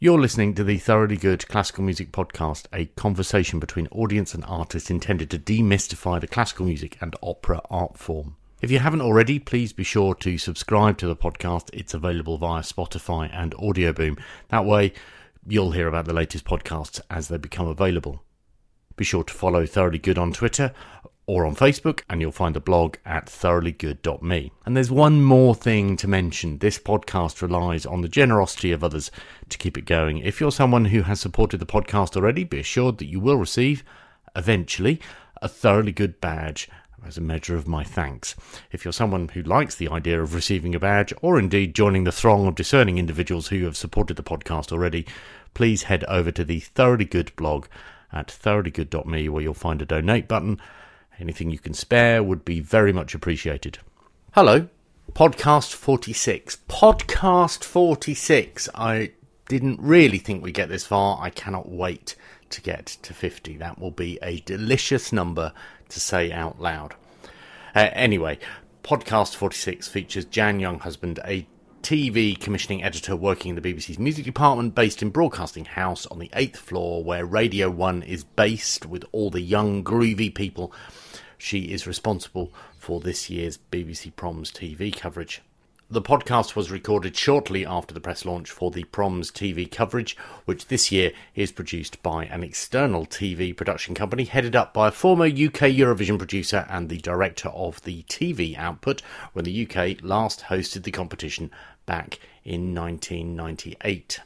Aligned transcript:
You're 0.00 0.20
listening 0.20 0.54
to 0.54 0.64
the 0.64 0.78
Thoroughly 0.78 1.16
Good 1.16 1.46
Classical 1.46 1.84
Music 1.84 2.10
Podcast, 2.10 2.66
a 2.72 2.86
conversation 2.86 3.60
between 3.60 3.86
audience 3.92 4.34
and 4.34 4.44
artist 4.44 4.90
intended 4.90 5.30
to 5.30 5.38
demystify 5.38 6.20
the 6.20 6.26
classical 6.26 6.66
music 6.66 6.98
and 7.00 7.14
opera 7.22 7.60
art 7.70 7.96
form. 7.96 8.36
If 8.60 8.72
you 8.72 8.80
haven't 8.80 9.02
already, 9.02 9.38
please 9.38 9.72
be 9.72 9.84
sure 9.84 10.16
to 10.16 10.36
subscribe 10.36 10.98
to 10.98 11.06
the 11.06 11.14
podcast. 11.14 11.70
It's 11.72 11.94
available 11.94 12.38
via 12.38 12.62
Spotify 12.62 13.30
and 13.32 13.54
Audioboom. 13.54 14.20
That 14.48 14.64
way, 14.64 14.92
you'll 15.46 15.70
hear 15.70 15.86
about 15.86 16.06
the 16.06 16.12
latest 16.12 16.44
podcasts 16.44 17.00
as 17.08 17.28
they 17.28 17.38
become 17.38 17.68
available. 17.68 18.24
Be 18.96 19.04
sure 19.04 19.22
to 19.22 19.32
follow 19.32 19.64
Thoroughly 19.64 19.98
Good 19.98 20.18
on 20.18 20.32
Twitter 20.32 20.72
or 21.26 21.46
on 21.46 21.56
Facebook, 21.56 22.02
and 22.08 22.20
you'll 22.20 22.32
find 22.32 22.54
the 22.54 22.60
blog 22.60 22.96
at 23.04 23.26
thoroughlygood.me. 23.26 24.52
And 24.66 24.76
there's 24.76 24.90
one 24.90 25.22
more 25.22 25.54
thing 25.54 25.96
to 25.96 26.08
mention 26.08 26.58
this 26.58 26.78
podcast 26.78 27.40
relies 27.40 27.86
on 27.86 28.02
the 28.02 28.08
generosity 28.08 28.72
of 28.72 28.84
others 28.84 29.10
to 29.48 29.58
keep 29.58 29.78
it 29.78 29.86
going. 29.86 30.18
If 30.18 30.40
you're 30.40 30.52
someone 30.52 30.86
who 30.86 31.02
has 31.02 31.20
supported 31.20 31.58
the 31.58 31.66
podcast 31.66 32.16
already, 32.16 32.44
be 32.44 32.60
assured 32.60 32.98
that 32.98 33.08
you 33.08 33.20
will 33.20 33.36
receive, 33.36 33.84
eventually, 34.36 35.00
a 35.40 35.48
Thoroughly 35.48 35.92
Good 35.92 36.20
badge 36.20 36.68
as 37.06 37.18
a 37.18 37.22
measure 37.22 37.56
of 37.56 37.68
my 37.68 37.84
thanks. 37.84 38.34
If 38.72 38.84
you're 38.84 38.92
someone 38.92 39.28
who 39.28 39.42
likes 39.42 39.74
the 39.74 39.88
idea 39.88 40.22
of 40.22 40.34
receiving 40.34 40.74
a 40.74 40.80
badge, 40.80 41.12
or 41.22 41.38
indeed 41.38 41.74
joining 41.74 42.04
the 42.04 42.12
throng 42.12 42.46
of 42.46 42.54
discerning 42.54 42.98
individuals 42.98 43.48
who 43.48 43.64
have 43.64 43.76
supported 43.76 44.16
the 44.16 44.22
podcast 44.22 44.72
already, 44.72 45.06
please 45.52 45.84
head 45.84 46.04
over 46.04 46.30
to 46.32 46.44
the 46.44 46.60
Thoroughly 46.60 47.04
Good 47.04 47.34
blog 47.36 47.66
at 48.12 48.28
thoroughlygood.me 48.28 49.28
where 49.28 49.42
you'll 49.42 49.54
find 49.54 49.82
a 49.82 49.86
donate 49.86 50.28
button. 50.28 50.60
Anything 51.20 51.50
you 51.50 51.58
can 51.58 51.74
spare 51.74 52.22
would 52.22 52.44
be 52.44 52.60
very 52.60 52.92
much 52.92 53.14
appreciated. 53.14 53.78
Hello, 54.32 54.68
podcast 55.12 55.72
46. 55.72 56.58
Podcast 56.68 57.62
46. 57.62 58.68
I 58.74 59.12
didn't 59.48 59.80
really 59.80 60.18
think 60.18 60.42
we'd 60.42 60.54
get 60.54 60.68
this 60.68 60.86
far. 60.86 61.18
I 61.20 61.30
cannot 61.30 61.70
wait 61.70 62.16
to 62.50 62.60
get 62.60 62.86
to 62.86 63.14
50. 63.14 63.56
That 63.58 63.78
will 63.78 63.92
be 63.92 64.18
a 64.22 64.40
delicious 64.40 65.12
number 65.12 65.52
to 65.90 66.00
say 66.00 66.32
out 66.32 66.60
loud. 66.60 66.94
Uh, 67.76 67.90
anyway, 67.92 68.38
podcast 68.82 69.36
46 69.36 69.86
features 69.86 70.24
Jan 70.24 70.58
Younghusband, 70.58 71.18
a 71.24 71.46
TV 71.84 72.38
commissioning 72.38 72.82
editor 72.82 73.14
working 73.14 73.50
in 73.50 73.60
the 73.60 73.74
BBC's 73.74 73.98
music 73.98 74.24
department, 74.24 74.74
based 74.74 75.02
in 75.02 75.10
Broadcasting 75.10 75.66
House 75.66 76.06
on 76.06 76.18
the 76.18 76.30
eighth 76.32 76.58
floor, 76.58 77.04
where 77.04 77.26
Radio 77.26 77.68
1 77.68 78.02
is 78.02 78.24
based 78.24 78.86
with 78.86 79.04
all 79.12 79.28
the 79.28 79.42
young, 79.42 79.84
groovy 79.84 80.34
people. 80.34 80.72
She 81.38 81.72
is 81.72 81.86
responsible 81.86 82.52
for 82.78 83.00
this 83.00 83.30
year's 83.30 83.58
BBC 83.70 84.14
Proms 84.16 84.50
TV 84.50 84.94
coverage. 84.94 85.42
The 85.90 86.00
podcast 86.00 86.56
was 86.56 86.70
recorded 86.70 87.14
shortly 87.14 87.66
after 87.66 87.92
the 87.92 88.00
press 88.00 88.24
launch 88.24 88.50
for 88.50 88.70
the 88.70 88.84
Proms 88.84 89.30
TV 89.30 89.70
coverage, 89.70 90.16
which 90.46 90.68
this 90.68 90.90
year 90.90 91.12
is 91.34 91.52
produced 91.52 92.02
by 92.02 92.24
an 92.24 92.42
external 92.42 93.04
TV 93.04 93.54
production 93.54 93.94
company 93.94 94.24
headed 94.24 94.56
up 94.56 94.72
by 94.72 94.88
a 94.88 94.90
former 94.90 95.26
UK 95.26 95.70
Eurovision 95.70 96.16
producer 96.16 96.66
and 96.70 96.88
the 96.88 96.98
director 96.98 97.50
of 97.50 97.82
the 97.82 98.02
TV 98.04 98.56
output 98.56 99.02
when 99.34 99.44
the 99.44 99.68
UK 99.68 100.02
last 100.02 100.44
hosted 100.44 100.84
the 100.84 100.90
competition 100.90 101.50
back 101.84 102.18
in 102.44 102.74
1998. 102.74 104.20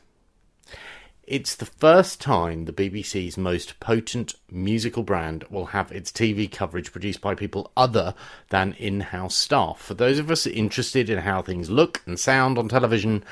It's 1.31 1.57
the 1.57 1.67
first 1.67 2.23
time 2.23 2.65
the 2.65 2.73
BBC's 2.73 3.37
most 3.37 3.79
potent 3.81 4.35
musical 4.51 5.03
brand 5.03 5.45
will 5.51 5.67
have 5.67 5.93
its 5.93 6.11
TV 6.11 6.51
coverage 6.51 6.91
produced 6.91 7.21
by 7.21 7.35
people 7.35 7.71
other 7.77 8.15
than 8.49 8.73
in 8.79 9.01
house 9.01 9.37
staff. 9.37 9.79
For 9.79 9.93
those 9.93 10.19
of 10.19 10.31
us 10.31 10.47
interested 10.47 11.11
in 11.11 11.19
how 11.19 11.43
things 11.43 11.69
look 11.69 12.01
and 12.07 12.19
sound 12.19 12.57
on 12.57 12.71
television, 12.71 13.25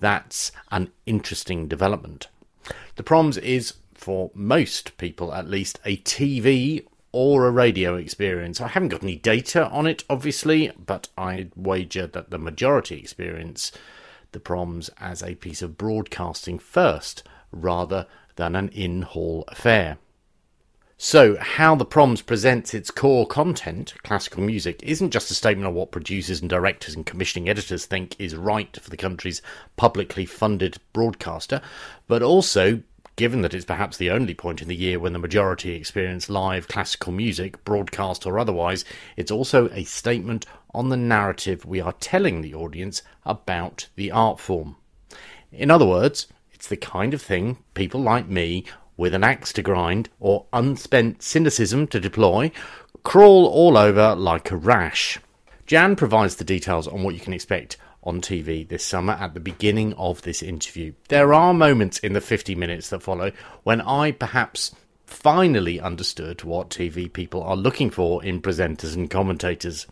that's 0.00 0.50
an 0.72 0.90
interesting 1.06 1.68
development. 1.68 2.26
The 2.96 3.04
Proms 3.04 3.38
is, 3.38 3.74
for 3.94 4.32
most 4.34 4.98
people 4.98 5.32
at 5.32 5.48
least, 5.48 5.78
a 5.84 5.98
TV 5.98 6.84
or 7.12 7.46
a 7.46 7.52
radio 7.52 7.94
experience. 7.94 8.60
I 8.60 8.66
haven't 8.66 8.88
got 8.88 9.04
any 9.04 9.14
data 9.14 9.68
on 9.68 9.86
it, 9.86 10.02
obviously, 10.10 10.72
but 10.84 11.08
I'd 11.16 11.52
wager 11.54 12.08
that 12.08 12.30
the 12.30 12.38
majority 12.38 12.98
experience 12.98 13.70
the 14.32 14.40
Proms 14.40 14.90
as 14.98 15.22
a 15.22 15.36
piece 15.36 15.62
of 15.62 15.78
broadcasting 15.78 16.58
first 16.58 17.22
rather 17.54 18.06
than 18.36 18.56
an 18.56 18.68
in 18.70 19.02
hall 19.02 19.44
affair. 19.48 19.98
So, 20.96 21.36
how 21.40 21.74
the 21.74 21.84
Proms 21.84 22.22
presents 22.22 22.72
its 22.72 22.90
core 22.90 23.26
content, 23.26 23.94
classical 24.04 24.42
music, 24.42 24.80
isn't 24.84 25.10
just 25.10 25.30
a 25.30 25.34
statement 25.34 25.66
of 25.66 25.74
what 25.74 25.90
producers 25.90 26.40
and 26.40 26.48
directors 26.48 26.94
and 26.94 27.04
commissioning 27.04 27.48
editors 27.48 27.84
think 27.84 28.14
is 28.18 28.36
right 28.36 28.74
for 28.80 28.90
the 28.90 28.96
country's 28.96 29.42
publicly 29.76 30.24
funded 30.24 30.78
broadcaster, 30.92 31.60
but 32.06 32.22
also, 32.22 32.80
given 33.16 33.42
that 33.42 33.54
it's 33.54 33.64
perhaps 33.64 33.96
the 33.96 34.10
only 34.10 34.34
point 34.34 34.62
in 34.62 34.68
the 34.68 34.76
year 34.76 35.00
when 35.00 35.12
the 35.12 35.18
majority 35.18 35.74
experience 35.74 36.30
live 36.30 36.68
classical 36.68 37.12
music, 37.12 37.62
broadcast 37.64 38.24
or 38.24 38.38
otherwise, 38.38 38.84
it's 39.16 39.32
also 39.32 39.68
a 39.70 39.82
statement 39.84 40.46
on 40.72 40.88
the 40.88 40.96
narrative 40.96 41.64
we 41.64 41.80
are 41.80 41.92
telling 41.94 42.40
the 42.40 42.54
audience 42.54 43.02
about 43.26 43.88
the 43.96 44.12
art 44.12 44.38
form. 44.38 44.76
In 45.52 45.72
other 45.72 45.86
words, 45.86 46.28
it's 46.64 46.70
the 46.70 46.76
kind 46.78 47.12
of 47.12 47.20
thing 47.20 47.58
people 47.74 48.00
like 48.00 48.26
me, 48.26 48.64
with 48.96 49.12
an 49.12 49.22
axe 49.22 49.52
to 49.52 49.60
grind 49.60 50.08
or 50.18 50.46
unspent 50.50 51.22
cynicism 51.22 51.86
to 51.86 52.00
deploy, 52.00 52.50
crawl 53.02 53.44
all 53.44 53.76
over 53.76 54.14
like 54.14 54.50
a 54.50 54.56
rash. 54.56 55.18
Jan 55.66 55.94
provides 55.94 56.36
the 56.36 56.44
details 56.44 56.88
on 56.88 57.02
what 57.02 57.12
you 57.12 57.20
can 57.20 57.34
expect 57.34 57.76
on 58.02 58.22
TV 58.22 58.66
this 58.66 58.82
summer 58.82 59.12
at 59.12 59.34
the 59.34 59.40
beginning 59.40 59.92
of 59.94 60.22
this 60.22 60.42
interview. 60.42 60.94
There 61.10 61.34
are 61.34 61.52
moments 61.52 61.98
in 61.98 62.14
the 62.14 62.22
50 62.22 62.54
minutes 62.54 62.88
that 62.88 63.02
follow 63.02 63.32
when 63.64 63.82
I 63.82 64.12
perhaps 64.12 64.74
finally 65.04 65.78
understood 65.78 66.44
what 66.44 66.70
TV 66.70 67.12
people 67.12 67.42
are 67.42 67.56
looking 67.56 67.90
for 67.90 68.24
in 68.24 68.40
presenters 68.40 68.94
and 68.94 69.10
commentators. 69.10 69.86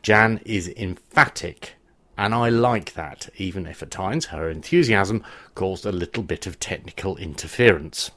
Jan 0.00 0.40
is 0.46 0.66
emphatic 0.78 1.74
and 2.16 2.34
I 2.34 2.48
like 2.48 2.94
that, 2.94 3.28
even 3.36 3.66
if 3.66 3.82
at 3.82 3.90
times 3.90 4.26
her 4.26 4.48
enthusiasm 4.48 5.24
caused 5.54 5.84
a 5.84 5.92
little 5.92 6.22
bit 6.22 6.46
of 6.46 6.60
technical 6.60 7.16
interference. 7.16 8.10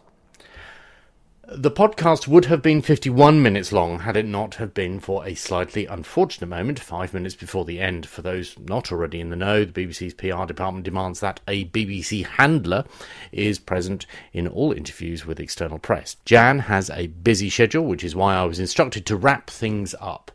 The 1.50 1.72
podcast 1.72 2.28
would 2.28 2.46
have 2.46 2.62
been 2.62 2.82
51 2.82 3.42
minutes 3.42 3.72
long 3.72 4.00
had 4.00 4.18
it 4.18 4.26
not 4.26 4.56
have 4.56 4.74
been 4.74 5.00
for 5.00 5.26
a 5.26 5.34
slightly 5.34 5.86
unfortunate 5.86 6.48
moment, 6.48 6.78
five 6.78 7.14
minutes 7.14 7.36
before 7.36 7.64
the 7.64 7.80
end. 7.80 8.06
For 8.06 8.22
those 8.22 8.60
not 8.60 8.92
already 8.92 9.22
in 9.22 9.30
the 9.30 9.38
know, 9.38 9.64
the 9.64 9.72
BBC's 9.72 10.14
PR 10.16 10.46
department 10.46 10.84
demands 10.84 11.22
that 11.22 11.40
a 11.48 11.64
BBC 11.70 12.26
handler 12.26 12.84
is 13.32 13.60
present 13.60 14.06
in 14.34 14.46
all 14.46 14.74
interviews 14.74 15.26
with 15.26 15.40
external 15.40 15.80
press. 15.80 16.18
Jan 16.26 16.60
has 16.60 16.90
a 16.90 17.08
busy 17.08 17.50
schedule, 17.50 17.86
which 17.86 18.04
is 18.04 18.14
why 18.14 18.36
I 18.36 18.44
was 18.44 18.60
instructed 18.60 19.06
to 19.06 19.16
wrap 19.16 19.50
things 19.50 19.96
up. 20.02 20.32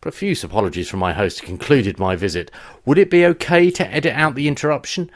Profuse 0.00 0.42
apologies 0.42 0.88
from 0.88 1.00
my 1.00 1.12
host 1.12 1.42
concluded 1.42 1.98
my 1.98 2.16
visit. 2.16 2.50
Would 2.86 2.96
it 2.98 3.10
be 3.10 3.26
okay 3.26 3.70
to 3.70 3.86
edit 3.86 4.14
out 4.14 4.34
the 4.34 4.48
interruption? 4.48 5.10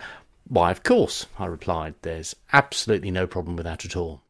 Why, 0.47 0.71
of 0.71 0.83
course, 0.83 1.27
I 1.39 1.47
replied. 1.47 1.95
There's 2.03 2.37
absolutely 2.53 3.11
no 3.11 3.27
problem 3.27 3.57
with 3.57 3.65
that 3.65 3.87
at 3.87 3.97
all. 3.97 4.21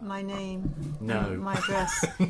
My 0.00 0.22
name. 0.22 0.96
No. 1.00 1.36
My 1.42 1.54
address. 1.54 2.04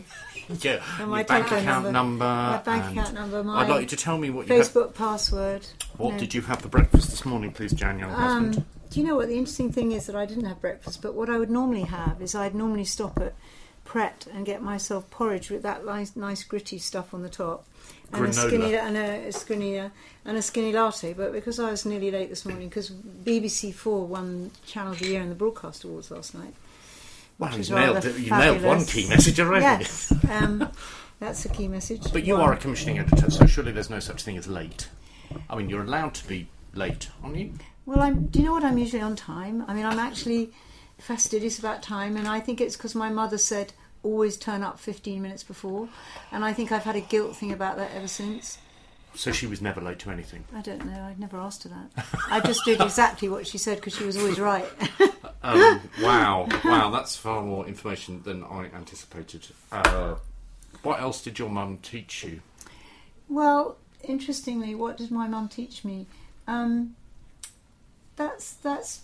Yeah, 0.60 0.82
And 1.00 1.10
my 1.10 1.20
your 1.20 1.24
bank 1.24 1.46
telephone 1.48 1.58
account 1.58 1.90
number. 1.92 2.24
My 2.26 2.58
bank 2.58 2.84
and 2.84 2.98
account 2.98 3.14
number, 3.14 3.42
my 3.42 3.62
I'd 3.62 3.70
like 3.70 3.80
you 3.80 3.86
to 3.86 3.96
tell 3.96 4.18
me 4.18 4.28
what 4.28 4.46
you 4.46 4.54
had. 4.54 4.66
Facebook 4.66 4.92
password. 4.92 5.66
What 5.96 6.12
No. 6.12 6.18
did 6.18 6.34
you 6.34 6.42
have 6.42 6.60
for 6.60 6.68
breakfast 6.68 7.08
this 7.08 7.24
morning, 7.24 7.50
please, 7.50 7.72
Jan, 7.72 7.98
Younghusband? 7.98 8.58
Um, 8.58 8.64
do 8.90 9.00
you 9.00 9.06
know 9.06 9.16
what 9.16 9.28
the 9.28 9.38
interesting 9.38 9.72
thing 9.72 9.92
is 9.92 10.04
that 10.04 10.14
I 10.14 10.26
didn't 10.26 10.44
have 10.44 10.60
breakfast, 10.60 11.00
but 11.00 11.14
what 11.14 11.30
I 11.30 11.38
would 11.38 11.48
normally 11.50 11.84
have 11.84 12.20
is 12.20 12.34
I'd 12.34 12.54
normally 12.54 12.84
stop 12.84 13.18
at 13.22 13.32
Pret 13.84 14.26
and 14.32 14.46
get 14.46 14.62
myself 14.62 15.08
porridge 15.10 15.50
with 15.50 15.62
that 15.62 15.84
nice, 15.84 16.16
nice 16.16 16.42
gritty 16.42 16.78
stuff 16.78 17.12
on 17.12 17.22
the 17.22 17.28
top, 17.28 17.66
and 18.12 18.26
a 18.26 18.32
skinny 18.32 18.74
and 18.74 18.96
a, 18.96 19.28
a 19.28 19.32
skinny 19.32 19.78
uh, 19.78 19.90
and 20.24 20.36
a 20.36 20.42
skinny 20.42 20.72
latte. 20.72 21.12
But 21.12 21.32
because 21.32 21.60
I 21.60 21.70
was 21.70 21.84
nearly 21.84 22.10
late 22.10 22.30
this 22.30 22.44
morning, 22.46 22.68
because 22.68 22.90
BBC 22.90 23.74
Four 23.74 24.06
won 24.06 24.50
Channel 24.66 24.92
of 24.92 24.98
the 24.98 25.06
Year 25.06 25.20
in 25.20 25.28
the 25.28 25.34
Broadcast 25.34 25.84
Awards 25.84 26.10
last 26.10 26.34
night. 26.34 26.54
Well, 27.38 27.52
you 27.52 27.58
is 27.60 27.70
nailed. 27.70 28.04
You 28.04 28.30
nailed 28.30 28.62
one 28.62 28.84
key 28.84 29.08
message 29.08 29.40
already. 29.40 29.64
Yes, 29.64 30.12
um, 30.30 30.68
that's 31.20 31.44
a 31.44 31.48
key 31.48 31.68
message. 31.68 32.12
But 32.12 32.24
you 32.24 32.34
One. 32.34 32.42
are 32.48 32.52
a 32.52 32.56
commissioning 32.56 32.98
editor, 32.98 33.30
so 33.30 33.46
surely 33.46 33.72
there's 33.72 33.90
no 33.90 34.00
such 34.00 34.22
thing 34.22 34.36
as 34.36 34.46
late. 34.46 34.88
I 35.50 35.56
mean, 35.56 35.68
you're 35.68 35.82
allowed 35.82 36.14
to 36.14 36.28
be 36.28 36.48
late, 36.74 37.08
aren't 37.22 37.36
you? 37.36 37.54
Well, 37.86 38.00
I'm. 38.00 38.26
Do 38.26 38.38
you 38.38 38.46
know 38.46 38.52
what? 38.52 38.64
I'm 38.64 38.78
usually 38.78 39.02
on 39.02 39.16
time. 39.16 39.64
I 39.66 39.74
mean, 39.74 39.84
I'm 39.84 39.98
actually 39.98 40.52
fastidious 40.98 41.58
about 41.58 41.82
time, 41.82 42.16
and 42.16 42.28
I 42.28 42.40
think 42.40 42.60
it's 42.60 42.76
because 42.76 42.94
my 42.94 43.10
mother 43.10 43.38
said 43.38 43.72
always 44.04 44.36
turn 44.36 44.62
up 44.62 44.78
15 44.78 45.20
minutes 45.20 45.42
before, 45.42 45.88
and 46.30 46.44
I 46.44 46.52
think 46.52 46.70
I've 46.70 46.84
had 46.84 46.96
a 46.96 47.00
guilt 47.00 47.34
thing 47.36 47.50
about 47.52 47.76
that 47.78 47.90
ever 47.94 48.08
since. 48.08 48.58
So 49.16 49.32
she 49.32 49.46
was 49.46 49.60
never 49.62 49.80
late 49.80 50.00
to 50.00 50.10
anything. 50.10 50.44
I 50.54 50.60
don't 50.60 50.84
know. 50.84 51.02
I'd 51.02 51.20
never 51.20 51.38
asked 51.38 51.62
her 51.64 51.68
that. 51.70 52.06
I 52.28 52.40
just 52.40 52.64
did 52.64 52.80
exactly 52.80 53.28
what 53.28 53.46
she 53.46 53.58
said 53.58 53.76
because 53.76 53.94
she 53.96 54.04
was 54.04 54.16
always 54.16 54.38
right. 54.40 54.66
Um, 55.44 55.90
wow, 56.00 56.48
wow, 56.64 56.88
that's 56.88 57.16
far 57.16 57.42
more 57.42 57.66
information 57.66 58.22
than 58.22 58.44
I 58.44 58.70
anticipated. 58.74 59.46
Uh, 59.70 60.14
what 60.82 61.00
else 61.00 61.20
did 61.22 61.38
your 61.38 61.50
mum 61.50 61.80
teach 61.82 62.24
you? 62.24 62.40
well, 63.28 63.76
interestingly, 64.02 64.74
what 64.74 64.96
did 64.96 65.10
my 65.10 65.28
mum 65.28 65.48
teach 65.48 65.84
me? 65.84 66.06
Um, 66.46 66.96
that's 68.16 68.54
that's 68.54 69.02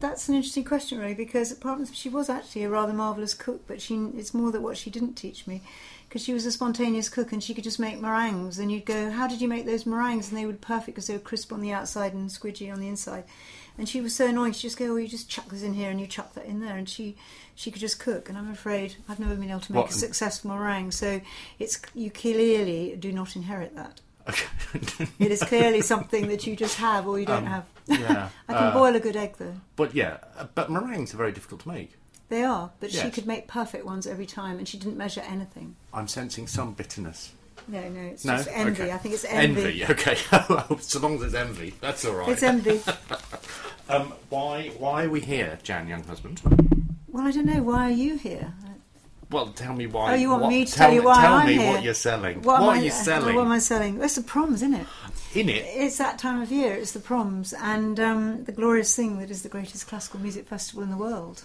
that's 0.00 0.28
an 0.28 0.34
interesting 0.34 0.64
question, 0.64 0.98
really, 0.98 1.14
because 1.14 1.52
apart 1.52 1.76
from 1.76 1.86
she 1.92 2.08
was 2.08 2.28
actually 2.28 2.64
a 2.64 2.68
rather 2.70 2.92
marvelous 2.92 3.34
cook, 3.34 3.66
but 3.66 3.80
she 3.80 3.94
it's 4.16 4.34
more 4.34 4.50
that 4.50 4.62
what 4.62 4.76
she 4.76 4.90
didn't 4.90 5.14
teach 5.14 5.46
me, 5.46 5.62
because 6.08 6.22
she 6.22 6.32
was 6.32 6.46
a 6.46 6.52
spontaneous 6.52 7.08
cook 7.08 7.32
and 7.32 7.42
she 7.42 7.54
could 7.54 7.64
just 7.64 7.78
make 7.78 8.00
meringues, 8.00 8.58
and 8.58 8.72
you'd 8.72 8.86
go, 8.86 9.10
"How 9.10 9.28
did 9.28 9.40
you 9.40 9.48
make 9.48 9.66
those 9.66 9.86
meringues?" 9.86 10.28
And 10.28 10.38
they 10.38 10.46
were 10.46 10.54
perfect 10.54 10.86
because 10.96 11.06
they 11.06 11.14
were 11.14 11.20
crisp 11.20 11.52
on 11.52 11.60
the 11.60 11.72
outside 11.72 12.14
and 12.14 12.28
squidgy 12.30 12.72
on 12.72 12.80
the 12.80 12.88
inside. 12.88 13.24
And 13.78 13.88
she 13.88 14.00
was 14.00 14.14
so 14.14 14.26
annoying. 14.26 14.52
She 14.52 14.62
just 14.62 14.76
go, 14.76 14.92
"Oh, 14.92 14.96
you 14.96 15.08
just 15.08 15.30
chuck 15.30 15.48
this 15.48 15.62
in 15.62 15.74
here 15.74 15.90
and 15.90 16.00
you 16.00 16.06
chuck 16.06 16.34
that 16.34 16.44
in 16.44 16.60
there," 16.60 16.76
and 16.76 16.88
she 16.88 17.16
she 17.54 17.70
could 17.70 17.80
just 17.80 18.00
cook. 18.00 18.28
And 18.28 18.36
I'm 18.36 18.50
afraid 18.50 18.96
I've 19.08 19.20
never 19.20 19.34
been 19.34 19.50
able 19.50 19.60
to 19.60 19.72
make 19.72 19.84
What- 19.84 19.90
a 19.90 19.98
successful 19.98 20.50
meringue. 20.50 20.90
So 20.90 21.20
it's 21.58 21.80
you 21.94 22.10
clearly 22.10 22.96
do 22.98 23.12
not 23.12 23.36
inherit 23.36 23.74
that. 23.76 24.00
Okay. 24.30 25.08
It 25.18 25.30
is 25.32 25.42
clearly 25.42 25.80
something 25.92 26.28
that 26.28 26.46
you 26.46 26.56
just 26.56 26.76
have 26.78 27.06
or 27.06 27.18
you 27.20 27.26
don't 27.26 27.46
Um, 27.46 27.46
have. 27.46 27.64
yeah. 27.86 28.28
I 28.48 28.52
can 28.52 28.62
uh, 28.68 28.72
boil 28.72 28.94
a 28.96 29.00
good 29.00 29.16
egg 29.16 29.34
though. 29.38 29.54
But 29.76 29.94
yeah, 29.94 30.18
uh, 30.38 30.46
but 30.54 30.70
meringues 30.70 31.12
are 31.14 31.16
very 31.18 31.32
difficult 31.32 31.60
to 31.62 31.68
make. 31.68 31.92
They 32.28 32.44
are, 32.44 32.70
but 32.78 32.92
she 32.92 33.10
could 33.10 33.26
make 33.26 33.48
perfect 33.48 33.84
ones 33.84 34.06
every 34.06 34.26
time, 34.26 34.58
and 34.58 34.68
she 34.68 34.78
didn't 34.78 34.96
measure 34.96 35.20
anything. 35.22 35.74
I'm 35.92 36.06
sensing 36.06 36.46
some 36.46 36.74
bitterness. 36.74 37.32
No, 37.66 37.80
no, 37.88 38.00
it's 38.00 38.24
No? 38.24 38.36
just 38.36 38.48
envy. 38.52 38.82
Okay. 38.84 38.92
I 38.92 38.98
think 38.98 39.14
it's 39.14 39.24
envy. 39.24 39.84
okay. 39.84 40.14
so 40.80 41.00
long 41.00 41.16
as 41.16 41.22
it's 41.22 41.34
envy, 41.34 41.74
that's 41.80 42.04
all 42.04 42.14
right. 42.14 42.28
It's 42.28 42.42
envy. 42.44 42.80
um, 43.88 44.12
why 44.28 44.68
why 44.78 45.04
are 45.04 45.10
we 45.10 45.20
here, 45.20 45.58
Jan, 45.64 45.88
Younghusband? 45.88 46.38
well, 47.08 47.26
I 47.26 47.32
don't 47.32 47.46
know. 47.46 47.62
Why 47.62 47.88
are 47.88 47.94
you 47.94 48.16
here? 48.16 48.52
Well, 49.30 49.48
tell 49.48 49.74
me 49.74 49.86
why. 49.86 50.12
Oh, 50.12 50.14
you 50.16 50.30
want 50.30 50.42
what- 50.42 50.48
me 50.50 50.64
to 50.64 50.72
tell 50.72 50.86
tell 50.86 50.94
you 50.94 51.00
me- 51.00 51.06
why 51.06 51.20
Tell 51.22 51.34
I'm 51.34 51.46
me 51.46 51.52
here? 51.54 51.72
what 51.72 51.82
you're 51.84 51.94
selling. 51.94 52.42
What, 52.42 52.60
What, 52.60 52.62
am 52.62 52.68
are 52.70 52.72
I, 52.72 52.80
you 52.80 52.90
selling? 52.90 53.36
What 53.36 53.44
am 53.44 53.52
I 53.52 53.58
selling? 53.60 54.00
It's 54.02 54.16
the 54.16 54.22
proms, 54.22 54.56
isn't 54.62 54.74
it? 54.74 54.86
In 55.34 55.48
it, 55.48 55.64
It's 55.68 55.98
that 55.98 56.18
time 56.18 56.42
of 56.42 56.50
year. 56.50 56.74
It's 56.74 56.90
the 56.92 56.98
proms, 57.00 57.52
and 57.52 58.00
um, 58.00 58.44
the 58.44 58.50
glorious 58.52 58.94
thing 58.96 59.18
that 59.20 59.30
is 59.30 59.42
the 59.42 59.48
greatest 59.48 59.86
classical 59.86 60.18
music 60.20 60.48
festival 60.48 60.82
in 60.82 60.90
the 60.90 60.96
world. 60.96 61.44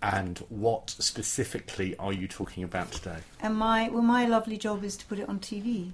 and 0.00 0.38
what 0.48 0.90
specifically 0.90 1.96
are 1.96 2.12
you 2.12 2.26
talking 2.28 2.64
about 2.64 2.90
today? 2.92 3.18
And 3.40 3.56
my 3.56 3.88
well, 3.88 4.02
my 4.02 4.26
lovely 4.26 4.56
job 4.58 4.82
is 4.84 4.96
to 4.98 5.06
put 5.06 5.18
it 5.18 5.28
on 5.28 5.38
TV, 5.40 5.92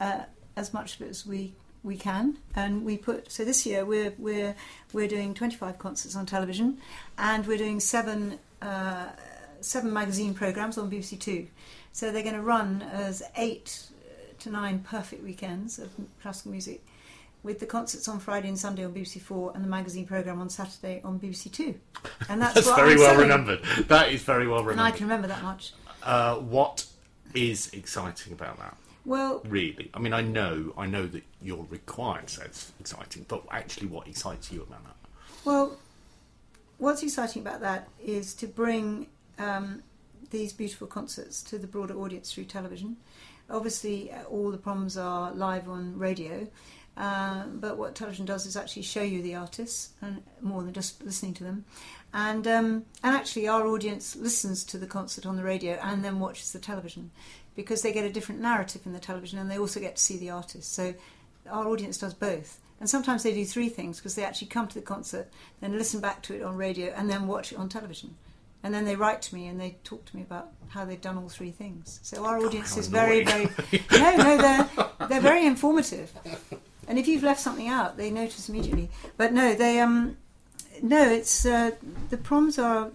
uh, 0.00 0.22
as 0.56 0.72
much 0.72 0.96
of 0.96 1.02
it 1.02 1.10
as 1.10 1.26
we 1.26 1.52
we 1.84 1.96
can. 1.96 2.38
And 2.56 2.84
we 2.84 2.96
put 2.96 3.30
so 3.32 3.44
this 3.44 3.64
year 3.66 3.84
we're 3.84 4.12
we're 4.18 4.54
we're 4.92 5.08
doing 5.08 5.34
25 5.34 5.78
concerts 5.78 6.14
on 6.16 6.26
television, 6.26 6.78
and 7.16 7.46
we're 7.46 7.58
doing 7.58 7.80
seven 7.80 8.38
uh, 8.62 9.08
seven 9.60 9.92
magazine 9.92 10.34
programs 10.34 10.78
on 10.78 10.90
BBC 10.90 11.18
Two. 11.20 11.46
So 11.92 12.12
they're 12.12 12.22
going 12.22 12.34
to 12.34 12.42
run 12.42 12.82
as 12.92 13.22
eight 13.36 13.86
to 14.40 14.50
nine 14.50 14.80
perfect 14.80 15.22
weekends 15.24 15.78
of 15.78 15.90
classical 16.22 16.52
music. 16.52 16.84
With 17.44 17.60
the 17.60 17.66
concerts 17.66 18.08
on 18.08 18.18
Friday 18.18 18.48
and 18.48 18.58
Sunday 18.58 18.84
on 18.84 18.92
BBC 18.92 19.20
Four, 19.20 19.52
and 19.54 19.64
the 19.64 19.68
magazine 19.68 20.06
program 20.06 20.40
on 20.40 20.48
Saturday 20.50 21.00
on 21.04 21.20
BBC 21.20 21.52
Two, 21.52 21.76
and 22.28 22.42
that's, 22.42 22.54
That's 22.54 22.66
very 22.74 22.92
I'm 22.92 22.98
well 22.98 23.06
selling. 23.10 23.28
remembered. 23.28 23.62
That 23.86 24.10
is 24.12 24.22
very 24.22 24.46
well 24.48 24.58
remembered. 24.64 24.72
And 24.72 24.80
I 24.80 24.90
can 24.90 25.06
remember 25.06 25.28
that 25.28 25.42
much. 25.42 25.72
Uh, 26.02 26.36
what 26.36 26.84
is 27.34 27.70
exciting 27.72 28.32
about 28.32 28.58
that? 28.58 28.76
Well, 29.04 29.40
Really, 29.48 29.88
I 29.94 30.00
mean, 30.00 30.12
I 30.12 30.20
know, 30.20 30.74
I 30.76 30.86
know 30.86 31.06
that 31.06 31.22
you're 31.40 31.64
required, 31.70 32.28
so 32.28 32.42
it's 32.42 32.72
exciting. 32.80 33.24
But 33.28 33.44
actually, 33.50 33.86
what 33.86 34.06
excites 34.08 34.52
you 34.52 34.62
about 34.62 34.84
that? 34.84 34.96
Well, 35.44 35.78
what's 36.78 37.02
exciting 37.02 37.40
about 37.42 37.60
that 37.60 37.88
is 38.04 38.34
to 38.34 38.46
bring 38.46 39.06
um, 39.38 39.82
these 40.30 40.52
beautiful 40.52 40.86
concerts 40.86 41.42
to 41.44 41.58
the 41.58 41.66
broader 41.66 41.94
audience 41.94 42.32
through 42.32 42.44
television. 42.44 42.96
Obviously, 43.50 44.12
uh, 44.12 44.24
all 44.24 44.50
the 44.50 44.58
proms 44.58 44.96
are 44.96 45.32
live 45.32 45.68
on 45.68 45.98
radio, 45.98 46.46
uh, 46.96 47.44
but 47.46 47.78
what 47.78 47.94
television 47.94 48.26
does 48.26 48.44
is 48.44 48.56
actually 48.56 48.82
show 48.82 49.02
you 49.02 49.22
the 49.22 49.34
artists 49.34 49.90
and 50.02 50.22
more 50.40 50.62
than 50.62 50.74
just 50.74 51.02
listening 51.02 51.32
to 51.34 51.44
them. 51.44 51.64
And 52.12 52.46
um, 52.46 52.84
and 53.02 53.14
actually, 53.14 53.48
our 53.48 53.66
audience 53.66 54.16
listens 54.16 54.64
to 54.64 54.78
the 54.78 54.86
concert 54.86 55.24
on 55.24 55.36
the 55.36 55.42
radio 55.42 55.74
and 55.82 56.04
then 56.04 56.20
watches 56.20 56.52
the 56.52 56.58
television 56.58 57.10
because 57.54 57.82
they 57.82 57.92
get 57.92 58.04
a 58.04 58.12
different 58.12 58.40
narrative 58.40 58.82
in 58.86 58.92
the 58.92 59.00
television 59.00 59.38
and 59.38 59.50
they 59.50 59.58
also 59.58 59.80
get 59.80 59.96
to 59.96 60.02
see 60.02 60.16
the 60.16 60.30
artist. 60.30 60.72
So 60.72 60.94
our 61.50 61.66
audience 61.66 61.98
does 61.98 62.14
both. 62.14 62.60
And 62.80 62.88
sometimes 62.88 63.22
they 63.22 63.34
do 63.34 63.44
three 63.44 63.68
things 63.68 63.98
because 63.98 64.14
they 64.14 64.24
actually 64.24 64.48
come 64.48 64.68
to 64.68 64.74
the 64.74 64.84
concert, 64.84 65.28
then 65.60 65.76
listen 65.76 66.00
back 66.00 66.22
to 66.24 66.34
it 66.34 66.42
on 66.42 66.56
radio, 66.56 66.92
and 66.96 67.10
then 67.10 67.26
watch 67.26 67.52
it 67.52 67.58
on 67.58 67.68
television. 67.68 68.14
And 68.62 68.74
then 68.74 68.84
they 68.84 68.96
write 68.96 69.22
to 69.22 69.34
me 69.34 69.46
and 69.46 69.60
they 69.60 69.76
talk 69.84 70.04
to 70.06 70.16
me 70.16 70.22
about 70.22 70.50
how 70.68 70.84
they've 70.84 71.00
done 71.00 71.16
all 71.16 71.28
three 71.28 71.52
things. 71.52 72.00
So 72.02 72.24
our 72.24 72.38
audience 72.38 72.76
is 72.76 72.88
very, 72.88 73.24
very 73.24 73.48
no, 73.92 74.16
no, 74.16 74.36
they're 74.36 74.68
they're 75.08 75.20
very 75.20 75.46
informative. 75.46 76.12
And 76.88 76.98
if 76.98 77.06
you've 77.06 77.22
left 77.22 77.40
something 77.40 77.68
out, 77.68 77.96
they 77.96 78.10
notice 78.10 78.48
immediately. 78.48 78.90
But 79.16 79.32
no, 79.32 79.54
they 79.54 79.80
um 79.80 80.16
no, 80.82 81.08
it's 81.08 81.46
uh, 81.46 81.72
the 82.10 82.16
proms 82.16 82.58
are 82.58 82.90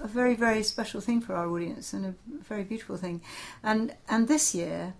a 0.00 0.08
very, 0.08 0.34
very 0.34 0.62
special 0.62 1.00
thing 1.00 1.20
for 1.20 1.34
our 1.34 1.48
audience 1.48 1.92
and 1.92 2.06
a 2.06 2.14
very 2.42 2.64
beautiful 2.64 2.96
thing. 2.96 3.22
And 3.62 3.94
and 4.08 4.28
this 4.28 4.54
year, 4.54 4.94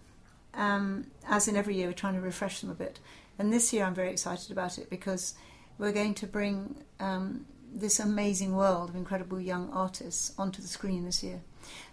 um, 0.54 1.06
as 1.28 1.48
in 1.48 1.56
every 1.56 1.76
year, 1.76 1.88
we're 1.88 1.94
trying 1.94 2.14
to 2.14 2.20
refresh 2.20 2.60
them 2.60 2.70
a 2.70 2.74
bit. 2.74 3.00
And 3.38 3.52
this 3.52 3.72
year, 3.72 3.84
I'm 3.84 3.94
very 3.94 4.10
excited 4.10 4.50
about 4.50 4.78
it 4.78 4.88
because 4.90 5.34
we're 5.78 5.92
going 5.92 6.14
to 6.14 6.26
bring 6.26 6.76
um, 7.00 7.46
this 7.74 7.98
amazing 7.98 8.54
world 8.54 8.90
of 8.90 8.96
incredible 8.96 9.40
young 9.40 9.70
artists 9.72 10.32
onto 10.38 10.62
the 10.62 10.68
screen 10.68 11.04
this 11.04 11.22
year. 11.22 11.40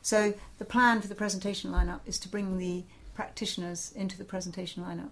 So 0.01 0.33
the 0.57 0.65
plan 0.65 1.01
for 1.01 1.07
the 1.07 1.15
presentation 1.15 1.71
lineup 1.71 2.01
is 2.05 2.19
to 2.19 2.29
bring 2.29 2.57
the 2.57 2.83
practitioners 3.13 3.91
into 3.95 4.17
the 4.17 4.23
presentation 4.23 4.83
lineup. 4.83 5.09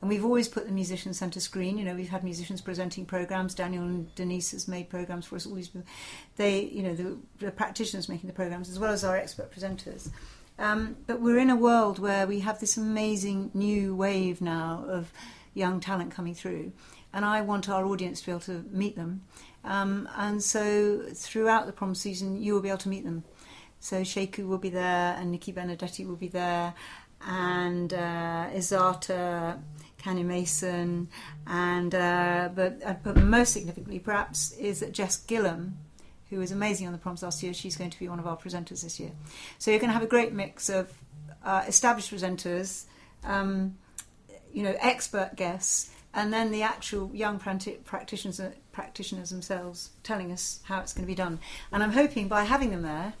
And 0.00 0.08
we've 0.08 0.24
always 0.24 0.48
put 0.48 0.66
the 0.66 0.72
musicians 0.72 1.18
centre 1.18 1.40
screen. 1.40 1.78
You 1.78 1.84
know, 1.84 1.94
we've 1.94 2.08
had 2.08 2.24
musicians 2.24 2.60
presenting 2.60 3.06
programs. 3.06 3.54
Daniel 3.54 3.84
and 3.84 4.14
Denise 4.14 4.50
has 4.50 4.66
made 4.66 4.90
programs 4.90 5.26
for 5.26 5.36
us. 5.36 5.46
Always, 5.46 5.70
they, 6.36 6.64
you 6.64 6.82
know, 6.82 6.94
the, 6.94 7.16
the 7.38 7.50
practitioners 7.50 8.08
making 8.08 8.26
the 8.26 8.34
programs 8.34 8.68
as 8.68 8.78
well 8.78 8.92
as 8.92 9.04
our 9.04 9.16
expert 9.16 9.52
presenters. 9.52 10.10
Um, 10.58 10.96
but 11.06 11.20
we're 11.20 11.38
in 11.38 11.50
a 11.50 11.56
world 11.56 11.98
where 11.98 12.26
we 12.26 12.40
have 12.40 12.60
this 12.60 12.76
amazing 12.76 13.50
new 13.54 13.94
wave 13.94 14.40
now 14.40 14.84
of 14.88 15.12
young 15.54 15.80
talent 15.80 16.12
coming 16.12 16.34
through, 16.34 16.72
and 17.12 17.24
I 17.24 17.40
want 17.40 17.68
our 17.68 17.84
audience 17.84 18.20
to 18.20 18.26
be 18.26 18.32
able 18.32 18.40
to 18.42 18.64
meet 18.70 18.96
them. 18.96 19.22
Um, 19.64 20.08
and 20.16 20.42
so 20.42 21.02
throughout 21.14 21.66
the 21.66 21.72
prom 21.72 21.94
season, 21.94 22.42
you 22.42 22.54
will 22.54 22.60
be 22.60 22.68
able 22.68 22.78
to 22.78 22.88
meet 22.88 23.04
them. 23.04 23.24
So 23.80 24.02
Sheku 24.02 24.46
will 24.46 24.58
be 24.58 24.70
there, 24.70 25.16
and 25.18 25.30
Nikki 25.30 25.52
Benedetti 25.52 26.06
will 26.06 26.16
be 26.16 26.28
there, 26.28 26.74
and 27.26 27.92
uh, 27.92 28.46
Isata, 28.54 29.58
Kanye 30.00 30.24
Mason, 30.24 31.08
and 31.46 31.94
uh, 31.94 32.48
but 32.54 32.80
uh, 32.84 32.94
but 33.02 33.16
most 33.16 33.52
significantly, 33.52 33.98
perhaps, 33.98 34.52
is 34.52 34.80
that 34.80 34.92
Jess 34.92 35.24
Gillam, 35.26 35.72
who 36.30 36.38
was 36.38 36.52
amazing 36.52 36.86
on 36.86 36.92
the 36.92 36.98
proms 36.98 37.22
last 37.22 37.42
year, 37.42 37.52
she's 37.52 37.76
going 37.76 37.90
to 37.90 37.98
be 37.98 38.08
one 38.08 38.18
of 38.18 38.26
our 38.26 38.36
presenters 38.36 38.82
this 38.82 39.00
year. 39.00 39.12
So 39.58 39.70
you're 39.70 39.80
going 39.80 39.90
to 39.90 39.94
have 39.94 40.02
a 40.02 40.06
great 40.06 40.32
mix 40.32 40.68
of 40.68 40.92
uh, 41.44 41.64
established 41.66 42.12
presenters, 42.12 42.84
um, 43.24 43.76
you 44.52 44.62
know, 44.62 44.74
expert 44.78 45.34
guests, 45.36 45.90
and 46.14 46.32
then 46.32 46.50
the 46.50 46.62
actual 46.62 47.10
young 47.14 47.38
practi- 47.38 47.82
practitioners 47.84 48.40
practitioners 48.72 49.30
themselves 49.30 49.90
telling 50.02 50.32
us 50.32 50.60
how 50.64 50.80
it's 50.80 50.92
going 50.92 51.04
to 51.04 51.10
be 51.10 51.14
done. 51.14 51.38
And 51.70 51.82
I'm 51.82 51.92
hoping 51.92 52.28
by 52.28 52.44
having 52.44 52.70
them 52.70 52.82
there, 52.82 53.14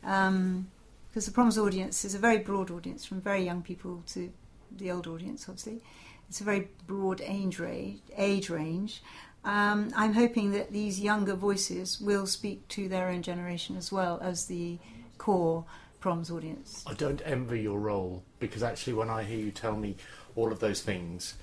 because 0.00 1.26
the 1.26 1.32
proms 1.32 1.58
audience 1.58 2.04
is 2.04 2.14
a 2.14 2.18
very 2.18 2.38
broad 2.38 2.70
audience, 2.70 3.04
from 3.04 3.20
very 3.20 3.44
young 3.44 3.62
people 3.62 4.02
to 4.08 4.32
the 4.76 4.90
old 4.90 5.06
audience, 5.06 5.48
obviously. 5.48 5.80
It's 6.28 6.40
a 6.40 6.44
very 6.44 6.68
broad 6.86 7.20
age 7.20 7.58
range. 7.58 8.00
Age 8.16 8.50
range. 8.50 9.02
Um, 9.44 9.90
I'm 9.94 10.14
hoping 10.14 10.52
that 10.52 10.72
these 10.72 10.98
younger 10.98 11.34
voices 11.34 12.00
will 12.00 12.26
speak 12.26 12.66
to 12.68 12.88
their 12.88 13.08
own 13.08 13.22
generation 13.22 13.76
as 13.76 13.92
well 13.92 14.18
as 14.22 14.46
the 14.46 14.78
core 15.18 15.66
proms 16.00 16.30
audience. 16.30 16.82
I 16.86 16.94
don't 16.94 17.22
envy 17.24 17.60
your 17.60 17.78
role 17.78 18.24
because 18.40 18.62
actually, 18.62 18.94
when 18.94 19.10
I 19.10 19.22
hear 19.22 19.38
you 19.38 19.50
tell 19.50 19.76
me 19.76 19.96
all 20.34 20.50
of 20.50 20.60
those 20.60 20.80
things, 20.80 21.34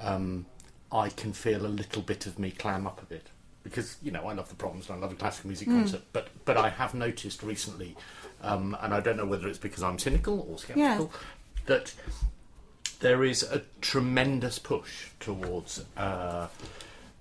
um, 0.00 0.46
I 0.92 1.08
can 1.10 1.32
feel 1.32 1.66
a 1.66 1.68
little 1.68 2.02
bit 2.02 2.26
of 2.26 2.38
me 2.38 2.50
clam 2.50 2.86
up 2.86 3.02
a 3.02 3.06
bit 3.06 3.26
because 3.62 3.96
you 4.02 4.10
know 4.10 4.26
I 4.26 4.32
love 4.32 4.48
the 4.48 4.54
proms 4.54 4.88
and 4.88 4.98
I 4.98 5.00
love 5.00 5.12
a 5.12 5.16
classical 5.16 5.48
music 5.48 5.68
Hmm. 5.68 5.80
concert, 5.80 6.02
but 6.12 6.28
but 6.44 6.56
I 6.56 6.68
have 6.70 6.94
noticed 6.94 7.42
recently, 7.42 7.96
um, 8.42 8.76
and 8.80 8.94
I 8.94 9.00
don't 9.00 9.16
know 9.16 9.26
whether 9.26 9.48
it's 9.48 9.58
because 9.58 9.82
I'm 9.82 9.98
cynical 9.98 10.46
or 10.50 10.58
skeptical, 10.58 11.12
that 11.66 11.94
there 13.00 13.24
is 13.24 13.42
a 13.42 13.62
tremendous 13.80 14.58
push 14.58 15.08
towards. 15.20 15.84
Uh, 15.96 16.48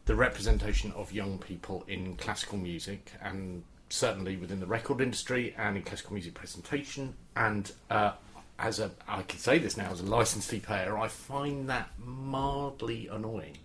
the 0.05 0.15
representation 0.15 0.93
of 0.93 1.11
young 1.11 1.37
people 1.37 1.83
in 1.89 2.15
classical 2.15 2.57
music 2.57 3.11
and 3.21 3.61
certainly 3.89 4.37
within 4.37 4.61
the 4.61 4.65
record 4.65 5.01
industry 5.01 5.53
and 5.57 5.75
in 5.75 5.83
classical 5.83 6.13
music 6.13 6.33
presentation 6.33 7.13
and 7.35 7.73
uh, 7.89 8.13
as 8.59 8.79
a 8.79 8.91
I 9.07 9.23
can 9.23 9.39
say 9.39 9.59
this 9.59 9.77
now 9.77 9.91
as 9.91 10.01
a 10.01 10.05
licensed 10.05 10.49
fee 10.49 10.59
payer 10.59 10.97
I 10.97 11.07
find 11.07 11.69
that 11.69 11.89
mildly 12.03 13.07
annoying 13.07 13.57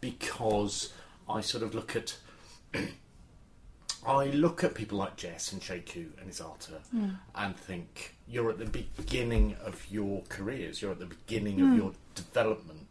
because 0.00 0.92
I 1.28 1.40
sort 1.40 1.62
of 1.62 1.74
look 1.74 1.96
at 1.96 2.16
I 4.06 4.26
look 4.26 4.62
at 4.62 4.74
people 4.74 4.98
like 4.98 5.16
Jess 5.16 5.52
and 5.52 5.62
Sheku 5.62 6.08
and 6.20 6.30
Isata 6.30 6.78
hmm. 6.90 7.08
and 7.34 7.56
think 7.56 8.14
you're 8.28 8.50
at 8.50 8.58
the 8.58 8.66
beginning 8.66 9.56
of 9.64 9.86
your 9.90 10.22
careers, 10.28 10.82
you're 10.82 10.92
at 10.92 10.98
the 10.98 11.06
beginning 11.06 11.60
of 11.60 11.68
hmm. 11.68 11.76
your 11.76 11.92
development. 12.14 12.83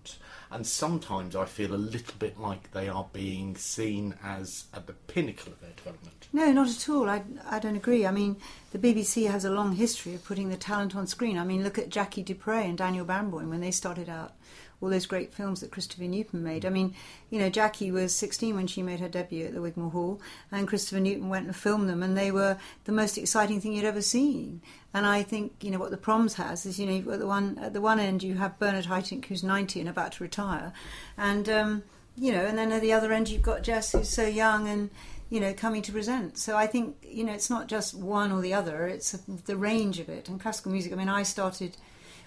And 0.51 0.67
sometimes 0.67 1.36
I 1.36 1.45
feel 1.45 1.74
a 1.74 1.75
little 1.75 2.13
bit 2.19 2.39
like 2.39 2.72
they 2.72 2.88
are 2.88 3.07
being 3.12 3.55
seen 3.55 4.15
as 4.24 4.65
at 4.74 4.86
the 4.86 4.93
pinnacle 4.93 5.51
of 5.51 5.60
their 5.62 5.72
development. 5.75 6.27
No, 6.31 6.51
not 6.51 6.69
at 6.69 6.89
all. 6.89 7.10
I, 7.10 7.24
I 7.50 7.57
don't 7.57 7.75
agree. 7.75 8.05
I 8.05 8.12
mean, 8.12 8.38
the 8.72 8.77
BBC 8.77 9.29
has 9.29 9.45
a 9.45 9.50
long 9.50 9.74
history 9.74 10.13
of 10.13 10.24
putting 10.24 10.50
the 10.50 10.57
talent 10.57 10.95
on 10.95 11.07
screen. 11.07 11.39
I 11.39 11.43
mean, 11.43 11.63
look 11.63 11.79
at 11.79 11.89
Jackie 11.89 12.22
du 12.22 12.36
Pré 12.36 12.65
and 12.65 12.77
Daniel 12.77 13.05
Barenboim 13.05 13.50
when 13.50 13.62
they 13.62 13.72
started 13.72 14.10
out. 14.10 14.33
All 14.82 14.89
those 14.89 15.06
great 15.06 15.34
films 15.34 15.62
that 15.62 15.72
Christopher 15.72 16.03
Nupen 16.03 16.42
made. 16.42 16.65
I 16.65 16.70
mean, 16.70 16.94
you 17.30 17.39
know, 17.39 17.50
Jackie 17.50 17.92
was 17.92 18.13
16 18.15 18.56
when 18.56 18.68
she 18.68 18.82
made 18.82 19.00
her 19.00 19.08
debut 19.08 19.46
at 19.46 19.53
the 19.53 19.62
Wigmore 19.62 19.92
Hall, 19.92 20.22
and 20.51 20.68
Christopher 20.68 21.01
Nupen 21.01 21.30
went 21.30 21.46
and 21.46 21.56
filmed 21.56 21.89
them, 21.89 22.03
and 22.03 22.18
they 22.18 22.32
were 22.32 22.58
the 22.86 22.92
most 22.92 23.18
exciting 23.18 23.62
thing 23.62 23.74
you'd 23.74 23.86
ever 23.86 24.01
seen. 24.01 24.62
And 24.94 25.06
I 25.06 25.24
think, 25.24 25.53
you 25.62 25.72
know, 25.72 25.80
what 25.80 25.92
the 25.92 25.98
Proms 25.98 26.36
has 26.36 26.65
is, 26.65 26.80
you 26.80 26.86
know, 26.86 27.12
at 27.12 27.20
the 27.20 27.27
one 27.27 27.58
at 27.60 27.74
the 27.74 27.82
one 27.82 28.00
end 28.00 28.24
you 28.24 28.36
have 28.36 28.60
Bernard 28.60 28.86
Haitink, 28.86 29.25
who's 29.25 29.44
90 29.44 29.80
and 29.80 29.89
about 29.89 30.13
to 30.13 30.24
retire, 30.24 30.74
and 31.18 31.50
um, 31.50 31.84
you 32.15 32.32
know, 32.32 32.46
and 32.46 32.58
then 32.58 32.72
at 32.72 32.82
the 32.82 32.94
other 32.94 33.12
end 33.12 33.30
you've 33.30 33.42
got 33.42 33.63
Jess, 33.63 33.92
who's 33.92 34.10
so 34.10 34.25
young 34.25 34.68
and 34.68 34.89
you 35.30 35.39
know 35.39 35.53
coming 35.53 35.82
to 35.82 35.92
present. 35.92 36.38
So 36.38 36.56
I 36.56 36.68
think 36.68 36.98
you 37.01 37.24
know 37.24 37.34
it's 37.34 37.50
not 37.50 37.68
just 37.68 37.96
one 37.96 38.32
or 38.32 38.42
the 38.42 38.53
other; 38.53 38.86
it's 38.86 39.12
the 39.12 39.58
range 39.58 40.00
of 40.00 40.10
it. 40.10 40.30
And 40.30 40.39
classical 40.39 40.72
music. 40.72 40.94
I 40.94 40.96
mean, 40.96 41.10
I 41.10 41.24
started 41.24 41.75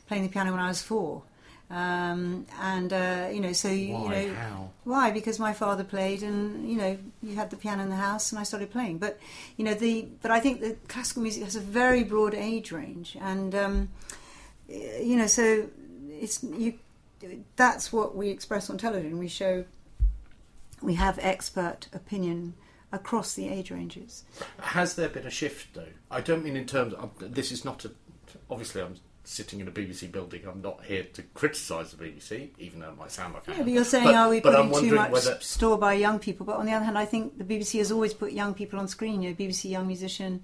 playing 0.08 0.24
the 0.24 0.28
piano 0.28 0.50
when 0.50 0.60
I 0.60 0.68
was 0.68 0.82
four. 0.82 1.22
Um, 1.68 2.46
and 2.60 2.92
uh, 2.92 3.28
you 3.32 3.40
know, 3.40 3.52
so 3.52 3.68
you, 3.68 3.94
Why? 3.94 4.20
you 4.20 4.28
know, 4.28 4.34
How? 4.34 4.70
why? 4.84 5.10
Because 5.10 5.40
my 5.40 5.52
father 5.52 5.82
played, 5.82 6.22
and 6.22 6.70
you 6.70 6.76
know, 6.76 6.96
you 7.22 7.34
had 7.34 7.50
the 7.50 7.56
piano 7.56 7.82
in 7.82 7.88
the 7.88 7.96
house, 7.96 8.30
and 8.30 8.38
I 8.38 8.44
started 8.44 8.70
playing. 8.70 8.98
But 8.98 9.18
you 9.56 9.64
know, 9.64 9.74
the 9.74 10.06
but 10.22 10.30
I 10.30 10.38
think 10.38 10.60
that 10.60 10.86
classical 10.88 11.22
music 11.22 11.42
has 11.42 11.56
a 11.56 11.60
very 11.60 12.04
broad 12.04 12.34
age 12.34 12.70
range, 12.70 13.16
and 13.20 13.54
um, 13.54 13.88
you 14.68 15.16
know, 15.16 15.26
so 15.26 15.68
it's 16.08 16.42
you. 16.44 16.74
That's 17.56 17.92
what 17.92 18.14
we 18.14 18.28
express 18.28 18.70
on 18.70 18.78
television. 18.78 19.18
We 19.18 19.26
show 19.28 19.64
we 20.82 20.94
have 20.94 21.18
expert 21.20 21.88
opinion 21.92 22.54
across 22.92 23.34
the 23.34 23.48
age 23.48 23.70
ranges. 23.70 24.24
Has 24.60 24.94
there 24.94 25.08
been 25.08 25.26
a 25.26 25.30
shift, 25.30 25.74
though? 25.74 25.88
I 26.10 26.20
don't 26.20 26.44
mean 26.44 26.56
in 26.56 26.66
terms 26.66 26.94
of. 26.94 27.10
This 27.18 27.50
is 27.50 27.64
not 27.64 27.84
a. 27.84 27.90
Obviously, 28.50 28.82
I'm 28.82 28.96
sitting 29.26 29.60
in 29.60 29.66
a 29.66 29.70
BBC 29.72 30.10
building. 30.10 30.42
I'm 30.46 30.62
not 30.62 30.84
here 30.84 31.04
to 31.14 31.22
criticise 31.34 31.90
the 31.92 31.96
BBC, 32.02 32.50
even 32.58 32.80
though 32.80 32.90
it 32.90 32.96
might 32.96 33.10
sound 33.10 33.34
like 33.34 33.48
I 33.48 33.52
Yeah, 33.52 33.58
am. 33.58 33.64
but 33.64 33.72
you're 33.72 33.84
saying, 33.84 34.04
But- 34.04 34.14
are 34.14 34.28
we 34.30 34.40
putting 34.40 34.72
too 34.72 34.94
much 34.94 35.10
whether- 35.10 35.38
store 35.40 35.76
by 35.78 35.94
young 35.94 36.18
people? 36.20 36.46
But 36.46 36.56
on 36.56 36.66
the 36.66 36.72
other 36.72 36.84
hand, 36.84 36.96
I 36.96 37.04
think 37.06 37.36
the 37.36 37.44
BBC 37.44 37.78
has 37.78 37.90
always 37.90 38.14
put 38.14 38.32
young 38.32 38.54
people 38.54 38.78
on 38.78 38.86
screen. 38.88 39.22
You 39.22 39.30
know, 39.30 39.34
BBC 39.36 39.68
Young 39.68 39.86
Musician 39.88 40.42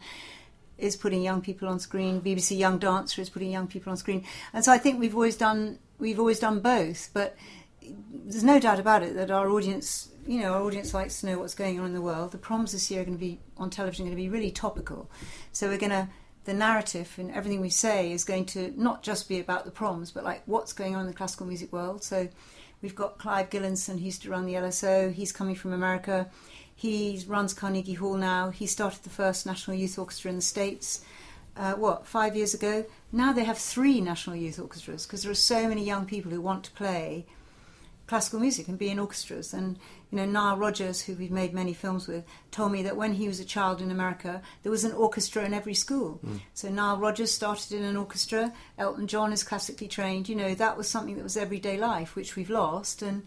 is 0.78 0.96
putting 0.96 1.22
young 1.22 1.40
people 1.40 1.68
on 1.68 1.78
screen. 1.78 2.20
BBC 2.20 2.56
Young 2.56 2.78
Dancer 2.78 3.22
is 3.22 3.30
putting 3.30 3.50
young 3.52 3.68
people 3.68 3.90
on 3.92 3.96
screen. 3.96 4.24
And 4.52 4.64
so 4.64 4.72
I 4.72 4.78
think 4.78 4.98
we've 4.98 5.14
always 5.14 5.36
done 5.36 5.78
we've 6.00 6.18
always 6.18 6.40
done 6.40 6.58
both. 6.58 7.10
But 7.14 7.36
there's 7.80 8.42
no 8.42 8.58
doubt 8.58 8.80
about 8.80 9.04
it 9.04 9.14
that 9.14 9.30
our 9.30 9.48
audience, 9.48 10.08
you 10.26 10.40
know, 10.40 10.54
our 10.54 10.62
audience 10.62 10.92
likes 10.92 11.20
to 11.20 11.26
know 11.26 11.38
what's 11.38 11.54
going 11.54 11.78
on 11.78 11.86
in 11.86 11.94
the 11.94 12.00
world. 12.00 12.32
The 12.32 12.38
proms 12.38 12.72
this 12.72 12.90
year 12.90 13.02
are 13.02 13.04
going 13.04 13.16
to 13.16 13.20
be 13.20 13.38
on 13.56 13.70
television, 13.70 14.06
going 14.06 14.16
to 14.16 14.20
be 14.20 14.28
really 14.28 14.50
topical. 14.50 15.08
So 15.52 15.68
we're 15.68 15.78
going 15.78 15.90
to 15.90 16.08
the 16.44 16.54
narrative 16.54 17.12
and 17.18 17.30
everything 17.30 17.60
we 17.60 17.70
say 17.70 18.10
is 18.12 18.24
going 18.24 18.46
to 18.46 18.72
not 18.76 19.02
just 19.02 19.28
be 19.28 19.38
about 19.38 19.64
the 19.64 19.70
proms, 19.70 20.10
but 20.10 20.24
like 20.24 20.42
what's 20.46 20.72
going 20.72 20.94
on 20.94 21.02
in 21.02 21.06
the 21.06 21.12
classical 21.12 21.46
music 21.46 21.72
world. 21.72 22.02
So 22.02 22.28
we've 22.80 22.94
got 22.94 23.18
Clive 23.18 23.50
Gillinson, 23.50 23.98
he 23.98 24.06
used 24.06 24.22
to 24.22 24.30
run 24.30 24.46
the 24.46 24.54
LSO. 24.54 25.12
He's 25.12 25.32
coming 25.32 25.54
from 25.54 25.72
America. 25.72 26.28
He 26.74 27.22
runs 27.28 27.54
Carnegie 27.54 27.94
Hall 27.94 28.16
now. 28.16 28.50
He 28.50 28.66
started 28.66 29.04
the 29.04 29.10
first 29.10 29.46
National 29.46 29.76
Youth 29.76 29.98
Orchestra 29.98 30.30
in 30.30 30.36
the 30.36 30.42
States. 30.42 31.04
Uh, 31.56 31.74
what 31.74 32.06
five 32.06 32.34
years 32.34 32.54
ago? 32.54 32.86
Now 33.12 33.32
they 33.32 33.44
have 33.44 33.58
three 33.58 34.00
national 34.00 34.36
youth 34.36 34.58
orchestras 34.58 35.06
because 35.06 35.22
there 35.22 35.30
are 35.30 35.34
so 35.34 35.68
many 35.68 35.84
young 35.84 36.06
people 36.06 36.30
who 36.30 36.40
want 36.40 36.64
to 36.64 36.70
play 36.70 37.26
classical 38.06 38.40
music 38.40 38.68
and 38.68 38.78
be 38.78 38.88
in 38.88 38.98
orchestras. 38.98 39.52
And 39.52 39.78
you 40.12 40.18
know, 40.18 40.26
Nile 40.26 40.58
Rodgers, 40.58 41.00
who 41.00 41.14
we've 41.14 41.30
made 41.30 41.54
many 41.54 41.72
films 41.72 42.06
with, 42.06 42.24
told 42.50 42.70
me 42.70 42.82
that 42.82 42.98
when 42.98 43.14
he 43.14 43.26
was 43.26 43.40
a 43.40 43.46
child 43.46 43.80
in 43.80 43.90
America, 43.90 44.42
there 44.62 44.70
was 44.70 44.84
an 44.84 44.92
orchestra 44.92 45.44
in 45.44 45.54
every 45.54 45.72
school. 45.72 46.20
Hmm. 46.22 46.36
So 46.52 46.68
Nile 46.68 46.98
Rodgers 46.98 47.32
started 47.32 47.72
in 47.72 47.82
an 47.82 47.96
orchestra. 47.96 48.52
Elton 48.76 49.06
John 49.06 49.32
is 49.32 49.42
classically 49.42 49.88
trained. 49.88 50.28
You 50.28 50.36
know, 50.36 50.54
that 50.54 50.76
was 50.76 50.86
something 50.86 51.16
that 51.16 51.22
was 51.22 51.38
everyday 51.38 51.78
life, 51.78 52.14
which 52.14 52.36
we've 52.36 52.50
lost. 52.50 53.00
And 53.00 53.22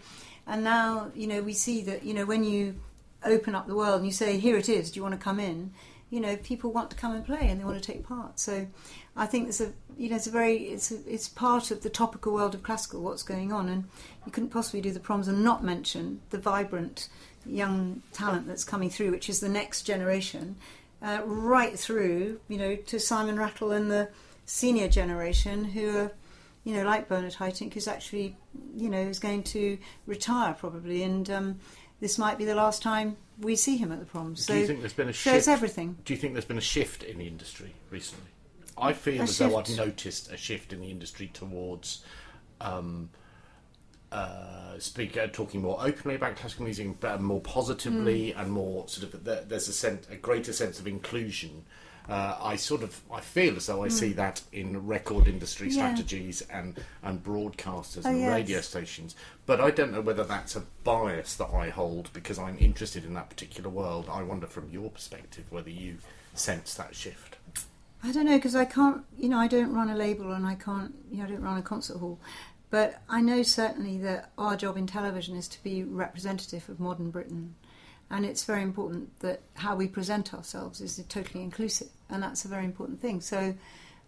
and 0.46 0.64
now, 0.64 1.12
you 1.16 1.26
know, 1.26 1.42
we 1.42 1.54
see 1.54 1.82
that 1.82 2.04
you 2.04 2.14
know 2.14 2.26
when 2.26 2.44
you 2.44 2.76
open 3.24 3.56
up 3.56 3.66
the 3.66 3.76
world 3.76 3.98
and 3.98 4.06
you 4.06 4.14
say, 4.14 4.38
"Here 4.38 4.58
it 4.58 4.70
is. 4.70 4.92
Do 4.92 5.00
you 5.00 5.04
want 5.04 5.16
to 5.16 5.24
come 5.24 5.40
in?" 5.40 5.74
You 6.10 6.20
know, 6.20 6.38
people 6.38 6.72
want 6.72 6.92
to 6.92 6.96
come 6.96 7.14
and 7.14 7.26
play 7.26 7.50
and 7.50 7.60
they 7.60 7.66
want 7.66 7.82
to 7.82 7.92
take 7.92 8.08
part. 8.08 8.40
So, 8.40 8.68
I 9.16 9.26
think 9.26 9.46
there's 9.46 9.62
a 9.62 9.72
you 9.98 10.10
know 10.10 10.18
it's 10.18 10.28
a 10.28 10.32
very 10.32 10.58
it's 10.58 10.92
a, 10.92 10.98
it's 11.08 11.30
part 11.30 11.72
of 11.72 11.82
the 11.82 11.90
topical 11.90 12.34
world 12.34 12.54
of 12.54 12.64
classical 12.64 13.02
what's 13.02 13.24
going 13.24 13.54
on, 13.54 13.70
and 13.70 13.86
you 14.26 14.32
couldn't 14.32 14.50
possibly 14.50 14.82
do 14.82 14.92
the 14.92 15.00
proms 15.00 15.28
and 15.28 15.44
not 15.44 15.64
mention 15.64 16.22
the 16.30 16.38
vibrant 16.38 17.10
young 17.46 18.02
talent 18.12 18.48
that's 18.48 18.64
coming 18.64 18.90
through, 18.90 19.12
which 19.12 19.30
is 19.30 19.40
the 19.40 19.50
next 19.50 19.84
generation, 19.84 20.56
uh, 21.02 21.22
right 21.26 21.78
through 21.80 22.40
you 22.48 22.58
know 22.58 22.76
to 22.76 23.00
Simon 23.00 23.38
Rattle 23.38 23.72
and 23.72 23.90
the 23.90 24.10
senior 24.46 24.88
generation 24.88 25.64
who 25.64 25.98
are 25.98 26.12
you 26.66 26.76
know 26.76 26.84
like 26.84 27.08
Bernard 27.08 27.34
Haitink, 27.34 27.74
who's 27.74 27.88
actually 27.88 28.36
you 28.76 28.90
know 28.90 29.00
is 29.00 29.20
going 29.20 29.44
to 29.44 29.78
retire 30.08 30.54
probably, 30.54 31.04
and 31.04 31.30
um, 31.30 31.60
this 32.00 32.18
might 32.18 32.38
be 32.38 32.46
the 32.46 32.56
last 32.56 32.82
time 32.82 33.18
we 33.40 33.56
see 33.56 33.78
him 33.78 33.92
at 33.92 34.00
the 34.00 34.06
proms. 34.06 34.46
Do 34.46 34.56
you 34.56 34.68
think 34.68 34.80
there's 34.82 34.94
been 34.94 35.10
a 35.10 35.14
shift? 35.14 35.36
it's 35.36 35.48
everything. 35.48 35.98
Do 36.06 36.14
you 36.14 36.20
think 36.20 36.34
there's 36.34 36.46
been 36.46 36.58
a 36.58 36.62
shift 36.62 37.04
in 37.04 37.18
the 37.18 37.28
industry 37.28 37.74
recently? 37.90 38.30
I 38.78 38.94
feel 38.94 39.22
A 39.22 39.24
as 39.24 39.38
though 39.38 39.58
I've 39.58 39.70
noticed 39.78 40.32
a 40.32 40.38
shift 40.38 40.74
in 40.74 40.82
the 40.82 40.90
industry 40.90 41.32
towards 41.34 42.04
um, 42.60 43.10
uh, 44.12 44.78
speak, 44.80 45.18
uh, 45.18 45.28
talking 45.28 45.62
more 45.62 45.78
openly 45.82 46.16
about 46.16 46.36
classical 46.36 46.66
music, 46.66 47.00
but 47.00 47.22
more 47.22 47.42
positively 47.42 48.32
Hmm. 48.32 48.40
and 48.40 48.52
more 48.52 48.88
sort 48.88 49.14
of. 49.14 49.24
There, 49.24 49.44
there's 49.44 49.68
a 49.68 49.74
sense, 49.74 50.08
a 50.10 50.16
greater 50.16 50.54
sense 50.54 50.80
of 50.80 50.88
inclusion. 50.88 51.66
Uh, 52.08 52.38
I 52.42 52.56
sort 52.56 52.84
of, 52.84 53.02
I 53.12 53.22
feel 53.22 53.56
as 53.58 53.66
though 53.66 53.84
I 53.84 53.88
see 53.88 54.14
that 54.14 54.42
in 54.52 54.86
record 54.86 55.28
industry 55.28 55.70
Hmm. 55.70 55.78
Yeah. 55.78 55.86
strategies 55.94 56.42
and 56.52 56.80
and 57.04 57.24
broadcasters 57.24 58.06
Oh, 58.06 58.10
and 58.10 58.20
yes. 58.22 58.32
radio 58.32 58.62
stations. 58.62 59.16
But 59.46 59.60
I 59.60 59.72
don't 59.72 59.92
know 59.92 60.02
whether 60.02 60.24
that's 60.24 60.56
a 60.56 60.64
bias 60.84 61.36
that 61.38 61.50
I 61.54 61.70
hold 61.70 62.12
because 62.14 62.38
I'm 62.38 62.58
interested 62.60 63.06
in 63.06 63.14
that 63.16 63.30
particular 63.30 63.70
world. 63.70 64.08
I 64.12 64.22
wonder 64.24 64.48
from 64.48 64.70
your 64.70 64.90
perspective 64.92 65.46
whether 65.50 65.70
you 65.72 65.98
sense 66.36 66.74
that 66.76 66.96
shift. 66.96 67.38
I 68.04 68.12
don't 68.12 68.26
know 68.26 68.38
because 68.38 68.56
I 68.56 68.66
can't, 68.66 69.04
you 69.18 69.30
know, 69.30 69.40
I 69.40 69.48
don't 69.48 69.74
run 69.74 69.90
a 69.90 69.96
label 69.96 70.32
and 70.34 70.46
I 70.46 70.54
can't, 70.56 70.94
you 71.10 71.18
know, 71.18 71.24
I 71.24 71.28
don't 71.28 71.42
run 71.42 71.58
a 71.58 71.64
concert 71.64 71.98
hall. 71.98 72.20
But 72.70 73.02
I 73.10 73.22
know 73.22 73.42
certainly 73.42 73.98
that 74.00 74.32
our 74.38 74.56
job 74.56 74.78
in 74.78 74.86
television 74.86 75.36
is 75.36 75.48
to 75.48 75.64
be 75.64 75.84
representative 75.84 76.68
of 76.70 76.80
modern 76.80 77.10
Britain. 77.10 77.56
And 78.12 78.26
it's 78.26 78.44
very 78.44 78.62
important 78.62 79.20
that 79.22 79.42
how 79.56 79.76
we 79.76 79.88
present 79.88 80.34
ourselves 80.34 80.82
is 80.82 81.04
totally 81.10 81.44
inclusive. 81.44 81.88
And 82.10 82.22
that's 82.22 82.46
a 82.46 82.48
very 82.48 82.66
important 82.66 83.02
thing. 83.02 83.22
So, 83.22 83.56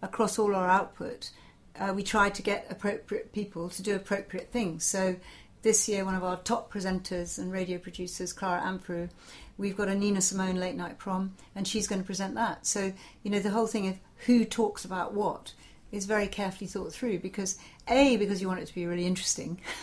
across 0.02 0.38
all 0.38 0.54
our 0.54 0.68
output, 0.68 1.30
uh, 1.78 1.92
we 1.94 2.02
try 2.02 2.30
to 2.30 2.42
get 2.42 2.66
appropriate 2.70 3.32
people 3.32 3.68
to 3.70 3.82
do 3.82 3.96
appropriate 3.96 4.50
things. 4.52 4.84
So, 4.84 5.16
this 5.62 5.88
year, 5.88 6.04
one 6.04 6.14
of 6.14 6.22
our 6.22 6.36
top 6.38 6.72
presenters 6.72 7.38
and 7.38 7.52
radio 7.52 7.78
producers, 7.78 8.32
Clara 8.32 8.60
Amfo, 8.62 9.08
we've 9.56 9.76
got 9.76 9.88
a 9.88 9.94
Nina 9.94 10.20
Simone 10.20 10.56
late 10.56 10.76
night 10.76 10.98
prom, 10.98 11.34
and 11.54 11.66
she's 11.66 11.88
going 11.88 12.00
to 12.00 12.06
present 12.06 12.34
that. 12.36 12.66
So, 12.66 12.92
you 13.22 13.30
know, 13.30 13.40
the 13.40 13.50
whole 13.50 13.66
thing 13.66 13.88
of 13.88 13.98
who 14.26 14.44
talks 14.44 14.84
about 14.84 15.14
what 15.14 15.52
is 15.90 16.06
very 16.06 16.28
carefully 16.28 16.68
thought 16.68 16.92
through 16.92 17.18
because 17.18 17.58
a 17.88 18.16
because 18.18 18.42
you 18.42 18.48
want 18.48 18.60
it 18.60 18.66
to 18.66 18.74
be 18.74 18.86
really 18.86 19.06
interesting, 19.06 19.60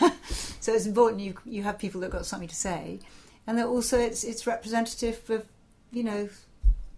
so 0.59 0.73
it's 0.73 0.85
important 0.85 1.21
you 1.21 1.35
you 1.45 1.63
have 1.63 1.77
people 1.77 2.01
that 2.01 2.11
got 2.11 2.25
something 2.25 2.49
to 2.49 2.55
say, 2.55 2.99
and 3.47 3.57
that 3.57 3.67
also 3.67 3.99
it's 3.99 4.23
it's 4.23 4.47
representative 4.47 5.29
of 5.29 5.45
you 5.91 6.03
know 6.03 6.29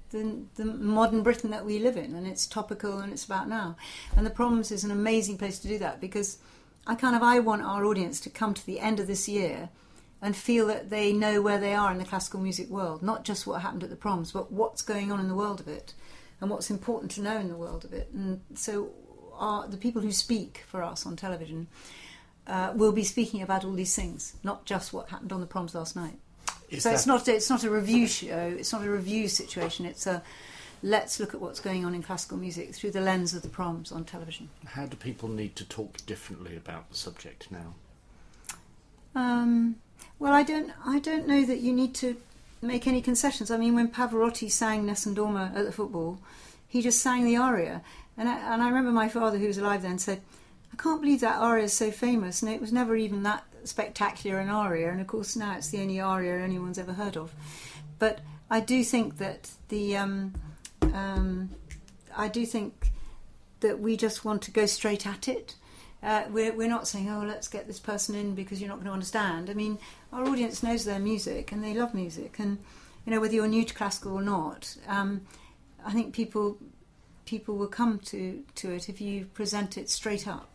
the, 0.09 0.41
the 0.55 0.65
modern 0.65 1.23
Britain 1.23 1.49
that 1.51 1.65
we 1.65 1.79
live 1.79 1.97
in, 1.97 2.15
and 2.15 2.27
it's 2.27 2.47
topical 2.47 2.99
and 2.99 3.11
it's 3.11 3.25
about 3.25 3.49
now. 3.49 3.75
And 4.15 4.25
the 4.25 4.31
Proms 4.31 4.71
is 4.71 4.83
an 4.83 4.91
amazing 4.91 5.37
place 5.37 5.59
to 5.59 5.67
do 5.67 5.77
that 5.79 5.99
because 5.99 6.37
I 6.85 6.95
kind 6.95 7.15
of 7.15 7.23
I 7.23 7.39
want 7.39 7.63
our 7.63 7.85
audience 7.85 8.19
to 8.21 8.29
come 8.29 8.53
to 8.53 8.65
the 8.65 8.79
end 8.79 8.99
of 8.99 9.07
this 9.07 9.27
year 9.27 9.69
and 10.21 10.35
feel 10.35 10.65
that 10.67 10.89
they 10.89 11.13
know 11.13 11.41
where 11.41 11.59
they 11.59 11.73
are 11.73 11.91
in 11.91 11.99
the 11.99 12.05
classical 12.05 12.39
music 12.39 12.69
world, 12.69 13.03
not 13.03 13.23
just 13.23 13.45
what 13.45 13.61
happened 13.61 13.83
at 13.83 13.89
the 13.89 13.95
Proms, 13.95 14.31
but 14.31 14.51
what's 14.51 14.81
going 14.81 15.11
on 15.11 15.19
in 15.19 15.27
the 15.27 15.35
world 15.35 15.59
of 15.59 15.67
it 15.67 15.93
and 16.41 16.49
what's 16.49 16.71
important 16.71 17.11
to 17.11 17.21
know 17.21 17.37
in 17.37 17.49
the 17.49 17.55
world 17.55 17.85
of 17.85 17.93
it. 17.93 18.09
And 18.13 18.41
so, 18.55 18.89
our, 19.33 19.67
the 19.67 19.77
people 19.77 20.01
who 20.01 20.11
speak 20.11 20.63
for 20.67 20.81
us 20.81 21.05
on 21.05 21.15
television 21.15 21.67
uh, 22.47 22.71
will 22.75 22.91
be 22.91 23.03
speaking 23.03 23.43
about 23.43 23.63
all 23.63 23.73
these 23.73 23.95
things, 23.95 24.35
not 24.43 24.65
just 24.65 24.93
what 24.93 25.09
happened 25.09 25.31
on 25.31 25.41
the 25.41 25.45
Proms 25.45 25.75
last 25.75 25.95
night 25.95 26.17
Is 26.69 26.83
so 26.83 26.91
it's 26.91 27.05
not 27.05 27.27
it's 27.27 27.50
not 27.50 27.63
a 27.63 27.69
review 27.69 28.07
show. 28.07 28.55
It's 28.57 28.74
not 28.74 28.83
a 28.86 28.89
review 28.89 29.27
situation. 29.27 29.86
It's 29.86 30.05
a 30.05 30.21
let's 30.83 31.19
look 31.19 31.33
at 31.33 31.41
what's 31.41 31.59
going 31.59 31.86
on 31.86 31.95
in 31.95 32.03
classical 32.03 32.38
music 32.38 32.74
through 32.75 32.91
the 32.91 33.01
lens 33.01 33.33
of 33.33 33.41
the 33.41 33.50
proms 33.50 33.91
on 33.91 34.03
television. 34.03 34.50
How 34.65 34.86
do 34.86 34.97
people 34.97 35.29
need 35.29 35.55
to 35.55 35.65
talk 35.65 36.05
differently 36.05 36.55
about 36.55 36.89
the 36.89 36.95
subject 36.95 37.51
now? 37.51 37.74
Um, 39.15 39.77
well, 40.19 40.33
I 40.33 40.43
don't 40.43 40.71
I 40.86 41.00
don't 41.00 41.27
know 41.27 41.45
that 41.45 41.59
you 41.59 41.74
need 41.74 41.95
to 41.95 42.17
make 42.62 42.88
any 42.88 43.01
concessions. 43.01 43.51
I 43.51 43.57
mean, 43.57 43.75
when 43.75 43.89
Pavarotti 43.89 44.51
sang 44.51 44.86
Nessun 44.86 45.15
Dorma 45.15 45.55
at 45.55 45.65
the 45.65 45.71
football, 45.71 46.19
he 46.67 46.81
just 46.81 47.01
sang 47.01 47.24
the 47.24 47.38
aria. 47.38 47.81
And 48.17 48.27
I, 48.27 48.53
and 48.53 48.62
I 48.62 48.67
remember 48.67 48.91
my 48.91 49.09
father, 49.09 49.38
who 49.38 49.47
was 49.47 49.57
alive 49.57 49.83
then, 49.83 50.00
said, 50.00 50.21
I 50.74 50.75
can't 50.75 51.01
believe 51.01 51.21
that 51.21 51.39
aria 51.39 51.65
is 51.65 51.74
so 51.74 51.91
famous, 51.91 52.41
and 52.41 52.51
it 52.51 52.59
was 52.59 52.74
never 52.74 52.95
even 52.95 53.24
that 53.24 53.45
spectacular 53.67 54.39
an 54.39 54.50
aria. 54.50 54.91
And 54.91 55.01
of 55.01 55.07
course, 55.07 55.36
now 55.36 55.55
it's 55.55 55.69
the 55.69 55.81
only 55.81 56.00
aria 56.00 56.39
anyone's 56.39 56.77
ever 56.77 56.93
heard 56.93 57.17
of. 57.17 57.33
But 58.00 58.21
I 58.50 58.59
do 58.59 58.83
think 58.83 59.17
that 59.17 59.51
the 59.69 59.97
um, 59.97 60.33
um, 60.93 61.50
I 62.15 62.27
do 62.27 62.45
think 62.45 62.91
that 63.59 63.79
we 63.79 63.97
just 63.97 64.24
want 64.24 64.41
to 64.43 64.51
go 64.51 64.65
straight 64.65 65.05
at 65.05 65.27
it. 65.27 65.55
Uh, 66.03 66.25
we're, 66.29 66.53
we're 66.53 66.69
not 66.69 66.88
saying, 66.88 67.09
oh, 67.09 67.24
let's 67.25 67.47
get 67.47 67.65
this 67.65 67.79
person 67.79 68.13
in 68.13 68.36
because 68.36 68.62
you're 68.62 68.69
not 68.69 68.75
going 68.75 68.86
to 68.86 68.93
understand. 68.93 69.50
I 69.50 69.53
mean, 69.53 69.79
our 70.13 70.24
audience 70.25 70.62
knows 70.62 70.86
their 70.86 71.00
music 71.00 71.51
and 71.51 71.63
they 71.63 71.74
love 71.74 71.93
music, 71.93 72.38
and 72.39 72.59
you 73.05 73.12
know 73.12 73.19
whether 73.19 73.33
you're 73.33 73.47
new 73.47 73.65
to 73.65 73.74
classical 73.74 74.13
or 74.13 74.21
not. 74.21 74.77
Um, 74.88 75.21
I 75.86 75.91
think 75.91 76.13
people 76.13 76.57
people 77.25 77.57
will 77.57 77.67
come 77.67 78.00
to, 78.00 78.43
to 78.55 78.71
it 78.71 78.89
if 78.89 79.01
you 79.01 79.25
present 79.25 79.77
it 79.77 79.89
straight 79.89 80.27
up. 80.27 80.50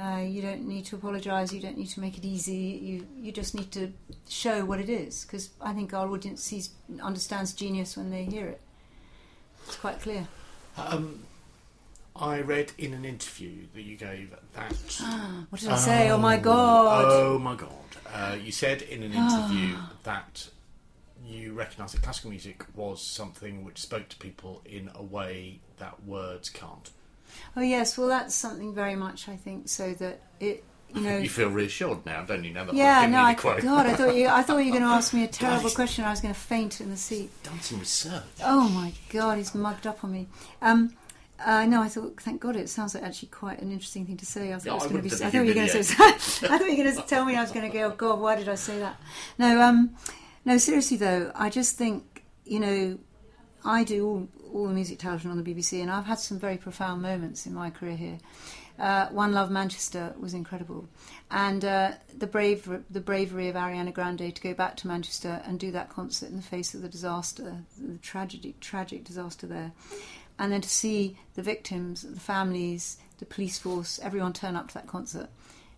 Uh, 0.00 0.22
you 0.26 0.40
don't 0.40 0.66
need 0.66 0.86
to 0.86 0.96
apologise. 0.96 1.52
You 1.52 1.60
don't 1.60 1.76
need 1.76 1.90
to 1.90 2.00
make 2.00 2.16
it 2.16 2.24
easy. 2.24 2.80
You 2.82 3.06
you 3.20 3.30
just 3.30 3.54
need 3.54 3.70
to 3.72 3.92
show 4.28 4.64
what 4.64 4.80
it 4.80 4.88
is 4.88 5.24
because 5.24 5.50
I 5.60 5.72
think 5.74 5.92
our 5.92 6.08
audience 6.08 6.42
sees 6.42 6.70
understands 7.02 7.52
genius 7.52 7.96
when 7.96 8.10
they 8.10 8.24
hear 8.24 8.46
it. 8.46 8.60
It's 9.66 9.76
quite 9.76 10.00
clear. 10.00 10.26
Um, 10.78 11.20
I 12.16 12.40
read 12.40 12.72
in 12.78 12.94
an 12.94 13.04
interview 13.04 13.66
that 13.74 13.82
you 13.82 13.96
gave 13.96 14.34
that. 14.54 14.72
what 15.50 15.60
did 15.60 15.70
I 15.70 15.76
say? 15.76 16.10
Oh 16.10 16.18
my 16.18 16.38
god! 16.38 17.04
Oh 17.06 17.38
my 17.38 17.54
god! 17.54 17.70
Uh, 18.14 18.36
you 18.42 18.52
said 18.52 18.82
in 18.82 19.02
an 19.02 19.12
interview 19.22 19.76
that 20.04 20.48
you 21.24 21.52
recognised 21.52 21.94
that 21.94 22.02
classical 22.02 22.30
music 22.30 22.64
was 22.74 23.02
something 23.02 23.64
which 23.64 23.78
spoke 23.78 24.08
to 24.08 24.16
people 24.16 24.62
in 24.64 24.90
a 24.94 25.02
way 25.02 25.60
that 25.78 26.02
words 26.04 26.48
can't. 26.48 26.90
Oh 27.56 27.60
yes, 27.60 27.96
well 27.98 28.08
that's 28.08 28.34
something 28.34 28.74
very 28.74 28.96
much 28.96 29.28
I 29.28 29.36
think 29.36 29.68
so 29.68 29.94
that 29.94 30.20
it 30.40 30.64
you 30.94 31.00
know 31.06 31.18
You 31.18 31.28
feel 31.28 31.48
reassured 31.48 32.04
now, 32.04 32.22
don't 32.22 32.44
you? 32.44 32.52
Now 32.52 32.64
that 32.64 32.74
yeah 32.74 33.06
no 33.06 33.22
I 33.22 33.34
quote. 33.34 33.62
God 33.62 33.86
I 33.86 33.94
thought 33.94 34.14
you 34.14 34.28
I 34.28 34.42
thought 34.42 34.58
you 34.58 34.72
were 34.72 34.78
going 34.78 34.88
to 34.90 34.94
ask 34.96 35.12
me 35.14 35.24
a 35.24 35.28
terrible 35.42 35.70
question 35.70 36.04
I 36.04 36.10
was 36.10 36.20
going 36.20 36.34
to 36.34 36.40
faint 36.40 36.80
in 36.80 36.90
the 36.90 36.96
seat. 36.96 37.30
Done 37.42 37.60
some 37.60 37.80
research. 37.80 38.22
Oh 38.44 38.68
my 38.68 38.92
God, 39.10 39.38
he's 39.38 39.54
mugged 39.54 39.86
up 39.86 40.04
on 40.04 40.12
me. 40.12 40.28
Um, 40.60 40.94
uh, 41.44 41.66
no, 41.66 41.82
I 41.82 41.88
thought, 41.88 42.20
thank 42.20 42.40
God, 42.40 42.54
it 42.54 42.68
sounds 42.68 42.94
like 42.94 43.02
actually 43.02 43.28
quite 43.30 43.60
an 43.60 43.72
interesting 43.72 44.06
thing 44.06 44.16
to 44.18 44.26
say. 44.26 44.52
I 44.52 44.58
thought 44.58 44.64
Yeah, 44.64 44.72
it 44.72 44.74
was 44.74 44.84
I 44.84 44.88
going 44.88 45.02
to 45.02 45.08
be. 45.08 45.14
I 45.24 45.30
thought 45.30 45.34
you 45.34 45.44
were 45.46 45.54
going 45.54 45.68
to 45.68 45.82
say. 45.84 46.04
I 46.04 46.12
thought 46.58 46.60
you 46.60 46.76
were 46.76 46.84
going 46.84 46.96
to 46.96 47.02
tell 47.02 47.24
me 47.24 47.36
I 47.36 47.40
was 47.40 47.50
going 47.50 47.68
to 47.68 47.76
go. 47.76 47.84
Oh 47.86 47.90
God, 47.90 48.20
why 48.20 48.36
did 48.36 48.48
I 48.48 48.54
say 48.54 48.78
that? 48.78 49.00
No, 49.38 49.60
um, 49.60 49.96
no. 50.44 50.56
Seriously 50.58 50.96
though, 50.98 51.32
I 51.34 51.50
just 51.50 51.76
think 51.76 52.22
you 52.44 52.60
know, 52.60 52.98
I 53.64 53.84
do 53.84 54.06
all 54.06 54.28
all 54.52 54.66
the 54.66 54.74
music 54.74 54.98
television 54.98 55.30
on 55.30 55.42
the 55.42 55.54
BBC, 55.54 55.80
and 55.80 55.90
I've 55.90 56.04
had 56.04 56.18
some 56.18 56.38
very 56.38 56.56
profound 56.56 57.02
moments 57.02 57.46
in 57.46 57.54
my 57.54 57.70
career 57.70 57.96
here. 57.96 58.18
Uh, 58.78 59.08
One 59.08 59.32
Love 59.32 59.50
Manchester 59.50 60.14
was 60.18 60.34
incredible, 60.34 60.88
and 61.30 61.64
uh, 61.64 61.92
the 62.16 62.26
brave 62.26 62.68
the 62.90 63.00
bravery 63.00 63.48
of 63.48 63.54
Ariana 63.54 63.92
Grande 63.92 64.34
to 64.34 64.42
go 64.42 64.54
back 64.54 64.76
to 64.78 64.88
Manchester 64.88 65.42
and 65.46 65.58
do 65.58 65.70
that 65.72 65.88
concert 65.88 66.30
in 66.30 66.36
the 66.36 66.42
face 66.42 66.74
of 66.74 66.82
the 66.82 66.88
disaster, 66.88 67.58
the 67.78 67.98
tragedy, 67.98 68.54
tragic 68.60 69.04
disaster 69.04 69.46
there, 69.46 69.72
and 70.38 70.52
then 70.52 70.60
to 70.60 70.68
see 70.68 71.16
the 71.34 71.42
victims, 71.42 72.02
the 72.02 72.20
families, 72.20 72.98
the 73.18 73.26
police 73.26 73.58
force, 73.58 74.00
everyone 74.02 74.32
turn 74.32 74.56
up 74.56 74.68
to 74.68 74.74
that 74.74 74.86
concert, 74.86 75.28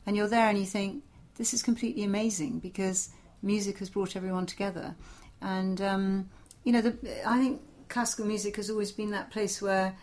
and 0.07 0.17
you're 0.17 0.29
there 0.29 0.49
and 0.49 0.59
you 0.59 0.67
think 0.67 1.03
this 1.37 1.53
is 1.53 1.63
completely 1.63 2.05
amazing 2.05 2.61
because 2.61 3.11
music 3.43 3.79
has 3.79 3.91
brought 3.91 4.17
everyone 4.17 4.47
together, 4.47 4.95
and 5.41 5.81
um, 5.81 6.31
you 6.63 6.73
know 6.73 6.81
the, 6.81 6.97
I 7.29 7.39
think 7.39 7.61
classical 7.89 8.27
music 8.27 8.57
has 8.57 8.71
always 8.71 8.93
been 8.93 9.11
that 9.11 9.31
place 9.31 9.61
where 9.63 9.97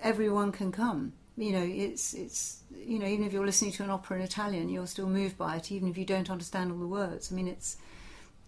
everyone 0.00 0.52
can 0.52 0.70
come. 0.72 1.12
You 1.36 1.52
know, 1.52 1.62
it's 1.64 2.14
it's 2.14 2.62
you 2.76 2.98
know 2.98 3.06
even 3.06 3.24
if 3.24 3.32
you're 3.32 3.44
listening 3.46 3.72
to 3.72 3.82
an 3.82 3.90
opera 3.90 4.16
in 4.18 4.22
Italian, 4.22 4.68
you're 4.68 4.86
still 4.86 5.08
moved 5.08 5.36
by 5.36 5.56
it, 5.56 5.72
even 5.72 5.88
if 5.88 5.98
you 5.98 6.04
don't 6.04 6.30
understand 6.30 6.70
all 6.70 6.78
the 6.78 6.86
words. 6.86 7.32
I 7.32 7.34
mean, 7.34 7.48
it's 7.48 7.76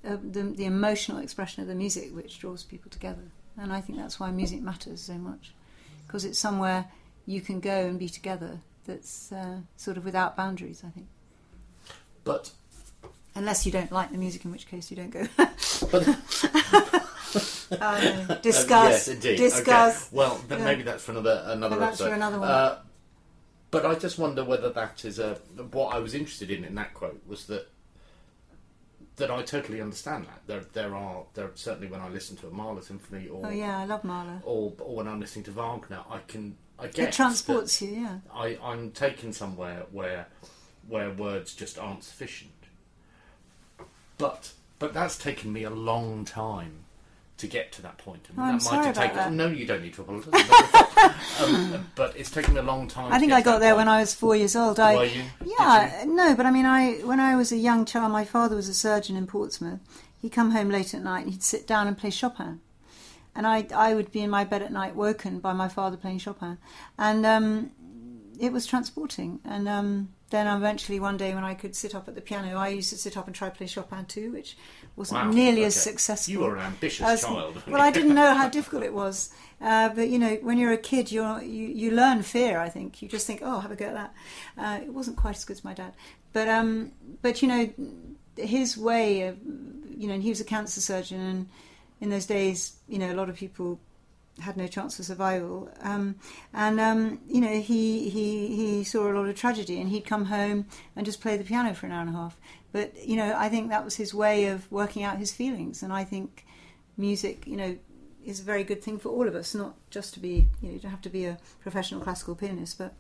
uh, 0.07 0.17
the 0.23 0.43
the 0.43 0.65
emotional 0.67 1.19
expression 1.19 1.63
of 1.63 1.69
the 1.69 1.75
music 1.75 2.15
which 2.15 2.39
draws 2.39 2.63
people 2.63 2.91
together, 2.91 3.23
and 3.59 3.73
I 3.73 3.81
think 3.81 3.99
that's 3.99 4.21
why 4.21 4.31
music 4.31 4.63
matters 4.63 5.01
so 5.01 5.15
much 5.15 5.53
because 6.07 6.25
it's 6.25 6.39
somewhere 6.39 6.87
you 7.27 7.41
can 7.41 7.59
go 7.61 7.87
and 7.87 7.99
be 7.99 8.09
together. 8.09 8.61
That's 8.85 9.33
uh, 9.33 9.57
sort 9.77 9.97
of 9.97 10.05
without 10.05 10.37
boundaries. 10.37 10.85
I 10.87 10.91
think, 10.91 11.09
But 12.23 12.53
unless 13.35 13.67
you 13.67 13.73
don't 13.73 13.91
like 13.91 14.13
the 14.13 14.19
music, 14.19 14.45
in 14.45 14.53
which 14.53 14.69
case 14.69 14.93
you 14.93 14.97
don't 14.97 15.11
go. 15.11 15.27
but 15.91 16.07
oh. 17.83 18.27
Uh, 18.29 18.35
Discuss. 18.37 18.91
yes, 18.91 19.09
indeed. 19.09 19.37
Discuss. 19.37 20.09
Okay. 20.09 20.17
Well, 20.17 20.41
maybe 20.49 20.83
that's 20.83 21.03
for 21.03 21.13
another 21.13 21.43
another 21.47 21.77
that's 21.77 22.01
episode. 22.01 22.09
for 22.09 22.15
another 22.15 22.39
one. 22.39 22.49
Uh, 22.49 22.79
but 23.71 23.85
I 23.85 23.95
just 23.95 24.19
wonder 24.19 24.45
whether 24.45 24.71
that 24.71 25.05
is 25.05 25.19
a 25.19 25.35
what 25.73 25.95
I 25.95 25.99
was 25.99 26.15
interested 26.15 26.51
in 26.51 26.65
in 26.65 26.75
that 26.77 26.95
quote 26.95 27.21
was 27.27 27.47
that 27.47 27.69
that 29.17 29.31
I 29.31 29.43
totally 29.43 29.81
understand 29.81 30.27
that 30.27 30.43
there 30.47 30.65
there 30.73 30.95
are 30.95 31.25
there 31.35 31.51
certainly 31.55 31.89
when 31.89 32.01
I 32.01 32.09
listen 32.09 32.37
to 32.39 32.49
a 32.49 32.51
Mahler 32.51 32.83
symphony 32.83 33.29
or 33.29 33.47
Oh 33.47 33.51
yeah, 33.51 33.79
I 33.79 33.85
love 33.85 34.05
Mahler. 34.05 34.41
or, 34.45 34.73
or 34.79 34.97
when 34.97 35.09
I'm 35.09 35.21
listening 35.21 35.45
to 35.45 35.51
Wagner 35.51 36.01
I 36.09 36.19
can 36.29 36.57
I 36.79 36.87
get 36.89 37.09
It 37.09 37.13
transports 37.13 37.81
you. 37.83 37.89
Yeah. 37.89 38.19
I 38.33 38.59
I'm 38.63 38.91
taken 38.93 39.33
somewhere 39.33 39.85
where 39.91 40.27
where 40.89 41.11
words 41.11 41.55
just 41.55 41.79
aren't 41.79 42.05
sufficient. 42.05 42.53
But 44.19 44.53
but 44.79 44.93
that's 44.95 45.19
taken 45.19 45.53
me 45.53 45.65
a 45.65 45.71
long 45.71 46.25
time 46.25 46.86
to 47.39 47.47
get 47.47 47.71
to 47.73 47.83
that 47.83 47.99
point. 47.99 48.27
And 48.31 48.39
Oh, 48.39 48.43
I'm 48.43 48.53
that 48.55 48.63
sorry 48.63 48.77
might 48.79 48.87
have 48.87 48.97
about 48.97 49.03
taken, 49.03 49.17
that. 49.17 49.33
No, 49.33 49.49
you 49.49 49.67
don't 49.67 49.83
need 49.83 49.95
to 49.95 50.03
apologise. 50.03 50.33
um, 51.43 51.87
but 51.95 52.17
it's 52.17 52.31
taken 52.31 52.57
a 52.57 52.63
long 52.63 52.89
time. 52.89 53.13
I 53.13 53.19
think 53.19 53.33
I 53.33 53.43
got 53.43 53.61
there 53.61 53.71
point. 53.73 53.79
when 53.79 53.89
I 53.89 54.01
was 54.01 54.15
four 54.15 54.35
years 54.37 54.57
old. 54.57 54.81
I, 54.81 54.95
Were 54.97 55.05
you? 55.05 55.23
Yeah, 55.59 56.05
no, 56.07 56.35
but 56.35 56.47
I 56.47 56.51
mean, 56.51 56.67
I 56.67 56.95
when 57.05 57.21
I 57.21 57.37
was 57.37 57.53
a 57.53 57.57
young 57.57 57.85
child, 57.85 58.13
my 58.13 58.25
father 58.25 58.57
was 58.57 58.69
a 58.69 58.75
surgeon 58.75 59.17
in 59.17 59.27
Portsmouth. 59.27 59.81
He'd 60.23 60.33
come 60.33 60.53
home 60.53 60.71
late 60.71 60.95
at 60.95 61.03
night 61.03 61.25
and 61.25 61.31
he'd 61.31 61.43
sit 61.43 61.67
down 61.67 61.87
and 61.87 61.97
play 61.97 62.11
Chopin, 62.11 62.61
and 63.35 63.47
I 63.47 63.67
I 63.75 63.95
would 63.95 64.11
be 64.13 64.21
in 64.21 64.31
my 64.31 64.45
bed 64.45 64.63
at 64.63 64.73
night, 64.73 64.97
woken 64.97 65.39
by 65.41 65.53
my 65.53 65.69
father 65.69 65.97
playing 65.99 66.19
Chopin, 66.19 66.57
and 66.99 67.27
um, 67.27 67.71
it 68.41 68.51
was 68.53 68.67
transporting. 68.67 69.41
And 69.45 69.69
um, 69.69 70.09
then 70.31 70.47
eventually 70.49 70.99
one 70.99 71.17
day 71.17 71.35
when 71.35 71.45
I 71.45 71.55
could 71.55 71.77
sit 71.77 71.95
up 71.95 72.09
at 72.09 72.15
the 72.17 72.21
piano, 72.21 72.57
I 72.57 72.69
used 72.69 72.91
to 72.91 72.99
sit 72.99 73.17
up 73.17 73.27
and 73.27 73.35
try 73.35 73.49
to 73.49 73.55
play 73.55 73.67
Chopin 73.69 74.07
too, 74.07 74.33
which 74.33 74.57
wasn't 74.97 75.21
Wow, 75.27 75.31
nearly 75.31 75.65
as 75.65 75.77
successful. 75.81 76.33
You 76.33 76.41
were 76.41 76.57
an 76.57 76.63
ambitious 76.67 77.07
as- 77.07 77.23
child. 77.23 77.63
well, 77.69 77.81
I 77.81 77.91
didn't 77.93 78.15
know 78.15 78.35
how 78.35 78.49
difficult 78.59 78.83
it 78.83 78.93
was. 78.93 79.31
Uh, 79.61 79.89
but 79.91 80.09
you 80.09 80.19
know, 80.19 80.35
when 80.43 80.59
you're 80.59 80.73
a 80.73 80.79
kid, 80.79 81.13
you're, 81.13 81.41
you 81.43 81.69
you 81.69 81.91
learn 81.93 82.23
fear. 82.23 82.59
I 82.59 82.69
think 82.69 83.01
you 83.01 83.09
just 83.09 83.27
think, 83.27 83.41
"Oh, 83.43 83.61
have 83.61 83.71
a 83.71 83.77
go 83.77 83.87
at 83.87 83.95
that." 83.95 84.15
Uh, 84.59 84.83
it 84.83 84.93
wasn't 84.93 85.17
quite 85.17 85.37
as 85.37 85.45
good 85.45 85.57
as 85.57 85.65
my 85.65 85.73
dad, 85.75 85.95
but 86.33 86.49
um, 86.49 86.93
but 87.23 87.41
you 87.41 87.49
know, 87.49 87.71
his 88.37 88.77
way 88.77 89.23
of, 89.23 89.39
you 89.97 90.09
know, 90.09 90.15
and 90.15 90.23
he 90.23 90.29
was 90.29 90.41
a 90.41 90.45
cancer 90.45 90.81
surgeon, 90.81 91.21
and 91.21 91.49
in 92.01 92.11
those 92.11 92.27
days, 92.27 92.77
you 92.87 92.99
know, 92.99 93.11
a 93.11 93.15
lot 93.15 93.31
of 93.31 93.37
people 93.37 93.81
had 94.41 94.57
no 94.57 94.67
chance 94.67 94.99
of 94.99 95.05
survival. 95.05 95.71
Um, 95.81 96.17
and 96.53 96.81
um, 96.81 97.21
you 97.27 97.41
know, 97.41 97.61
he 97.61 98.09
he 98.09 98.57
he 98.57 98.85
saw 98.85 99.11
a 99.11 99.13
lot 99.13 99.29
of 99.29 99.37
tragedy, 99.37 99.81
and 99.81 99.91
he'd 99.91 100.05
come 100.05 100.27
home 100.27 100.67
and 100.95 101.07
just 101.07 101.21
play 101.21 101.37
the 101.37 101.45
piano 101.45 101.75
for 101.75 101.87
an 101.87 101.93
hour 101.93 102.01
and 102.03 102.11
a 102.11 102.13
half. 102.13 102.37
But 102.73 103.07
you 103.07 103.17
know, 103.17 103.35
I 103.37 103.49
think 103.49 103.71
that 103.71 103.85
was 103.85 103.97
his 103.97 104.13
way 104.13 104.47
of 104.47 104.71
working 104.71 105.03
out 105.03 105.19
his 105.19 105.33
feelings, 105.33 105.83
and 105.83 105.93
I 105.93 106.05
think 106.05 106.45
music, 106.97 107.47
you 107.47 107.57
know, 107.57 107.77
is 108.25 108.41
a 108.41 108.45
very 108.45 108.65
good 108.65 108.83
thing 108.83 108.99
for 108.99 109.09
all 109.11 109.27
of 109.27 109.35
us. 109.35 109.55
Not 109.55 109.75
just 109.91 110.15
to 110.15 110.21
be, 110.21 110.49
you 110.61 110.69
know, 110.69 110.75
you 110.75 110.81
don't 110.81 110.91
have 110.91 111.03
to 111.03 111.11
be 111.11 111.25
a 111.25 111.39
professional 111.61 112.01
classical 112.01 112.35
pianist, 112.35 112.79
but 112.79 112.95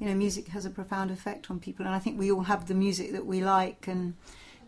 you 0.00 0.08
know, 0.08 0.14
music 0.14 0.48
has 0.48 0.64
a 0.64 0.70
profound 0.70 1.10
effect 1.10 1.50
on 1.50 1.60
people, 1.60 1.86
and 1.86 1.94
I 1.94 1.98
think 1.98 2.18
we 2.18 2.30
all 2.30 2.42
have 2.42 2.66
the 2.66 2.74
music 2.74 3.12
that 3.12 3.26
we 3.26 3.42
like 3.42 3.86
and 3.86 4.14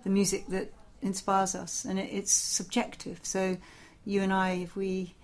the 0.05 0.11
music 0.11 0.47
that 0.49 0.73
inspires 1.03 1.55
us, 1.55 1.85
and 1.85 1.99
it, 1.99 2.09
it's 2.13 2.33
subjective. 2.33 3.21
So, 3.25 3.57
you 4.05 4.23
and 4.23 4.33
I, 4.33 4.51
if 4.53 4.77
we 4.77 5.17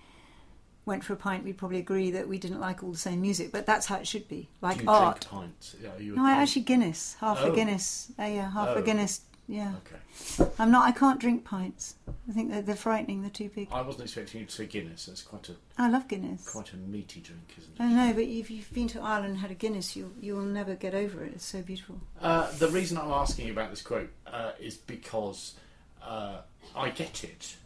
went 0.85 1.03
for 1.03 1.13
a 1.13 1.15
pint, 1.15 1.43
we'd 1.43 1.57
probably 1.57 1.79
agree 1.79 2.11
that 2.11 2.27
we 2.27 2.37
didn't 2.37 2.59
like 2.59 2.83
all 2.83 2.91
the 2.91 2.97
same 2.97 3.21
music, 3.21 3.51
but 3.51 3.65
that's 3.65 3.85
how 3.85 3.97
it 3.97 4.07
should 4.07 4.27
be, 4.27 4.49
like 4.61 4.77
Do 4.79 4.83
you 4.83 4.89
art. 4.89 5.21
drink 5.21 5.31
pints? 5.31 5.75
Yeah, 5.81 5.89
you 5.97 6.15
No, 6.15 6.25
I 6.25 6.33
actually 6.33 6.63
Guinness, 6.63 7.15
half 7.19 7.39
Oh. 7.41 7.51
a 7.51 7.55
Guinness. 7.55 8.11
Uh, 8.19 8.23
yeah, 8.23 8.51
half 8.51 8.69
Oh. 8.69 8.75
a 8.75 8.81
Guinness. 8.81 9.21
Yeah, 9.45 9.73
Okay. 9.85 10.49
I'm 10.57 10.71
not. 10.71 10.85
I 10.87 10.91
can't 10.93 11.19
drink 11.19 11.43
pints. 11.43 11.95
I 12.29 12.31
think 12.31 12.49
they're, 12.49 12.61
they're 12.61 12.75
frightening. 12.77 13.21
They're 13.21 13.29
too 13.29 13.49
big. 13.53 13.67
I 13.73 13.81
wasn't 13.81 14.05
expecting 14.05 14.39
you 14.39 14.45
to 14.47 14.51
say 14.53 14.65
Guinness. 14.67 15.07
That's 15.07 15.21
quite 15.21 15.49
a 15.49 15.55
I 15.77 15.89
love 15.89 16.07
Guinness. 16.07 16.47
quite 16.49 16.71
a 16.71 16.77
meaty 16.77 17.19
drink, 17.19 17.53
isn't 17.57 17.73
it? 17.77 17.81
I 17.83 17.91
know, 17.91 18.13
but 18.13 18.23
if 18.23 18.49
you've 18.49 18.71
been 18.73 18.87
to 18.89 19.01
Ireland 19.01 19.31
and 19.31 19.37
had 19.39 19.51
a 19.51 19.55
Guinness, 19.55 19.97
you 19.97 20.13
you 20.21 20.35
will 20.35 20.43
never 20.45 20.75
get 20.75 20.93
over 20.95 21.25
it. 21.25 21.33
It's 21.35 21.43
so 21.45 21.61
beautiful. 21.61 21.99
Uh, 22.21 22.49
the 22.57 22.69
reason 22.69 22.97
I'm 22.97 23.11
asking 23.11 23.47
you 23.47 23.51
about 23.51 23.69
this 23.69 23.81
quote 23.81 24.09
uh, 24.27 24.51
is 24.61 24.77
because 24.77 25.55
uh, 26.01 26.37
I 26.73 26.89
get 26.91 27.25
it, 27.25 27.57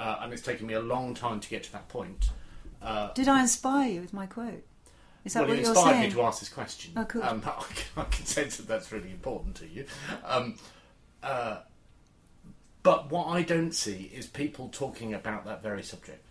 uh, 0.00 0.18
and 0.20 0.32
it's 0.32 0.42
taken 0.42 0.66
me 0.66 0.74
a 0.74 0.80
long 0.80 1.14
time 1.14 1.40
to 1.40 1.48
get 1.48 1.62
to 1.64 1.72
that 1.72 1.88
point. 1.88 2.30
Uh, 2.80 3.12
Did 3.12 3.28
I 3.28 3.40
inspire 3.40 3.88
you 3.88 4.00
with 4.00 4.12
my 4.12 4.26
quote? 4.26 4.64
Is 5.24 5.34
that 5.34 5.40
well, 5.40 5.50
what 5.50 5.58
it 5.58 5.62
you're 5.62 5.70
inspired 5.70 5.92
saying? 5.94 6.08
me 6.08 6.10
to 6.14 6.22
ask 6.22 6.40
this 6.40 6.48
question. 6.48 6.92
Oh, 6.96 7.04
cool. 7.04 7.22
Um, 7.22 7.42
I 7.96 8.04
can 8.04 8.26
sense 8.26 8.56
that 8.56 8.66
that's 8.66 8.90
really 8.90 9.10
important 9.10 9.54
to 9.56 9.68
you. 9.68 9.84
Um, 10.24 10.56
uh, 11.22 11.58
But 12.82 13.10
what 13.12 13.26
I 13.28 13.42
don't 13.42 13.70
see 13.72 14.10
is 14.12 14.26
people 14.26 14.68
talking 14.72 15.14
about 15.14 15.44
that 15.44 15.62
very 15.62 15.82
subject. 15.84 16.26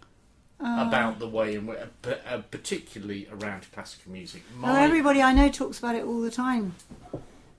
about 0.60 1.18
the 1.20 1.28
way 1.28 1.56
in 1.56 1.66
which, 1.66 1.80
uh, 2.06 2.38
particularly 2.52 3.28
around 3.32 3.66
classical 3.72 4.12
music. 4.12 4.44
Well, 4.62 4.76
everybody 4.76 5.22
I 5.22 5.34
know 5.34 5.50
talks 5.50 5.80
about 5.80 5.96
it 5.96 6.04
all 6.04 6.22
the 6.22 6.30
time. 6.30 6.76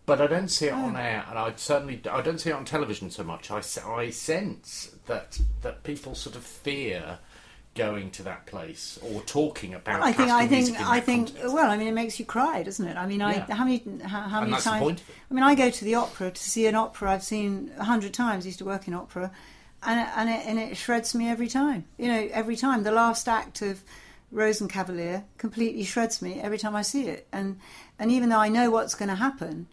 But 0.05 0.21
I 0.21 0.27
don't 0.27 0.49
see 0.49 0.67
it 0.67 0.73
on 0.73 0.97
oh. 0.97 0.99
air, 0.99 1.25
and 1.29 1.39
I 1.39 1.53
certainly 1.57 2.01
I 2.11 2.23
don't 2.23 2.39
see 2.39 2.51
it 2.51 2.55
on 2.55 2.65
television 2.65 3.11
so 3.11 3.23
much. 3.23 3.51
I, 3.51 3.63
I 3.87 4.11
sense 4.11 4.97
that 5.07 5.41
that 5.63 5.85
people 5.85 6.15
sort 6.15 6.35
of 6.35 6.43
fear 6.43 7.19
going 7.75 8.11
to 8.11 8.23
that 8.23 8.47
place 8.47 8.99
or 9.03 9.23
talking 9.23 9.75
about. 9.75 10.03
I 10.03 10.13
think 10.13 10.31
I 10.31 10.47
think 10.47 10.81
I 10.81 11.01
think 11.01 11.29
context. 11.29 11.55
well, 11.55 11.71
I 11.71 11.77
mean, 11.77 11.89
it 11.89 11.93
makes 11.93 12.19
you 12.19 12.27
cry, 12.27 12.63
doesn't 12.63 12.87
it? 12.87 12.97
I 12.97 13.07
mean, 13.07 13.23
I 13.23 13.35
Yeah. 13.35 13.55
how 13.55 13.65
many 13.65 13.83
how, 14.03 14.23
how 14.23 14.41
many 14.41 14.53
times? 14.61 14.83
point 14.83 15.01
of 15.01 15.09
it. 15.09 15.15
I 15.31 15.35
mean, 15.35 15.45
I 15.45 15.55
go 15.55 15.71
to 15.71 15.85
the 15.85 15.95
opera 15.95 16.31
to 16.31 16.43
see 16.43 16.67
an 16.67 16.75
opera 16.75 17.13
I've 17.13 17.25
seen 17.25 17.73
a 17.79 17.85
hundred 17.85 18.13
times. 18.13 18.45
I 18.45 18.49
used 18.49 18.59
to 18.59 18.65
work 18.65 18.89
in 18.89 18.95
opera, 18.95 19.31
and 19.83 20.01
it, 20.01 20.09
and 20.17 20.29
it 20.29 20.47
and 20.47 20.59
it 20.59 20.77
shreds 20.77 21.15
me 21.15 21.29
every 21.29 21.49
time. 21.49 21.85
You 21.97 22.09
know, 22.09 22.29
every 22.33 22.57
time 22.57 22.83
the 22.83 22.93
last 22.93 23.29
act 23.29 23.63
of 23.63 23.83
Rosenkavalier 24.35 25.25
completely 25.39 25.85
shreds 25.85 26.21
me 26.21 26.41
every 26.41 26.59
time 26.59 26.77
I 26.77 26.83
see 26.83 27.09
it, 27.09 27.27
and 27.33 27.59
and 27.99 28.13
even 28.13 28.29
though 28.29 28.41
I 28.41 28.49
know 28.49 28.71
what's 28.71 28.95
going 28.95 29.09
to 29.09 29.15
happen, 29.15 29.67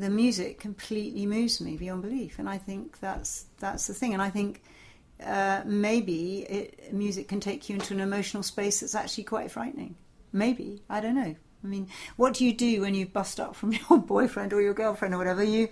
the 0.00 0.10
music 0.10 0.58
completely 0.58 1.26
moves 1.26 1.60
me 1.60 1.76
beyond 1.76 2.02
belief, 2.02 2.38
and 2.38 2.48
I 2.48 2.58
think 2.58 3.00
that's 3.00 3.46
that's 3.58 3.86
the 3.86 3.94
thing, 3.94 4.12
and 4.12 4.22
I 4.22 4.30
think. 4.30 4.62
Uh, 5.22 5.60
maybe 5.66 6.46
it, 6.48 6.94
music 6.94 7.28
can 7.28 7.40
take 7.40 7.68
you 7.68 7.74
into 7.74 7.92
an 7.92 8.00
emotional 8.00 8.42
space 8.42 8.80
that's 8.80 8.94
actually 8.94 9.22
quite 9.22 9.50
frightening. 9.50 9.94
Maybe 10.32 10.82
I 10.88 11.02
don't 11.02 11.14
know. 11.14 11.34
I 11.62 11.66
mean, 11.66 11.88
what 12.16 12.34
do 12.34 12.44
you 12.46 12.54
do 12.54 12.80
when 12.80 12.94
you 12.94 13.06
bust 13.06 13.38
up 13.38 13.54
from 13.54 13.72
your 13.90 13.98
boyfriend 13.98 14.52
or 14.52 14.62
your 14.62 14.74
girlfriend 14.74 15.14
or 15.14 15.18
whatever? 15.18 15.42
You 15.42 15.68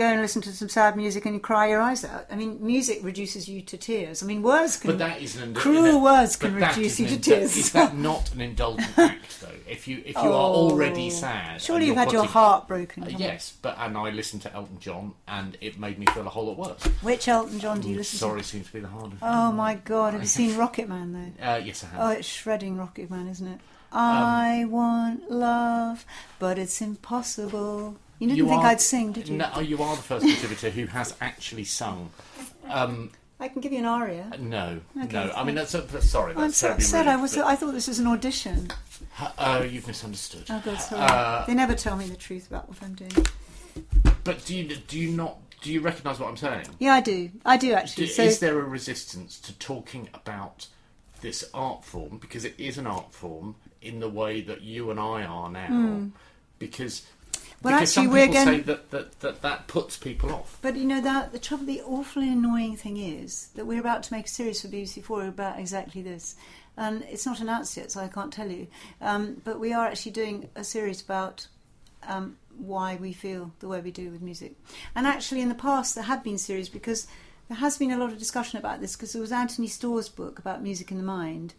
go 0.00 0.06
and 0.06 0.20
listen 0.22 0.40
to 0.42 0.52
some 0.52 0.68
sad 0.68 0.96
music 0.96 1.26
and 1.26 1.34
you 1.34 1.40
cry 1.40 1.68
your 1.68 1.80
eyes 1.80 2.04
out. 2.04 2.24
I 2.30 2.34
mean, 2.34 2.56
music 2.64 3.00
reduces 3.02 3.48
you 3.48 3.60
to 3.62 3.76
tears. 3.76 4.22
I 4.22 4.26
mean, 4.26 4.42
words 4.42 4.78
can. 4.78 4.90
But 4.92 4.98
that 4.98 5.20
is 5.20 5.36
an 5.36 5.52
cruel 5.54 6.00
words 6.00 6.36
can 6.36 6.54
reduce 6.54 6.98
you 6.98 7.06
to 7.08 7.16
indul- 7.16 7.22
tears. 7.22 7.56
Is 7.56 7.72
that 7.72 7.94
not 8.10 8.32
an 8.32 8.40
indulgent 8.40 8.98
act, 8.98 9.40
though? 9.40 9.48
If 9.68 9.86
you 9.86 9.98
if 10.06 10.14
you 10.16 10.28
are 10.30 10.50
already 10.60 11.06
Oh. 11.08 11.10
sad, 11.10 11.60
Surely 11.62 11.86
you've 11.86 11.96
had 11.96 12.12
your 12.12 12.24
heart 12.24 12.66
broken. 12.66 13.04
Uh, 13.04 13.08
yes, 13.10 13.52
but 13.60 13.76
and 13.78 13.96
I 13.96 14.10
listened 14.10 14.42
to 14.42 14.52
Elton 14.54 14.78
John, 14.80 15.12
and 15.28 15.56
it 15.60 15.78
made 15.78 15.98
me 15.98 16.06
feel 16.06 16.26
a 16.26 16.30
whole 16.30 16.46
lot 16.46 16.56
worse. 16.58 16.82
Which 17.02 17.28
Elton 17.28 17.58
John 17.60 17.80
do 17.80 17.88
you 17.90 17.96
listen 17.96 18.16
to? 18.18 18.24
Sorry, 18.24 18.42
seems 18.42 18.66
to 18.68 18.72
be 18.72 18.80
the 18.80 18.88
hardest. 18.88 19.22
Oh 19.22 19.52
my 19.52 19.74
God! 19.74 20.14
Have 20.14 20.22
you 20.22 20.28
seen 20.28 20.56
Rocket 20.56 20.88
Man 20.88 21.12
though? 21.12 21.44
Uh, 21.46 21.56
yes, 21.62 21.84
I 21.84 21.86
have. 21.88 22.00
Oh, 22.00 22.10
it's 22.10 22.26
shredding 22.26 22.76
Rocket 22.78 23.10
Man, 23.10 23.28
isn't 23.28 23.46
it? 23.46 23.60
Um, 23.92 24.00
I 24.00 24.64
want 24.66 25.30
love, 25.30 26.06
but 26.38 26.58
it's 26.58 26.80
impossible. 26.80 27.96
You 28.20 28.28
didn't 28.28 28.48
think 28.48 28.62
are- 28.62 28.66
I'd 28.66 28.80
sing, 28.80 29.12
did 29.12 29.28
you? 29.28 29.36
No, 29.38 29.50
oh, 29.54 29.60
you 29.60 29.82
are 29.82 29.96
the 29.96 30.02
first 30.02 30.26
contributor 30.26 30.70
who 30.70 30.86
has 30.86 31.14
actually 31.20 31.64
sung. 31.64 32.10
Um, 32.68 33.10
I 33.40 33.48
can 33.48 33.62
give 33.62 33.72
you 33.72 33.78
an 33.78 33.86
aria. 33.86 34.30
no, 34.38 34.80
Okay, 35.02 35.12
no. 35.12 35.32
I 35.34 35.42
mean, 35.42 35.54
that's 35.54 35.72
a, 35.74 36.02
sorry. 36.02 36.34
That's 36.34 36.44
I'm 36.44 36.52
so 36.52 36.68
upset. 36.72 37.06
rude, 37.06 37.12
I 37.12 37.16
was. 37.16 37.36
I 37.38 37.56
thought 37.56 37.72
this 37.72 37.88
was 37.88 37.98
an 37.98 38.06
audition. 38.06 38.70
Oh, 39.38 39.62
you've 39.62 39.86
misunderstood. 39.86 40.44
Oh 40.50 40.62
God, 40.64 40.78
sorry. 40.78 41.02
Uh, 41.02 41.44
they 41.46 41.54
never 41.54 41.74
tell 41.74 41.96
me 41.96 42.06
the 42.06 42.16
truth 42.16 42.46
about 42.48 42.68
what 42.68 42.78
I'm 42.82 42.94
doing. 42.94 43.12
but 44.24 44.44
do 44.44 44.54
you 44.54 44.76
do 44.76 44.98
you 44.98 45.10
not 45.12 45.38
do 45.62 45.72
you 45.72 45.80
recognise 45.80 46.20
what 46.20 46.28
I'm 46.28 46.36
saying? 46.36 46.66
Yeah, 46.78 46.92
I 46.94 47.00
do. 47.00 47.30
I 47.46 47.56
do 47.56 47.68
Do, 47.68 47.74
actually. 47.74 48.06
so 48.08 48.22
is 48.24 48.38
there 48.38 48.58
a 48.58 48.62
resistance 48.64 49.38
to 49.40 49.52
talking 49.58 50.10
about 50.12 50.66
this 51.22 51.48
art 51.54 51.84
form 51.84 52.18
because 52.18 52.44
it 52.44 52.54
is 52.58 52.76
an 52.76 52.86
art 52.86 53.12
form 53.14 53.56
in 53.80 54.00
the 54.00 54.08
way 54.08 54.42
that 54.42 54.60
you 54.60 54.90
and 54.90 55.00
I 55.00 55.22
are 55.24 55.50
now? 55.50 56.10
Because 56.58 57.00
Hmm. 57.00 57.06
Well, 57.62 57.74
because 57.74 57.92
some 57.92 58.06
actually, 58.06 58.20
we're 58.20 58.26
people 58.26 58.40
say 58.40 58.44
going- 58.44 58.62
that, 58.64 58.90
that, 58.90 59.20
that 59.20 59.42
that 59.42 59.66
puts 59.68 59.96
people 59.96 60.32
off. 60.32 60.58
But 60.62 60.76
you 60.76 60.84
know 60.84 61.00
that 61.00 61.32
the 61.32 61.38
trouble, 61.38 61.66
the 61.66 61.82
awfully 61.82 62.30
annoying 62.30 62.76
thing 62.76 62.96
is 62.96 63.48
that 63.54 63.66
we're 63.66 63.80
about 63.80 64.02
to 64.04 64.14
make 64.14 64.26
a 64.26 64.28
series 64.28 64.62
for 64.62 64.68
BBC 64.68 65.02
Four 65.02 65.26
about 65.26 65.58
exactly 65.58 66.00
this, 66.02 66.36
and 66.76 67.02
it's 67.02 67.26
not 67.26 67.40
announced 67.40 67.76
yet, 67.76 67.92
so 67.92 68.00
I 68.00 68.08
can't 68.08 68.32
tell 68.32 68.50
you. 68.50 68.66
Um, 69.00 69.42
but 69.44 69.60
we 69.60 69.72
are 69.74 69.86
actually 69.86 70.12
doing 70.12 70.48
a 70.56 70.64
series 70.64 71.02
about 71.02 71.46
um, 72.08 72.38
why 72.56 72.96
we 72.96 73.12
feel 73.12 73.52
the 73.60 73.68
way 73.68 73.80
we 73.80 73.90
do 73.90 74.10
with 74.10 74.22
music. 74.22 74.54
And 74.94 75.06
actually, 75.06 75.42
in 75.42 75.48
the 75.50 75.54
past, 75.54 75.94
there 75.94 76.04
have 76.04 76.24
been 76.24 76.38
series 76.38 76.68
because 76.70 77.06
there 77.48 77.58
has 77.58 77.76
been 77.76 77.90
a 77.90 77.98
lot 77.98 78.10
of 78.10 78.18
discussion 78.18 78.58
about 78.58 78.80
this 78.80 78.96
because 78.96 79.12
there 79.12 79.20
was 79.22 79.32
Anthony 79.32 79.66
Storr's 79.66 80.08
book 80.08 80.38
about 80.38 80.62
music 80.62 80.90
in 80.90 80.96
the 80.96 81.02
mind. 81.04 81.52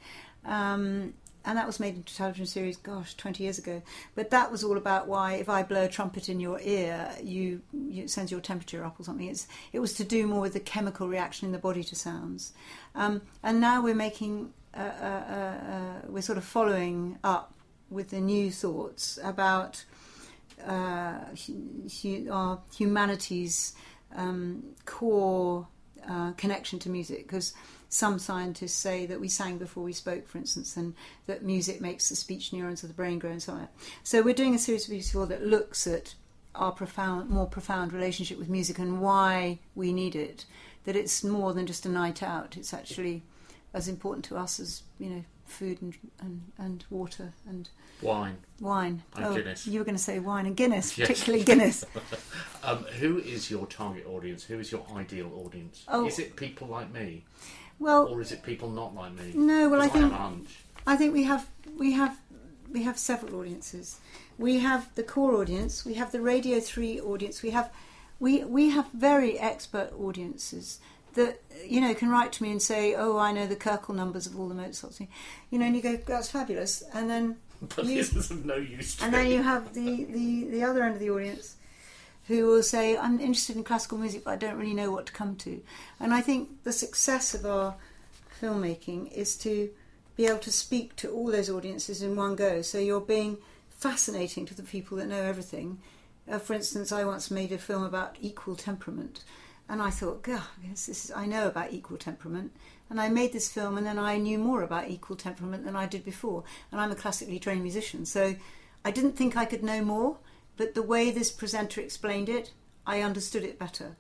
Um, 0.45 1.13
and 1.45 1.57
that 1.57 1.65
was 1.65 1.79
made 1.79 1.95
into 1.95 2.13
a 2.13 2.15
television 2.15 2.45
series, 2.45 2.77
gosh, 2.77 3.15
20 3.15 3.43
years 3.43 3.57
ago. 3.57 3.81
But 4.15 4.29
that 4.29 4.51
was 4.51 4.63
all 4.63 4.77
about 4.77 5.07
why, 5.07 5.33
if 5.33 5.49
I 5.49 5.63
blow 5.63 5.85
a 5.85 5.87
trumpet 5.87 6.29
in 6.29 6.39
your 6.39 6.59
ear, 6.61 7.09
you, 7.21 7.61
you 7.73 8.03
it 8.03 8.09
sends 8.09 8.31
your 8.31 8.41
temperature 8.41 8.83
up 8.85 8.99
or 8.99 9.03
something. 9.03 9.27
It's, 9.27 9.47
it 9.73 9.79
was 9.79 9.93
to 9.95 10.03
do 10.03 10.27
more 10.27 10.41
with 10.41 10.53
the 10.53 10.59
chemical 10.59 11.07
reaction 11.07 11.47
in 11.47 11.51
the 11.51 11.57
body 11.57 11.83
to 11.83 11.95
sounds. 11.95 12.53
Um, 12.93 13.21
and 13.41 13.59
now 13.59 13.81
we're 13.81 13.95
making, 13.95 14.53
uh, 14.75 14.79
uh, 14.79 15.23
uh, 15.29 15.71
uh, 15.71 16.01
we're 16.07 16.21
sort 16.21 16.37
of 16.37 16.43
following 16.43 17.17
up 17.23 17.53
with 17.89 18.09
the 18.09 18.21
new 18.21 18.51
thoughts 18.51 19.17
about 19.23 19.83
uh, 20.65 21.19
hu- 22.01 22.29
our 22.31 22.59
humanity's 22.75 23.73
um, 24.15 24.63
core 24.85 25.67
uh, 26.09 26.31
connection 26.33 26.79
to 26.79 26.89
music 26.89 27.23
because 27.23 27.53
some 27.89 28.19
scientists 28.19 28.73
say 28.73 29.05
that 29.05 29.19
we 29.19 29.27
sang 29.27 29.57
before 29.57 29.83
we 29.83 29.93
spoke, 29.93 30.27
for 30.27 30.37
instance, 30.37 30.77
and 30.77 30.93
that 31.27 31.43
music 31.43 31.81
makes 31.81 32.09
the 32.09 32.15
speech 32.15 32.53
neurons 32.53 32.83
of 32.83 32.89
the 32.89 32.95
brain 32.95 33.19
grow 33.19 33.31
and 33.31 33.43
so 33.43 33.53
on. 33.53 33.67
So 34.03 34.21
we're 34.21 34.33
doing 34.33 34.55
a 34.55 34.59
series 34.59 34.87
of 34.87 34.95
BBC4 34.95 35.27
that 35.29 35.45
looks 35.45 35.85
at 35.87 36.15
our 36.55 36.71
profound, 36.71 37.29
more 37.29 37.47
profound 37.47 37.93
relationship 37.93 38.37
with 38.37 38.49
music 38.49 38.79
and 38.79 39.01
why 39.01 39.59
we 39.75 39.91
need 39.91 40.15
it. 40.15 40.45
That 40.85 40.95
it's 40.95 41.23
more 41.23 41.53
than 41.53 41.67
just 41.67 41.85
a 41.85 41.89
night 41.89 42.23
out. 42.23 42.57
It's 42.57 42.73
actually 42.73 43.23
as 43.73 43.87
important 43.87 44.25
to 44.25 44.37
us 44.37 44.59
as 44.59 44.83
you 44.97 45.09
know 45.09 45.23
food 45.51 45.81
and 45.81 45.95
and, 46.19 46.41
and 46.57 46.85
water 46.89 47.33
and 47.47 47.69
Wine. 48.01 48.37
wine. 48.59 49.03
And 49.15 49.25
oh, 49.25 49.35
Guinness. 49.35 49.67
you 49.67 49.77
were 49.79 49.85
going 49.85 49.95
to 49.97 50.01
say 50.01 50.17
wine 50.19 50.45
and 50.47 50.55
Guinness, 50.57 50.97
Yes. 50.97 51.07
particularly 51.07 51.43
Guinness. 51.45 51.85
Um, 52.63 52.83
who 52.99 53.17
is 53.17 53.49
your 53.49 53.65
target 53.65 54.05
audience? 54.05 54.43
Who 54.43 54.59
is 54.59 54.71
your 54.71 54.85
ideal 54.95 55.31
audience? 55.43 55.83
Oh. 55.87 56.05
Is 56.05 56.19
it 56.19 56.35
people 56.35 56.67
like 56.67 56.93
me, 56.93 57.25
Well, 57.79 58.05
or 58.07 58.21
is 58.21 58.31
it 58.31 58.43
people 58.43 58.69
not 58.69 58.93
like 58.93 59.13
me? 59.13 59.31
No, 59.33 59.67
well, 59.67 59.81
I 59.81 59.87
think-. 59.87 60.13
I 60.85 60.95
think 60.95 61.11
we 61.11 61.23
have 61.23 61.47
we 61.77 61.93
have 61.93 62.19
we 62.71 62.83
have 62.83 62.99
several 62.99 63.39
audiences. 63.39 63.99
We 64.37 64.59
have 64.59 64.93
the 64.93 65.01
core 65.03 65.33
audience. 65.41 65.83
We 65.85 65.95
have 65.95 66.11
the 66.11 66.21
Radio 66.21 66.59
Three 66.59 66.99
audience. 66.99 67.41
We 67.41 67.49
have 67.49 67.71
we 68.19 68.43
we 68.43 68.69
have 68.69 68.87
very 68.93 69.39
expert 69.39 69.91
audiences 69.99 70.79
that 71.13 71.41
you 71.65 71.81
know 71.81 71.93
can 71.93 72.09
write 72.09 72.31
to 72.33 72.43
me 72.43 72.51
and 72.51 72.61
say, 72.61 72.95
"Oh, 72.95 73.17
I 73.17 73.31
know 73.31 73.47
the 73.47 73.55
Köchel 73.55 73.95
numbers 73.95 74.27
of 74.27 74.39
all 74.39 74.47
the 74.47 74.55
Mozart." 74.55 74.93
thing." 74.93 75.07
You 75.49 75.59
know, 75.59 75.65
and 75.65 75.75
you 75.75 75.81
go, 75.81 75.97
"That's 75.97 76.29
fabulous," 76.29 76.83
and 76.93 77.09
then 77.09 77.37
But 77.75 77.85
you- 77.85 77.97
this 77.97 78.15
is 78.15 78.31
of 78.31 78.45
no 78.45 78.55
use 78.55 78.95
to 78.95 79.05
and 79.05 79.13
then 79.13 79.27
you 79.27 79.43
have 79.43 79.73
the, 79.73 80.05
the, 80.05 80.45
the 80.45 80.63
other 80.63 80.81
end 80.83 80.95
of 80.95 80.99
the 80.99 81.11
audience 81.11 81.55
who 82.27 82.45
will 82.47 82.63
say, 82.63 82.97
I'm 82.97 83.19
interested 83.19 83.55
in 83.55 83.63
classical 83.63 83.97
music, 83.97 84.23
but 84.23 84.31
I 84.31 84.35
don't 84.37 84.57
really 84.57 84.73
know 84.73 84.89
what 84.91 85.05
to 85.07 85.11
come 85.11 85.35
to. 85.37 85.61
And 85.99 86.13
I 86.13 86.21
think 86.21 86.63
the 86.63 86.71
success 86.71 87.33
of 87.35 87.45
our 87.45 87.75
filmmaking 88.41 89.11
is 89.11 89.35
to 89.37 89.69
be 90.15 90.25
able 90.25 90.39
to 90.39 90.51
speak 90.51 90.95
to 90.97 91.11
all 91.11 91.27
those 91.27 91.49
audiences 91.49 92.01
in 92.01 92.15
one 92.15 92.35
go. 92.35 92.61
So 92.61 92.77
you're 92.77 93.01
being 93.01 93.37
fascinating 93.69 94.45
to 94.47 94.55
the 94.55 94.63
people 94.63 94.97
that 94.97 95.07
know 95.07 95.21
everything. 95.21 95.79
Uh, 96.29 96.39
for 96.39 96.53
instance, 96.53 96.91
I 96.91 97.03
once 97.05 97.31
made 97.31 97.51
a 97.51 97.57
film 97.57 97.83
about 97.83 98.17
equal 98.21 98.55
temperament. 98.55 99.23
And 99.71 99.81
I 99.81 99.89
thought, 99.89 100.21
God, 100.21 100.43
yes, 100.67 100.87
this 100.87 101.05
is, 101.05 101.11
I 101.11 101.25
know 101.25 101.47
about 101.47 101.71
equal 101.71 101.95
temperament. 101.95 102.51
And 102.89 102.99
I 102.99 103.07
made 103.07 103.31
this 103.31 103.49
film, 103.49 103.77
and 103.77 103.87
then 103.87 103.97
I 103.97 104.17
knew 104.17 104.37
more 104.37 104.63
about 104.63 104.89
equal 104.89 105.15
temperament 105.15 105.63
than 105.63 105.77
I 105.77 105.85
did 105.85 106.03
before. 106.03 106.43
And 106.73 106.81
I'm 106.81 106.91
a 106.91 106.95
classically 106.95 107.39
trained 107.39 107.61
musician, 107.61 108.05
so 108.05 108.35
I 108.83 108.91
didn't 108.91 109.13
think 109.13 109.37
I 109.37 109.45
could 109.45 109.63
know 109.63 109.81
more. 109.81 110.17
But 110.57 110.75
the 110.75 110.81
way 110.83 111.09
this 111.09 111.31
presenter 111.31 111.79
explained 111.79 112.27
it, 112.27 112.51
I 112.85 112.99
understood 112.99 113.43
it 113.45 113.57
better. 113.57 113.95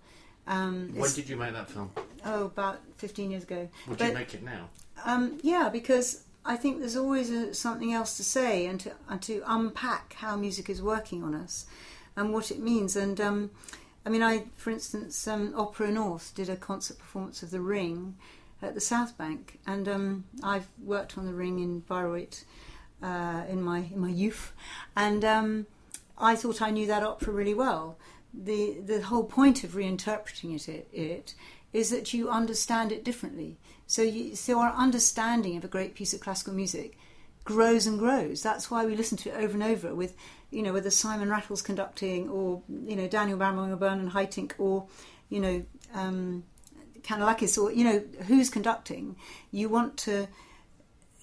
Um, 0.45 0.91
When 0.93 1.09
did 1.13 1.29
you 1.29 1.37
make 1.37 1.53
that 1.53 1.69
film? 1.71 1.89
oh, 2.25 2.47
about 2.47 2.81
15 2.97 3.31
years 3.31 3.43
ago. 3.43 3.69
Would 3.87 3.97
But- 3.97 4.07
you 4.09 4.13
make 4.13 4.33
it 4.33 4.43
now? 4.43 4.67
um, 5.05 5.39
yeah, 5.41 5.69
because 5.69 6.23
I 6.43 6.57
think 6.57 6.79
there's 6.79 6.97
always 6.97 7.29
a, 7.29 7.53
something 7.53 7.93
else 7.93 8.17
to 8.17 8.25
say 8.25 8.65
and 8.65 8.77
to, 8.81 8.91
and 9.07 9.21
to 9.21 9.41
unpack 9.45 10.15
how 10.15 10.35
music 10.35 10.69
is 10.69 10.81
working 10.81 11.23
on 11.23 11.33
us 11.33 11.65
and 12.17 12.33
what 12.33 12.51
it 12.51 12.59
means. 12.59 12.97
And 12.97 13.21
um, 13.21 13.51
I 14.05 14.09
mean, 14.09 14.23
I, 14.23 14.45
for 14.55 14.71
instance, 14.71 15.27
um, 15.27 15.53
Opera 15.55 15.91
North 15.91 16.33
did 16.33 16.49
a 16.49 16.55
concert 16.55 16.97
performance 16.97 17.43
of 17.43 17.51
The 17.51 17.61
Ring 17.61 18.15
at 18.61 18.73
the 18.73 18.81
South 18.81 19.17
Bank, 19.17 19.59
and 19.67 19.87
um, 19.87 20.23
I've 20.43 20.67
worked 20.83 21.17
on 21.17 21.25
The 21.25 21.33
Ring 21.33 21.59
in 21.59 21.81
Bayreuth 21.81 22.45
uh, 23.01 23.43
in 23.49 23.61
my 23.61 23.79
in 23.79 23.99
my 23.99 24.09
youth, 24.09 24.53
and 24.95 25.23
um, 25.25 25.67
I 26.17 26.35
thought 26.35 26.61
I 26.61 26.71
knew 26.71 26.87
that 26.87 27.03
opera 27.03 27.33
really 27.33 27.53
well. 27.53 27.97
The 28.33 28.79
the 28.85 29.01
whole 29.01 29.23
point 29.23 29.63
of 29.63 29.71
reinterpreting 29.71 30.55
it, 30.55 30.67
it, 30.67 30.87
it 30.93 31.35
is 31.73 31.89
that 31.89 32.13
you 32.13 32.29
understand 32.29 32.91
it 32.91 33.03
differently. 33.03 33.57
So 33.87 34.01
you, 34.01 34.35
so 34.35 34.59
our 34.59 34.71
understanding 34.73 35.57
of 35.57 35.63
a 35.63 35.67
great 35.67 35.95
piece 35.95 36.13
of 36.13 36.21
classical 36.21 36.53
music 36.53 36.97
grows 37.43 37.87
and 37.87 37.99
grows. 37.99 38.43
That's 38.43 38.69
why 38.69 38.85
we 38.85 38.95
listen 38.95 39.17
to 39.19 39.29
it 39.29 39.43
over 39.43 39.53
and 39.53 39.63
over 39.63 39.93
with, 39.95 40.15
you 40.51 40.61
know, 40.61 40.73
whether 40.73 40.89
Simon 40.89 41.29
Rattle's 41.29 41.61
conducting 41.61 42.29
or, 42.29 42.61
you 42.85 42.95
know, 42.95 43.07
Daniel 43.07 43.39
Barenboim 43.39 43.71
or 43.71 43.77
Bernard 43.77 44.11
Haitink 44.11 44.53
or, 44.57 44.87
you 45.29 45.39
know, 45.39 45.63
um, 45.93 46.43
Canellakis 47.03 47.57
or 47.61 47.71
you 47.71 47.83
know 47.83 48.03
who's 48.27 48.49
conducting, 48.49 49.15
you 49.51 49.69
want 49.69 49.97
to. 49.97 50.27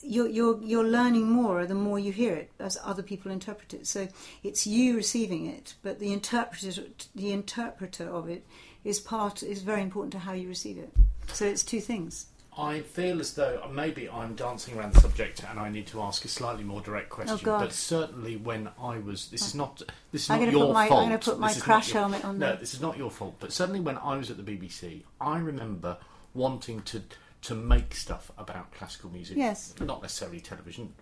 You're, 0.00 0.28
you're 0.28 0.62
you're 0.62 0.86
learning 0.86 1.28
more 1.28 1.66
the 1.66 1.74
more 1.74 1.98
you 1.98 2.12
hear 2.12 2.32
it 2.32 2.52
as 2.60 2.78
other 2.84 3.02
people 3.02 3.32
interpret 3.32 3.74
it. 3.74 3.84
So 3.88 4.06
it's 4.44 4.64
you 4.64 4.94
receiving 4.94 5.46
it, 5.46 5.74
but 5.82 5.98
the 5.98 6.12
interpreter 6.12 6.84
the 7.16 7.32
interpreter 7.32 8.08
of 8.08 8.28
it 8.28 8.46
is 8.84 9.00
part 9.00 9.42
is 9.42 9.62
very 9.62 9.82
important 9.82 10.12
to 10.12 10.20
how 10.20 10.34
you 10.34 10.48
receive 10.48 10.78
it. 10.78 10.92
So 11.32 11.46
it's 11.46 11.64
two 11.64 11.80
things. 11.80 12.26
I 12.58 12.80
feel 12.80 13.20
as 13.20 13.34
though 13.34 13.70
maybe 13.72 14.08
I'm 14.10 14.34
dancing 14.34 14.76
around 14.76 14.94
the 14.94 15.00
subject 15.00 15.44
and 15.48 15.60
I 15.60 15.68
need 15.68 15.86
to 15.88 16.02
ask 16.02 16.24
a 16.24 16.28
slightly 16.28 16.64
more 16.64 16.80
direct 16.80 17.08
oh, 17.12 17.14
question. 17.14 17.38
Oh 17.40 17.44
God. 17.44 17.60
but 17.60 17.72
certainly 17.72 18.36
when 18.36 18.68
I 18.82 18.98
was, 18.98 19.28
this 19.30 19.46
is 19.46 19.54
oh. 19.54 19.58
not 19.58 19.82
this 20.10 20.24
is 20.24 20.30
I'm 20.30 20.44
not 20.44 20.52
your 20.52 20.72
my- 20.74 20.88
fault. 20.88 21.02
I'm 21.02 21.08
gonna 21.10 21.18
put 21.20 21.38
my 21.38 21.52
This 21.52 21.62
crash 21.62 21.88
your- 21.90 22.00
helmet 22.00 22.24
on 22.24 22.38
No, 22.38 22.48
there. 22.48 22.56
this 22.56 22.74
is 22.74 22.80
not 22.80 22.98
your 22.98 23.10
fault. 23.12 23.36
But 23.38 23.52
certainly 23.52 23.78
when 23.80 23.96
I 23.98 24.16
was 24.16 24.30
at 24.30 24.36
the 24.36 24.42
BBC, 24.42 25.02
I 25.20 25.38
remember 25.38 25.98
wanting 26.34 26.82
to 26.82 27.02
to 27.42 27.54
make 27.54 27.94
stuff 27.94 28.32
about 28.36 28.72
classical 28.72 29.10
music. 29.10 29.36
Yes. 29.36 29.72
not 29.80 30.02
necessarily 30.02 30.40
television, 30.40 30.92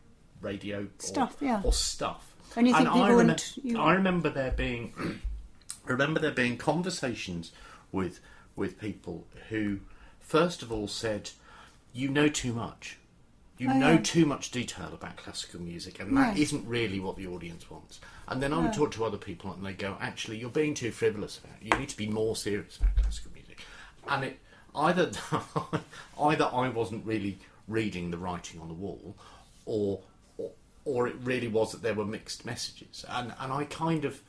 radio, 0.42 0.83
or- 0.83 0.88
Stuff, 0.99 1.37
yeah. 1.40 1.62
or 1.64 1.73
stuff. 1.73 2.35
And 2.55 2.69
you 2.69 2.75
think 2.75 2.87
I, 2.88 2.92
people 2.92 3.09
remem- 3.09 3.16
wouldn't- 3.16 3.59
you- 3.64 3.81
I 3.81 3.95
remember 3.95 4.29
there 4.29 4.51
being 4.51 5.21
remember 5.87 6.21
there 6.21 6.33
being 6.33 6.59
conversations 6.59 7.53
with 7.92 8.21
with 8.55 8.79
people 8.79 9.27
who 9.49 9.81
first 10.21 10.62
of 10.62 10.71
all 10.71 10.88
said 10.88 11.31
you 11.96 12.09
know 12.09 12.28
too 12.28 12.52
much. 12.52 12.98
You 13.59 13.70
Oh, 13.70 13.74
know 13.78 13.92
yeah. 13.92 14.00
too 14.02 14.26
much 14.26 14.50
detail 14.50 14.90
about 14.92 15.16
classical 15.16 15.61
music 15.62 15.98
and 15.98 16.14
that 16.16 16.37
Yes. 16.37 16.52
not 16.52 16.66
really 16.66 17.00
what 17.00 17.16
the 17.16 17.26
audience 17.26 17.70
wants. 17.70 18.00
And 18.28 18.42
then 18.42 18.52
I 18.52 18.59
would 18.59 18.74
talk 18.74 18.90
to 18.92 19.04
other 19.04 19.16
people 19.16 19.50
and 19.52 19.64
they 19.64 19.72
go 19.72 19.96
actually 19.98 20.37
you're 20.38 20.50
being 20.50 20.74
too 20.74 20.90
frivolous 20.92 21.38
about 21.38 21.56
it. 21.62 21.72
You 21.72 21.78
need 21.80 21.88
to 21.88 21.96
be 21.96 22.06
more 22.06 22.37
serious 22.37 22.76
about 22.76 22.96
classical 22.96 23.32
music. 23.32 23.62
And 24.09 24.24
it 24.24 24.38
either 24.74 25.11
either 26.20 26.50
I 26.52 26.68
wasn't 26.68 27.06
really 27.06 27.38
reading 27.66 28.11
the 28.11 28.18
writing 28.18 28.61
on 28.61 28.68
the 28.68 28.74
wall 28.74 29.16
or 29.64 30.00
or, 30.37 30.50
or 30.85 31.09
it 31.09 31.16
really 31.22 31.48
was 31.48 31.72
that 31.72 31.80
there 31.82 31.94
were 31.94 32.04
mixed 32.04 32.44
messages. 32.44 33.06
And 33.09 33.32
and 33.40 33.52
I 33.54 33.64
kind 33.64 34.04
of 34.04 34.20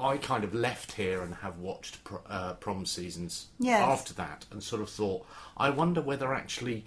I 0.00 0.16
kind 0.16 0.44
of 0.44 0.54
left 0.54 0.92
here 0.92 1.22
and 1.22 1.34
have 1.36 1.58
watched 1.58 2.02
pr- 2.04 2.16
uh, 2.26 2.54
prom 2.54 2.86
seasons 2.86 3.48
Yes. 3.58 3.80
after 3.82 4.14
that 4.14 4.46
and 4.50 4.62
sort 4.62 4.82
of 4.82 4.88
thought, 4.90 5.26
I 5.56 5.70
wonder 5.70 6.00
whether 6.00 6.32
actually 6.34 6.84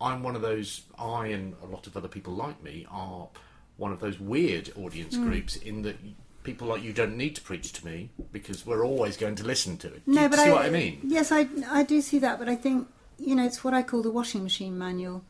I'm 0.00 0.22
one 0.22 0.34
of 0.36 0.42
those, 0.42 0.82
I 0.98 1.28
and 1.28 1.54
a 1.62 1.66
lot 1.66 1.86
of 1.86 1.96
other 1.96 2.08
people 2.08 2.32
like 2.34 2.62
me 2.62 2.86
are 2.90 3.28
one 3.76 3.92
of 3.92 4.00
those 4.00 4.18
weird 4.20 4.72
audience 4.76 5.14
Hmm. 5.16 5.24
groups 5.28 5.56
in 5.56 5.82
that 5.82 5.96
people 6.42 6.68
like 6.68 6.82
you 6.82 6.92
don't 6.92 7.16
need 7.16 7.34
to 7.36 7.42
preach 7.42 7.72
to 7.72 7.86
me 7.86 8.10
because 8.32 8.66
we're 8.66 8.84
always 8.84 9.16
going 9.16 9.34
to 9.36 9.44
listen 9.44 9.76
to 9.78 9.88
it. 9.88 10.04
Do 10.04 10.12
No, 10.12 10.22
you 10.22 10.28
but 10.28 10.38
see 10.38 10.48
I, 10.48 10.52
what 10.52 10.66
I 10.66 10.70
mean? 10.70 11.00
Yes, 11.04 11.32
I 11.32 11.48
I 11.70 11.82
do 11.84 12.00
see 12.00 12.18
that, 12.20 12.38
but 12.38 12.48
I 12.48 12.54
think 12.56 12.88
you 13.18 13.34
know 13.34 13.44
it's 13.44 13.62
what 13.64 13.72
I 13.74 13.82
call 13.82 14.02
the 14.02 14.10
washing 14.10 14.42
machine 14.42 14.76
manual. 14.76 15.24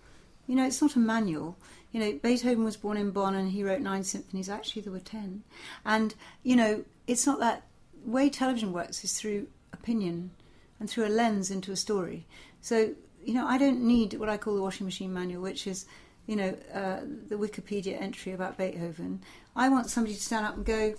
You 0.47 0.57
know, 0.57 0.67
it's 0.67 0.83
not 0.83 0.95
a 0.97 0.99
manual. 0.99 1.57
You 1.93 2.01
know, 2.01 2.13
Beethoven 2.23 2.65
was 2.65 2.77
born 2.77 2.97
in 2.97 3.13
Bonn 3.13 3.35
and 3.37 3.53
he 3.53 3.63
wrote 3.63 3.81
nine 3.81 4.03
symphonies. 4.05 4.49
Actually, 4.49 4.83
there 4.83 4.93
were 4.93 4.99
ten, 4.99 5.45
and 5.85 6.15
you 6.43 6.57
know, 6.57 6.85
it's 7.07 7.27
not 7.27 7.41
that 7.41 7.63
way 8.05 8.29
television 8.29 8.73
works 8.73 9.05
is 9.05 9.19
through 9.19 9.49
opinion 9.73 10.31
and 10.79 10.89
through 10.89 11.07
a 11.07 11.09
lens 11.09 11.51
into 11.51 11.73
a 11.73 11.77
story. 11.77 12.27
So 12.61 12.95
you 13.25 13.35
know, 13.35 13.47
I 13.47 13.59
don't 13.59 13.81
need 13.81 14.15
what 14.15 14.29
I 14.29 14.37
call 14.37 14.55
the 14.55 14.63
washing 14.63 14.87
machine 14.87 15.13
manual, 15.13 15.43
which 15.43 15.67
is 15.67 15.87
you 16.27 16.37
know 16.37 16.57
uh, 16.73 17.01
the 17.29 17.37
Wikipedia 17.37 18.01
entry 18.01 18.33
about 18.33 18.59
Beethoven. 18.59 19.23
I 19.57 19.69
want 19.69 19.91
somebody 19.91 20.15
to 20.15 20.23
stand 20.23 20.47
up 20.47 20.57
and 20.57 20.65
go, 20.65 20.95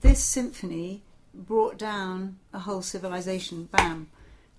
this 0.00 0.22
symphony 0.22 1.02
brought 1.32 1.78
down 1.78 2.38
a 2.52 2.60
whole 2.60 2.82
civilization. 2.82 3.68
Bam, 3.72 4.08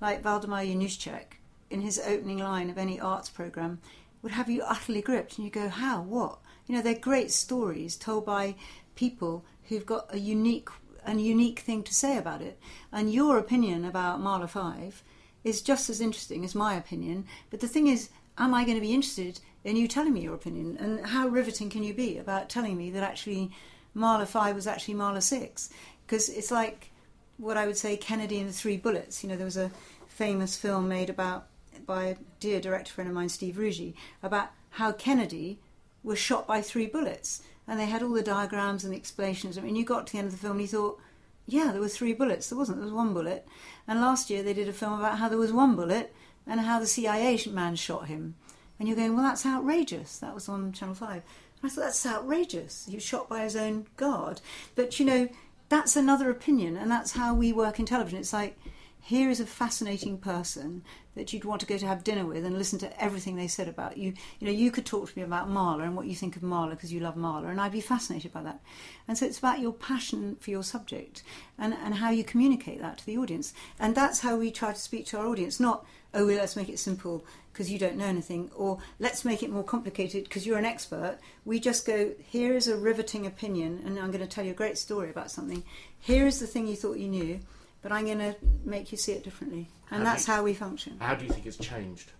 like 0.02 0.24
Waldemar 0.24 0.66
Januszczak 0.66 1.38
in 1.70 1.82
his 1.82 2.00
opening 2.00 2.38
line 2.38 2.70
of 2.70 2.78
any 2.78 3.00
arts 3.00 3.30
program 3.30 3.80
would 4.22 4.32
have 4.32 4.50
you 4.50 4.64
utterly 4.64 5.02
gripped, 5.02 5.38
and 5.38 5.46
you 5.46 5.52
go, 5.52 5.70
how, 5.70 6.02
what? 6.02 6.40
You 6.66 6.76
know, 6.76 6.82
they're 6.82 6.96
great 6.96 7.32
stories 7.32 7.96
told 7.96 8.26
by 8.26 8.56
people 8.96 9.46
who've 9.70 9.86
got 9.86 10.14
a 10.14 10.20
unique 10.20 10.70
a 11.06 11.14
unique 11.14 11.60
thing 11.60 11.84
to 11.84 11.94
say 11.94 12.18
about 12.18 12.42
it. 12.42 12.60
And 12.92 13.14
your 13.14 13.38
opinion 13.38 13.86
about 13.86 14.20
Mahler 14.20 14.48
Five 14.48 15.04
is 15.44 15.62
just 15.62 15.90
as 15.90 16.02
interesting 16.02 16.44
as 16.44 16.56
my 16.56 16.74
opinion. 16.74 17.26
But 17.52 17.60
the 17.60 17.68
thing 17.68 17.88
is, 17.88 18.10
am 18.38 18.54
I 18.54 18.64
going 18.64 18.78
to 18.78 18.82
be 18.82 18.94
interested 18.94 19.40
in 19.64 19.76
you 19.76 19.88
telling 19.88 20.14
me 20.14 20.22
your 20.22 20.34
opinion? 20.34 20.78
And 20.80 21.06
how 21.06 21.28
riveting 21.28 21.70
can 21.70 21.84
you 21.84 21.94
be 21.94 22.18
about 22.18 22.50
telling 22.50 22.76
me 22.76 22.90
that 22.92 23.04
actually 23.04 23.52
Mahler 23.94 24.26
5 24.26 24.56
was 24.56 24.68
actually 24.68 24.96
Mahler 24.96 25.22
6? 25.22 25.70
Because 26.06 26.30
it's 26.30 26.52
like 26.52 26.92
what 27.38 27.58
I 27.58 27.68
would 27.68 27.78
say 27.78 27.98
Kennedy 27.98 28.40
and 28.40 28.50
the 28.50 28.54
Three 28.54 28.78
Bullets. 28.78 29.24
You 29.24 29.30
know, 29.30 29.36
there 29.36 29.46
was 29.46 29.58
a 29.58 29.72
famous 30.08 30.58
film 30.58 30.88
made 30.88 31.10
about 31.10 31.48
by 31.86 32.06
a 32.06 32.16
dear 32.40 32.60
director 32.60 32.92
friend 32.92 33.10
of 33.10 33.14
mine, 33.14 33.30
Steve 33.30 33.56
Ruggie, 33.56 33.94
about 34.24 34.50
how 34.72 34.92
Kennedy 34.92 35.60
was 36.04 36.18
shot 36.18 36.48
by 36.48 36.62
three 36.62 36.88
bullets. 36.88 37.44
And 37.68 37.80
they 37.80 37.86
had 37.88 38.04
all 38.04 38.14
the 38.14 38.22
diagrams 38.22 38.84
and 38.84 38.94
the 38.94 38.98
explanations. 38.98 39.58
I 39.58 39.62
mean, 39.62 39.76
you 39.76 39.84
got 39.84 40.08
to 40.08 40.14
the 40.14 40.20
end 40.20 40.28
of 40.28 40.34
the 40.34 40.40
film 40.40 40.54
and 40.54 40.62
you 40.62 40.68
thought, 40.68 41.00
yeah, 41.48 41.72
there 41.72 41.82
were 41.82 41.88
three 41.88 42.14
bullets. 42.14 42.50
There 42.50 42.58
wasn't, 42.58 42.78
there 42.78 42.86
was 42.86 42.94
one 42.94 43.14
bullet. 43.14 43.48
And 43.88 44.02
last 44.02 44.30
year 44.30 44.44
they 44.44 44.54
did 44.54 44.68
a 44.68 44.74
film 44.74 45.00
about 45.00 45.18
how 45.18 45.30
there 45.30 45.38
was 45.38 45.54
one 45.54 45.76
bullet 45.76 46.14
and 46.48 46.60
how 46.62 46.80
the 46.80 46.88
CIA 46.88 47.40
man 47.50 47.76
shot 47.76 48.08
him. 48.08 48.36
And 48.80 48.88
you're 48.88 48.98
going, 48.98 49.16
well, 49.16 49.24
that's 49.24 49.46
outrageous. 49.46 50.18
That 50.18 50.36
was 50.36 50.50
on 50.50 50.74
Channel 50.74 50.96
5. 50.96 51.10
And 51.12 51.24
I 51.64 51.70
thought, 51.70 51.82
that's 51.82 52.06
outrageous. 52.06 52.86
He 52.90 52.96
was 52.96 53.04
shot 53.04 53.30
by 53.30 53.44
his 53.44 53.56
own 53.56 53.88
guard. 53.96 54.42
But, 54.76 55.00
you 55.00 55.06
know, 55.06 55.30
that's 55.70 55.96
another 55.96 56.30
opinion. 56.30 56.76
And 56.78 56.92
that's 56.92 57.14
how 57.14 57.34
we 57.34 57.54
work 57.54 57.80
in 57.80 57.86
television. 57.86 58.20
It's 58.20 58.34
like, 58.34 58.58
here 59.06 59.30
is 59.30 59.40
a 59.40 59.46
fascinating 59.46 60.18
person 60.18 60.84
that 61.14 61.32
you'd 61.32 61.46
want 61.46 61.62
to 61.62 61.68
go 61.68 61.78
to 61.78 61.86
have 61.86 62.04
dinner 62.04 62.26
with 62.26 62.44
and 62.44 62.58
listen 62.58 62.80
to 62.80 63.02
everything 63.04 63.36
they 63.36 63.48
said 63.48 63.68
about 63.68 64.00
you. 64.00 64.12
You 64.40 64.48
know, 64.48 64.52
you 64.52 64.72
could 64.72 64.88
talk 64.88 65.08
to 65.08 65.16
me 65.16 65.24
about 65.24 65.48
Mahler 65.48 65.84
and 65.84 65.96
what 65.96 66.08
you 66.08 66.16
think 66.16 66.36
of 66.36 66.42
Mahler 66.42 66.72
because 66.72 66.92
you 66.92 67.00
love 67.00 67.16
Mahler, 67.16 67.50
and 67.50 67.62
I'd 67.62 67.72
be 67.72 67.82
fascinated 67.82 68.34
by 68.34 68.42
that. 68.42 68.62
And 69.08 69.16
so 69.16 69.28
it's 69.28 69.38
about 69.38 69.60
your 69.60 69.74
passion 69.74 70.38
for 70.40 70.50
your 70.50 70.64
subject 70.64 71.22
and, 71.60 71.76
and 71.76 71.94
how 71.94 72.10
you 72.10 72.24
communicate 72.24 72.82
that 72.82 72.98
to 72.98 73.06
the 73.06 73.20
audience. 73.20 73.54
And 73.80 73.94
that's 73.94 74.22
how 74.22 74.38
we 74.38 74.50
try 74.50 74.74
to 74.74 74.80
speak 74.80 75.06
to 75.08 75.20
our 75.20 75.28
audience, 75.28 75.60
not, 75.60 75.86
oh, 76.16 76.26
well, 76.26 76.38
let's 76.38 76.56
make 76.56 76.70
it 76.70 76.80
simple 76.80 77.24
because 77.54 77.72
you 77.72 77.78
don't 77.78 77.98
know 77.98 78.06
anything, 78.06 78.50
or 78.56 78.80
let's 78.98 79.24
make 79.24 79.44
it 79.44 79.52
more 79.52 79.64
complicated 79.64 80.24
because 80.24 80.48
you're 80.48 80.58
an 80.58 80.66
expert. 80.66 81.20
We 81.46 81.60
just 81.60 81.86
go, 81.86 82.12
here 82.18 82.56
is 82.56 82.68
a 82.68 82.76
riveting 82.76 83.28
opinion, 83.28 83.84
and 83.86 84.00
I'm 84.00 84.10
going 84.10 84.28
to 84.28 84.28
tell 84.28 84.44
you 84.44 84.52
a 84.52 84.56
great 84.56 84.80
story 84.80 85.12
about 85.12 85.30
something. 85.30 85.64
Here 86.00 86.26
is 86.26 86.40
the 86.40 86.48
thing 86.48 86.68
you 86.68 86.76
thought 86.76 86.98
you 86.98 87.08
knew 87.08 87.40
but 87.86 87.92
I'm 87.92 88.06
going 88.06 88.18
to 88.18 88.36
make 88.64 88.92
you 88.92 88.98
see 88.98 89.12
it 89.12 89.24
differently. 89.24 89.68
And 89.92 90.00
How 90.04 90.10
that's 90.12 90.28
you- 90.28 90.34
how 90.34 90.42
we 90.44 90.56
function. 90.56 90.98
How 91.00 91.14
do 91.14 91.24
you 91.24 91.32
think 91.32 91.46
it's 91.46 91.56
changed? 91.58 92.12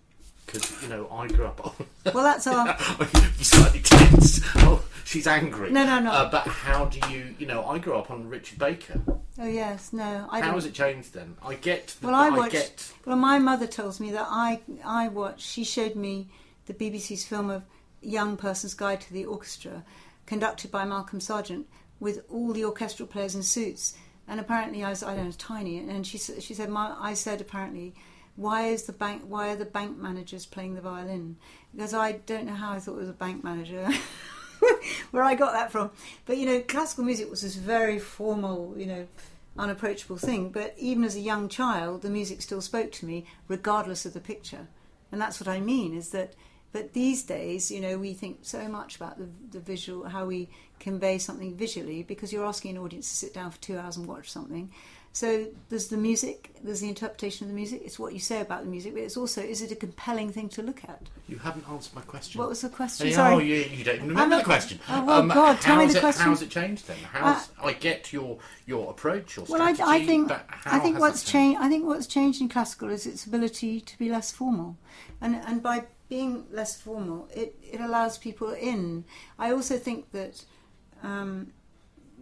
Because, 0.46 0.80
you 0.80 0.88
know, 0.88 1.08
I 1.10 1.26
grew 1.26 1.44
up 1.46 1.66
on. 1.66 1.86
Well, 2.14 2.22
that's 2.22 2.46
our. 2.46 2.68
you 3.00 3.04
slightly 3.44 3.80
tense. 3.80 4.40
Oh, 4.58 4.80
she's 5.04 5.26
angry. 5.26 5.72
No, 5.72 5.84
no, 5.84 5.98
no. 5.98 6.12
Uh, 6.12 6.30
but 6.30 6.46
how 6.46 6.84
do 6.84 7.00
you, 7.10 7.34
you 7.40 7.46
know, 7.46 7.64
I 7.66 7.78
grew 7.78 7.96
up 7.96 8.12
on 8.12 8.28
Richard 8.28 8.60
Baker. 8.60 9.00
Oh, 9.40 9.46
yes, 9.48 9.92
no. 9.92 10.28
I 10.30 10.38
How 10.38 10.46
don't- 10.46 10.54
has 10.54 10.66
it 10.66 10.72
changed 10.74 11.14
then? 11.14 11.34
I 11.44 11.54
get. 11.54 11.96
The, 12.00 12.06
Well, 12.06 12.14
I 12.14 12.30
watched. 12.30 12.52
get. 12.52 12.92
Well, 13.04 13.16
my 13.16 13.40
mother 13.40 13.66
tells 13.66 13.98
me 13.98 14.12
that 14.12 14.28
I 14.30 14.60
I 14.84 15.08
watched. 15.08 15.40
She 15.44 15.64
showed 15.64 15.96
me 15.96 16.28
the 16.66 16.74
BBC's 16.74 17.24
film 17.24 17.50
of 17.50 17.64
Young 18.00 18.36
Person's 18.36 18.74
Guide 18.74 19.00
to 19.00 19.12
the 19.12 19.24
Orchestra, 19.24 19.82
conducted 20.26 20.70
by 20.70 20.84
Malcolm 20.84 21.18
Sargent, 21.18 21.66
with 21.98 22.24
all 22.30 22.52
the 22.52 22.64
orchestral 22.64 23.08
players 23.08 23.34
in 23.34 23.42
suits. 23.42 23.96
And 24.28 24.40
apparently, 24.40 24.82
I 24.82 24.90
was 24.90 25.02
I 25.02 25.14
don't 25.14 25.26
know 25.26 25.32
tiny. 25.32 25.78
And 25.78 26.06
she 26.06 26.18
she 26.18 26.54
said, 26.54 26.68
my, 26.68 26.94
I 26.98 27.14
said 27.14 27.40
apparently, 27.40 27.94
why 28.36 28.66
is 28.66 28.84
the 28.84 28.92
bank? 28.92 29.22
Why 29.26 29.50
are 29.50 29.56
the 29.56 29.64
bank 29.64 29.98
managers 29.98 30.46
playing 30.46 30.74
the 30.74 30.80
violin? 30.80 31.36
Because 31.74 31.94
I 31.94 32.12
don't 32.12 32.46
know 32.46 32.54
how 32.54 32.72
I 32.72 32.78
thought 32.78 32.96
it 32.96 33.00
was 33.00 33.08
a 33.08 33.14
bank 33.14 33.42
manager. 33.42 33.88
Where 35.10 35.22
I 35.22 35.34
got 35.34 35.52
that 35.52 35.70
from, 35.70 35.90
but 36.24 36.38
you 36.38 36.46
know, 36.46 36.60
classical 36.60 37.04
music 37.04 37.30
was 37.30 37.42
this 37.42 37.56
very 37.56 37.98
formal, 37.98 38.74
you 38.76 38.86
know, 38.86 39.06
unapproachable 39.58 40.16
thing. 40.16 40.50
But 40.50 40.74
even 40.78 41.04
as 41.04 41.14
a 41.14 41.20
young 41.20 41.48
child, 41.48 42.02
the 42.02 42.10
music 42.10 42.42
still 42.42 42.60
spoke 42.60 42.92
to 42.92 43.06
me, 43.06 43.26
regardless 43.48 44.06
of 44.06 44.14
the 44.14 44.20
picture. 44.20 44.66
And 45.12 45.20
that's 45.20 45.40
what 45.40 45.48
I 45.48 45.60
mean 45.60 45.96
is 45.96 46.10
that. 46.10 46.34
But 46.72 46.92
these 46.92 47.22
days, 47.22 47.70
you 47.70 47.80
know, 47.80 47.96
we 47.96 48.12
think 48.12 48.40
so 48.42 48.68
much 48.68 48.96
about 48.96 49.16
the, 49.16 49.28
the 49.50 49.60
visual, 49.60 50.08
how 50.08 50.26
we 50.26 50.50
convey 50.78 51.18
something 51.18 51.56
visually, 51.56 52.02
because 52.02 52.32
you're 52.32 52.46
asking 52.46 52.76
an 52.76 52.82
audience 52.82 53.08
to 53.10 53.16
sit 53.16 53.34
down 53.34 53.50
for 53.50 53.60
two 53.60 53.78
hours 53.78 53.96
and 53.96 54.06
watch 54.06 54.30
something. 54.30 54.70
So 55.12 55.46
there's 55.70 55.88
the 55.88 55.96
music, 55.96 56.54
there's 56.62 56.80
the 56.80 56.90
interpretation 56.90 57.46
of 57.46 57.48
the 57.48 57.54
music. 57.54 57.80
It's 57.82 57.98
what 57.98 58.12
you 58.12 58.18
say 58.18 58.42
about 58.42 58.64
the 58.64 58.70
music, 58.70 58.92
but 58.92 59.02
it's 59.02 59.16
also 59.16 59.40
is 59.40 59.62
it 59.62 59.72
a 59.72 59.74
compelling 59.74 60.30
thing 60.30 60.50
to 60.50 60.62
look 60.62 60.84
at? 60.84 61.00
You 61.26 61.38
haven't 61.38 61.64
answered 61.70 61.94
my 61.94 62.02
question. 62.02 62.38
What 62.38 62.50
was 62.50 62.60
the 62.60 62.68
question? 62.68 63.08
Oh, 63.08 63.12
Sorry. 63.12 63.46
you, 63.46 63.54
you 63.78 63.82
don't 63.82 63.94
even 63.96 64.08
remember 64.08 64.34
not- 64.36 64.38
the 64.40 64.44
question. 64.44 64.78
Oh, 64.90 65.06
well, 65.06 65.20
um, 65.20 65.28
God, 65.28 65.58
tell 65.58 65.76
me 65.78 65.86
the 65.86 65.96
it, 65.96 66.00
question. 66.00 66.26
How's 66.26 66.42
it 66.42 66.50
changed 66.50 66.86
then? 66.86 66.98
Uh, 67.14 67.32
how's, 67.32 67.48
I 67.64 67.72
get 67.72 68.12
your 68.12 68.36
your 68.66 68.90
approach, 68.90 69.38
your 69.38 69.46
Well, 69.48 69.62
I, 69.62 69.72
strategy. 69.72 70.02
I 70.02 70.06
think 70.06 70.28
but 70.28 70.44
how 70.50 70.76
I 70.76 70.80
think 70.80 70.96
has 70.96 71.00
what's 71.00 71.24
changed. 71.24 71.60
I 71.62 71.68
think 71.70 71.86
what's 71.86 72.06
changed 72.06 72.42
in 72.42 72.50
classical 72.50 72.90
is 72.90 73.06
its 73.06 73.24
ability 73.24 73.80
to 73.80 73.98
be 73.98 74.10
less 74.10 74.30
formal, 74.32 74.76
and 75.22 75.36
and 75.46 75.62
by 75.62 75.84
being 76.10 76.44
less 76.52 76.78
formal, 76.78 77.26
it 77.34 77.56
it 77.62 77.80
allows 77.80 78.18
people 78.18 78.52
in. 78.52 79.04
I 79.38 79.50
also 79.50 79.78
think 79.78 80.12
that 80.12 80.44
um, 81.02 81.52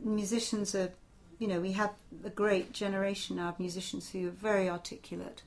musicians 0.05 0.75
are, 0.75 0.91
you 1.39 1.47
know, 1.49 1.61
we 1.61 1.73
have 1.73 1.93
a 2.25 2.31
great 2.31 2.73
generation 2.73 3.37
now 3.37 3.49
of 3.51 3.59
musicians 3.61 4.11
who 4.11 4.29
are 4.29 4.31
very 4.31 4.69
articulate. 4.69 5.43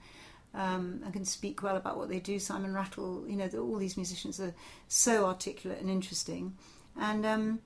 um, 0.53 1.01
and 1.03 1.13
can 1.13 1.25
speak 1.25 1.61
well 1.61 1.75
about 1.77 1.97
what 1.97 2.09
they 2.09 2.19
do. 2.19 2.39
Simon 2.39 2.73
Rattle, 2.73 3.23
you 3.27 3.35
know, 3.35 3.47
the, 3.47 3.59
all 3.59 3.77
these 3.77 3.95
musicians 3.97 4.39
are 4.39 4.53
so 4.87 5.25
articulate 5.25 5.79
and 5.81 5.89
interesting, 5.89 6.55
and 6.99 7.25
um, 7.25 7.59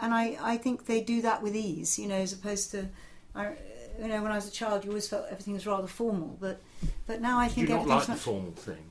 and 0.00 0.12
I, 0.12 0.36
I 0.40 0.56
think 0.56 0.86
they 0.86 1.00
do 1.00 1.22
that 1.22 1.42
with 1.42 1.54
ease, 1.54 1.98
you 1.98 2.08
know, 2.08 2.16
as 2.16 2.32
opposed 2.32 2.72
to, 2.72 2.88
I, 3.34 3.52
you 4.00 4.08
know, 4.08 4.22
when 4.22 4.32
I 4.32 4.36
was 4.36 4.48
a 4.48 4.50
child, 4.50 4.84
you 4.84 4.90
always 4.90 5.06
felt 5.08 5.26
everything 5.30 5.54
was 5.54 5.66
rather 5.66 5.86
formal, 5.86 6.36
but 6.40 6.60
but 7.06 7.20
now 7.20 7.38
I 7.38 7.46
Did 7.46 7.54
think 7.54 7.68
you 7.68 7.74
not 7.74 7.82
everything's 7.82 8.08
like 8.08 8.08
the 8.08 8.12
much 8.12 8.20
formal 8.20 8.52
thing? 8.52 8.90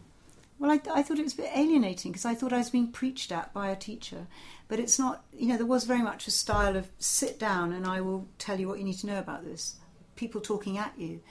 well, 0.60 0.72
I, 0.72 0.80
I 0.94 1.04
thought 1.04 1.20
it 1.20 1.24
was 1.24 1.34
a 1.34 1.38
bit 1.38 1.52
alienating 1.56 2.12
because 2.12 2.26
I 2.26 2.36
thought 2.36 2.54
I 2.54 2.58
was 2.60 2.70
being 2.70 2.92
preached 2.92 3.32
at 3.32 3.52
by 3.54 3.70
a 3.70 3.76
teacher. 3.76 4.28
But 4.74 4.80
it's 4.80 4.98
not, 4.98 5.24
you 5.32 5.50
know, 5.50 5.58
there 5.58 5.68
was 5.68 5.84
very 5.84 6.02
much 6.02 6.26
a 6.26 6.32
style 6.32 6.76
of 6.76 6.88
sit 6.98 7.38
down 7.38 7.74
and 7.74 7.86
I 7.86 8.02
will 8.02 8.28
tell 8.40 8.60
you 8.60 8.68
what 8.68 8.80
you 8.80 8.84
need 8.84 8.98
to 9.02 9.06
know 9.06 9.20
about 9.20 9.46
this. 9.46 9.76
People 10.16 10.42
talking 10.42 10.80
at 10.80 10.98
you. 10.98 11.22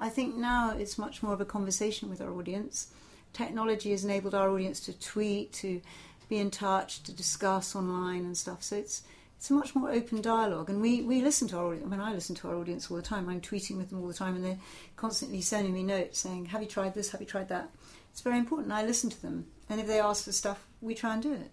I 0.00 0.08
think 0.08 0.34
now 0.34 0.76
it's 0.76 0.98
much 0.98 1.22
more 1.22 1.32
of 1.32 1.40
a 1.40 1.44
conversation 1.44 2.10
with 2.10 2.20
our 2.20 2.32
audience. 2.32 2.88
Technology 3.32 3.92
has 3.92 4.04
enabled 4.04 4.34
our 4.34 4.50
audience 4.50 4.80
to 4.80 4.98
tweet, 4.98 5.52
to 5.52 5.80
be 6.28 6.38
in 6.38 6.50
touch, 6.50 7.04
to 7.04 7.12
discuss 7.12 7.76
online 7.76 8.24
and 8.24 8.36
stuff. 8.36 8.64
So 8.64 8.74
it's 8.74 9.02
it's 9.36 9.48
a 9.48 9.52
much 9.52 9.76
more 9.76 9.92
open 9.92 10.20
dialogue. 10.20 10.68
And 10.68 10.80
we, 10.80 11.02
we 11.02 11.22
listen 11.22 11.46
to 11.50 11.58
our 11.58 11.66
audience. 11.66 11.86
I 11.86 11.90
mean, 11.90 12.00
I 12.00 12.12
listen 12.12 12.34
to 12.34 12.48
our 12.48 12.56
audience 12.56 12.90
all 12.90 12.96
the 12.96 13.02
time. 13.04 13.28
I'm 13.28 13.40
tweeting 13.40 13.76
with 13.76 13.90
them 13.90 14.00
all 14.00 14.08
the 14.08 14.12
time 14.12 14.34
and 14.34 14.44
they're 14.44 14.58
constantly 14.96 15.40
sending 15.40 15.72
me 15.72 15.84
notes 15.84 16.18
saying, 16.18 16.46
Have 16.46 16.62
you 16.62 16.66
tried 16.66 16.94
this? 16.94 17.10
Have 17.10 17.20
you 17.20 17.28
tried 17.28 17.48
that? 17.50 17.70
it's 18.18 18.24
very 18.24 18.38
important. 18.38 18.72
I 18.72 18.84
listen 18.84 19.08
to 19.10 19.22
them, 19.22 19.46
and 19.70 19.80
if 19.80 19.86
they 19.86 20.00
ask 20.00 20.24
for 20.24 20.32
stuff, 20.32 20.66
we 20.80 20.92
try 20.92 21.14
and 21.14 21.22
do 21.22 21.32
it. 21.32 21.52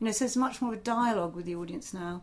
You 0.00 0.06
know, 0.06 0.12
so 0.12 0.24
it's 0.24 0.36
much 0.36 0.60
more 0.60 0.72
of 0.72 0.78
a 0.80 0.82
dialogue 0.82 1.34
with 1.36 1.46
the 1.46 1.54
audience 1.54 1.94
now, 1.94 2.22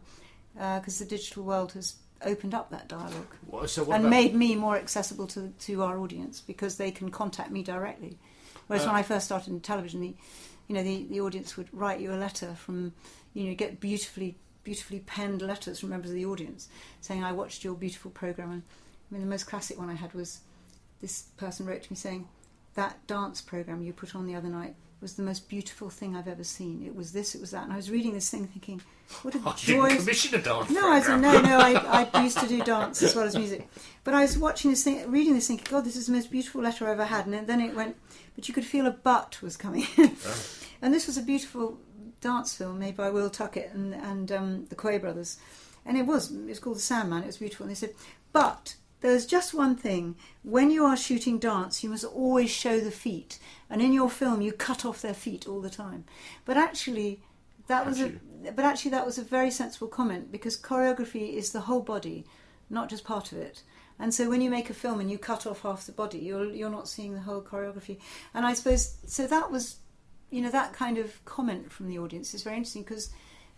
because 0.54 1.00
the 1.00 1.06
digital 1.06 1.44
world 1.44 1.72
has 1.74 1.96
opened 2.24 2.54
up 2.54 2.70
that 2.70 2.88
dialogue 2.88 3.36
So 3.68 3.84
what 3.84 3.96
and 3.96 4.06
about, 4.06 4.10
made 4.10 4.36
me 4.36 4.56
more 4.56 4.76
accessible 4.76 5.28
to 5.28 5.54
to 5.60 5.84
our 5.84 5.98
audience 5.98 6.42
because 6.42 6.78
they 6.78 6.92
can 6.92 7.10
contact 7.10 7.52
me 7.52 7.64
directly. 7.64 8.18
Whereas 8.68 8.84
Uh, 8.86 8.90
when 8.90 8.96
I 8.96 9.04
first 9.04 9.26
started 9.26 9.50
in 9.52 9.60
television, 9.62 10.02
the 10.02 10.16
you 10.68 10.76
know 10.76 10.84
the, 10.84 11.08
the 11.10 11.22
audience 11.22 11.58
would 11.58 11.70
write 11.74 12.00
you 12.00 12.14
a 12.14 12.16
letter 12.16 12.54
from 12.56 12.94
you 13.34 13.46
know 13.46 13.56
get 13.56 13.80
beautifully 13.80 14.38
beautifully 14.64 15.00
penned 15.00 15.42
letters 15.42 15.80
from 15.80 15.90
members 15.90 16.12
of 16.12 16.16
the 16.16 16.26
audience 16.26 16.70
saying 17.02 17.24
I 17.24 17.32
watched 17.32 17.64
your 17.64 17.76
beautiful 17.76 18.12
program. 18.12 18.52
And 18.52 18.64
I 19.10 19.14
mean 19.14 19.22
the 19.22 19.30
most 19.30 19.48
classic 19.48 19.80
one 19.80 19.90
I 19.90 19.96
had 19.96 20.14
was 20.14 20.42
this 21.02 21.24
person 21.38 21.66
wrote 21.66 21.84
to 21.84 21.92
me 21.92 21.96
saying 21.96 22.28
that 22.76 23.06
dance 23.08 23.42
program 23.42 23.82
you 23.82 23.94
put 23.94 24.16
on 24.16 24.28
the 24.28 24.36
other 24.36 24.50
night 24.50 24.76
was 25.02 25.16
the 25.16 25.24
most 25.24 25.50
beautiful 25.50 25.90
thing 25.90 26.16
I've 26.16 26.28
ever 26.28 26.44
seen. 26.44 26.84
It 26.86 26.96
was 26.96 27.12
this, 27.12 27.34
it 27.36 27.42
was 27.42 27.52
that, 27.52 27.64
and 27.64 27.74
I 27.74 27.76
was 27.76 27.90
reading 27.90 28.14
this 28.14 28.30
thing 28.30 28.48
thinking, 28.48 28.82
what 29.24 29.36
a 29.36 29.40
I 29.40 29.42
didn't 29.42 29.58
joyous 29.58 30.04
commission 30.04 30.40
a 30.40 30.42
dance 30.42 30.70
no, 30.70 30.92
I 30.92 31.02
said 31.02 31.20
no, 31.20 31.42
no. 31.42 31.60
I, 31.60 32.08
I 32.14 32.24
used 32.24 32.40
to 32.40 32.48
do 32.48 32.62
dance 32.64 33.02
as 33.02 33.16
well 33.16 33.26
as 33.26 33.36
music, 33.36 33.68
but 34.04 34.14
I 34.14 34.22
was 34.22 34.38
watching 34.38 34.72
this 34.72 34.84
thing, 34.84 35.10
reading 35.12 35.34
this, 35.34 35.48
thinking, 35.48 35.68
God, 35.70 35.86
this 35.86 35.96
is 35.96 36.08
the 36.08 36.14
most 36.14 36.32
beautiful 36.32 36.62
letter 36.62 36.88
I 36.88 36.92
ever 36.92 37.06
had. 37.06 37.26
And 37.26 37.48
then 37.48 37.62
it 37.62 37.76
went, 37.76 37.96
but 38.36 38.48
you 38.48 38.54
could 38.54 38.66
feel 38.66 38.86
a 38.86 38.92
butt 38.92 39.42
was 39.42 39.58
coming. 39.58 39.86
and 40.82 40.94
this 40.94 41.08
was 41.08 41.18
a 41.18 41.22
beautiful 41.22 41.80
dance 42.22 42.56
film 42.56 42.80
made 42.80 42.96
by 42.96 43.10
Will 43.10 43.30
Tuckett 43.30 43.72
and 43.74 43.94
and 43.96 44.32
um, 44.32 44.66
the 44.66 44.76
Quay 44.76 45.00
brothers, 45.00 45.38
and 45.86 45.98
it 45.98 46.06
was 46.06 46.32
it 46.32 46.48
was 46.48 46.60
called 46.60 46.78
The 46.78 46.82
Sandman. 46.82 47.24
It 47.24 47.28
was 47.28 47.38
beautiful. 47.38 47.66
And 47.66 47.72
they 47.72 47.76
said, 47.76 47.94
but 48.34 48.76
there's 49.02 49.26
just 49.26 49.54
one 49.54 49.76
thing: 49.76 50.16
when 50.44 50.72
you 50.72 50.86
are 50.86 50.98
shooting 50.98 51.40
dance, 51.40 51.84
you 51.84 51.90
must 51.90 52.06
always 52.06 52.50
show 52.50 52.80
the 52.80 52.92
feet, 52.92 53.40
and 53.70 53.82
in 53.82 53.94
your 53.94 54.10
film, 54.10 54.42
you 54.42 54.54
cut 54.54 54.86
off 54.86 55.02
their 55.02 55.14
feet 55.14 55.48
all 55.48 55.62
the 55.62 55.70
time. 55.70 56.06
But 56.46 56.58
actually. 56.58 57.22
That 57.68 57.86
was 57.86 58.02
a, 58.02 58.12
but 58.54 58.66
actually 58.66 58.92
that 58.92 59.06
was 59.06 59.18
a 59.18 59.24
very 59.24 59.50
sensible 59.50 59.88
comment 59.88 60.30
because 60.30 60.60
choreography 60.60 61.36
is 61.36 61.52
the 61.52 61.62
whole 61.62 61.80
body, 61.80 62.26
not 62.70 62.90
just 62.90 63.06
part 63.06 63.32
of 63.32 63.38
it. 63.38 63.64
And 63.98 64.14
so 64.14 64.30
when 64.30 64.42
you 64.42 64.50
make 64.50 64.70
a 64.70 64.74
film 64.74 65.00
and 65.00 65.10
you 65.10 65.18
cut 65.18 65.46
off 65.46 65.62
half 65.62 65.86
the 65.86 65.94
body, 65.94 66.18
you're 66.18 66.52
you're 66.52 66.72
not 66.72 66.90
seeing 66.90 67.14
the 67.14 67.22
whole 67.22 67.42
choreography. 67.42 68.00
And 68.34 68.46
I 68.46 68.56
suppose 68.56 68.98
so 69.06 69.26
that 69.28 69.52
was, 69.52 69.78
you 70.32 70.42
know, 70.42 70.50
that 70.50 70.74
kind 70.74 70.98
of 70.98 71.24
comment 71.24 71.72
from 71.72 71.88
the 71.88 72.00
audience 72.00 72.34
is 72.34 72.44
very 72.44 72.58
interesting 72.58 72.84
because 72.84 73.12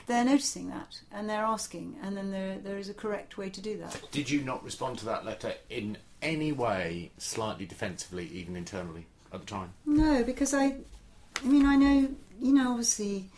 they're 0.05 0.25
noticing 0.25 0.69
that 0.69 1.01
and 1.11 1.29
they're 1.29 1.43
asking, 1.43 1.97
and 2.01 2.15
then 2.15 2.31
there 2.31 2.57
there 2.57 2.77
is 2.77 2.89
a 2.89 2.93
correct 2.93 3.37
way 3.37 3.49
to 3.49 3.61
do 3.61 3.77
that. 3.77 4.01
Did 4.11 4.29
you 4.29 4.41
not 4.41 4.63
respond 4.63 4.99
to 4.99 5.05
that 5.05 5.25
letter 5.25 5.53
in 5.69 5.97
any 6.21 6.51
way 6.51 7.11
slightly 7.17 7.65
defensively, 7.65 8.27
even 8.27 8.55
internally, 8.55 9.05
at 9.31 9.41
the 9.41 9.45
time? 9.45 9.73
No, 9.85 10.23
because 10.23 10.53
I, 10.53 10.77
I 11.43 11.45
mean, 11.45 11.65
I 11.65 11.75
know, 11.75 12.09
you 12.39 12.53
know, 12.53 12.71
obviously, 12.71 13.29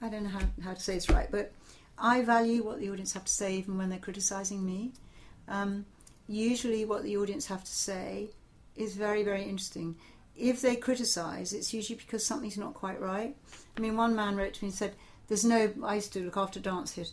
I 0.00 0.08
don't 0.08 0.24
know 0.24 0.30
how, 0.30 0.40
how 0.64 0.74
to 0.74 0.80
say 0.80 0.94
this 0.94 1.10
right, 1.10 1.30
but 1.30 1.52
I 1.98 2.22
value 2.22 2.62
what 2.62 2.80
the 2.80 2.90
audience 2.90 3.12
have 3.12 3.24
to 3.26 3.32
say 3.32 3.56
even 3.56 3.76
when 3.76 3.90
they're 3.90 3.98
criticising 3.98 4.64
me. 4.64 4.92
Um, 5.48 5.84
usually, 6.28 6.84
what 6.84 7.02
the 7.02 7.16
audience 7.18 7.46
have 7.46 7.64
to 7.64 7.72
say 7.72 8.30
is 8.76 8.96
very, 8.96 9.22
very 9.22 9.42
interesting. 9.42 9.96
If 10.36 10.62
they 10.62 10.76
criticise, 10.76 11.52
it's 11.52 11.74
usually 11.74 11.98
because 11.98 12.24
something's 12.24 12.56
not 12.56 12.72
quite 12.72 12.98
right. 13.00 13.36
I 13.76 13.80
mean, 13.80 13.96
one 13.96 14.14
man 14.14 14.36
wrote 14.36 14.54
to 14.54 14.64
me 14.64 14.68
and 14.68 14.76
said, 14.76 14.94
"There's 15.28 15.44
no." 15.44 15.72
I 15.84 15.96
used 15.96 16.12
to 16.14 16.24
look 16.24 16.36
after 16.36 16.60
dance 16.60 16.92
here, 16.92 17.06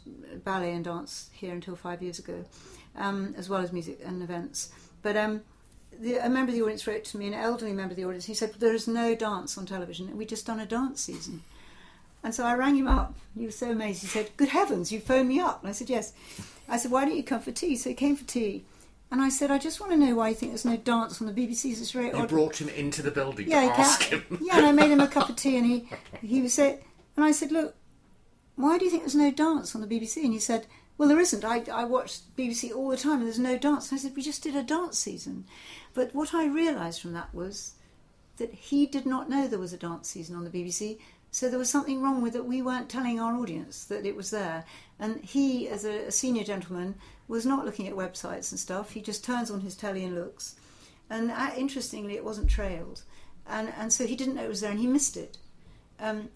ballet 0.43 0.74
and 0.74 0.84
dance 0.84 1.30
here 1.34 1.54
until 1.54 1.76
five 1.76 2.02
years 2.02 2.20
ago, 2.20 2.46
um, 2.96 3.34
as 3.38 3.50
well 3.50 3.62
as 3.62 3.72
music 3.72 4.00
and 4.04 4.22
events. 4.22 4.70
But 5.02 5.15
um, 5.15 5.41
the, 6.00 6.17
a 6.17 6.30
member 6.30 6.52
of 6.52 6.56
the 6.56 6.63
audience 6.63 6.88
wrote 6.88 7.04
to 7.06 7.17
me, 7.17 7.28
an 7.28 7.34
elderly 7.34 7.74
member 7.74 7.91
of 7.91 7.98
the 7.98 8.06
audience. 8.06 8.26
He 8.26 8.34
said, 8.34 8.54
"There 8.56 8.74
is 8.74 8.88
no 8.88 9.15
dance 9.15 9.58
on 9.58 9.65
television. 9.65 10.15
We 10.17 10.26
just 10.26 10.46
done 10.46 10.60
a 10.60 10.65
dance 10.65 11.02
season." 11.02 11.43
And 12.24 12.34
so 12.34 12.43
I 12.43 12.56
rang 12.56 12.76
him 12.76 12.88
up. 12.88 13.13
He 13.38 13.46
was 13.46 13.58
so 13.58 13.72
amazed. 13.72 14.02
He 14.02 14.08
said, 14.08 14.32
"Good 14.38 14.50
heavens, 14.50 14.91
you 14.91 15.00
phoned 15.00 15.30
me 15.30 15.39
up!" 15.39 15.62
And 15.62 15.70
I 15.70 15.74
said, 15.74 15.89
"Yes." 15.89 16.13
I 16.67 16.78
said, 16.78 16.91
"Why 16.91 17.06
don't 17.06 17.15
you 17.15 17.24
come 17.24 17.41
for 17.41 17.52
tea?" 17.52 17.76
So 17.76 17.89
he 17.89 17.96
came 17.96 18.15
for 18.15 18.26
tea. 18.26 18.65
And 19.10 19.22
I 19.22 19.30
said, 19.30 19.52
"I 19.52 19.58
just 19.58 19.80
want 19.80 19.91
to 19.93 19.98
know 19.98 20.15
why 20.15 20.30
you 20.30 20.36
think 20.36 20.52
there's 20.52 20.65
no 20.65 20.76
dance 20.78 21.22
on 21.22 21.28
the 21.28 21.34
BBC. 21.34 21.72
It's 21.72 21.91
very 21.91 22.08
You 22.08 22.13
odd." 22.13 22.30
brought 22.30 22.60
him 22.60 22.67
into 22.70 23.02
the 23.02 23.12
building 23.12 23.48
yeah, 23.48 23.62
to 23.62 23.74
he 23.74 23.82
ask 23.82 24.02
ca- 24.02 24.17
him. 24.17 24.39
yeah, 24.41 24.58
and 24.58 24.65
I 24.65 24.72
made 24.74 24.91
him 24.91 25.00
a 25.00 25.08
cup 25.08 25.30
of 25.30 25.36
tea, 25.38 25.58
and 25.58 25.65
he 25.65 25.88
he 26.22 26.41
was 26.41 26.54
say, 26.54 26.80
and 27.15 27.24
I 27.24 27.32
said, 27.32 27.52
"Look, 27.52 27.76
why 28.56 28.78
do 28.78 28.86
you 28.86 28.91
think 28.91 29.04
there's 29.04 29.15
no 29.15 29.32
dance 29.32 29.74
on 29.76 29.82
the 29.82 29.88
BBC?" 29.88 30.24
And 30.24 30.34
he 30.34 30.39
said, 30.39 30.67
"Well, 30.98 31.08
there 31.08 31.20
isn't. 31.20 31.46
I 31.46 31.63
I 31.72 31.86
watch 31.86 32.20
BBC 32.38 32.76
all 32.76 32.89
the 32.89 32.98
time, 32.98 33.20
and 33.20 33.28
there's 33.28 33.39
no 33.39 33.58
dance." 33.58 33.91
And 33.91 34.00
I 34.00 34.02
said, 34.02 34.15
"We 34.15 34.22
just 34.24 34.43
did 34.43 34.56
a 34.58 34.63
dance 34.63 35.00
season," 35.00 35.46
but 35.93 36.13
what 36.13 36.34
I 36.34 36.46
realised 36.46 37.02
from 37.02 37.13
that 37.13 37.34
was 37.34 37.74
that 38.38 38.54
he 38.54 38.86
did 38.86 39.06
not 39.06 39.30
know 39.30 39.48
there 39.48 39.58
was 39.58 39.74
a 39.74 39.78
dance 39.78 40.10
season 40.10 40.36
on 40.36 40.43
the 40.43 40.50
BBC. 40.52 41.00
So 41.32 41.50
there 41.50 41.60
was 41.60 41.70
something 41.70 42.02
wrong 42.02 42.22
with 42.22 42.36
it. 42.36 42.46
We 42.46 42.62
weren't 42.62 42.88
telling 42.89 43.20
our 43.20 43.36
audience 43.36 43.84
that 43.86 44.06
it 44.06 44.15
was 44.15 44.30
there. 44.32 44.63
And 44.98 45.24
he, 45.24 45.67
as 45.67 45.84
a, 45.86 46.06
a 46.08 46.12
senior 46.12 46.43
gentleman, 46.43 46.96
was 47.28 47.46
not 47.46 47.66
looking 47.66 47.88
at 47.88 47.94
websites 47.94 48.52
and 48.52 48.60
stuff. 48.60 48.92
He 48.92 49.02
just 49.02 49.24
turns 49.24 49.52
on 49.52 49.62
his 49.62 49.76
telly 49.76 50.04
and 50.04 50.16
looks. 50.16 50.56
And 51.10 51.32
uh, 51.32 51.52
interestingly, 51.58 52.16
it 52.16 52.26
wasn't 52.26 52.50
trailed, 52.50 53.04
and 53.48 53.74
and 53.78 53.92
so 53.94 54.06
he 54.06 54.16
didn't 54.16 54.36
know 54.36 54.44
it 54.44 54.50
was 54.50 54.62
there, 54.62 54.72
and 54.72 54.80
he 54.80 54.88
missed 54.88 55.16
it. 55.16 55.38
Um, 56.00 56.30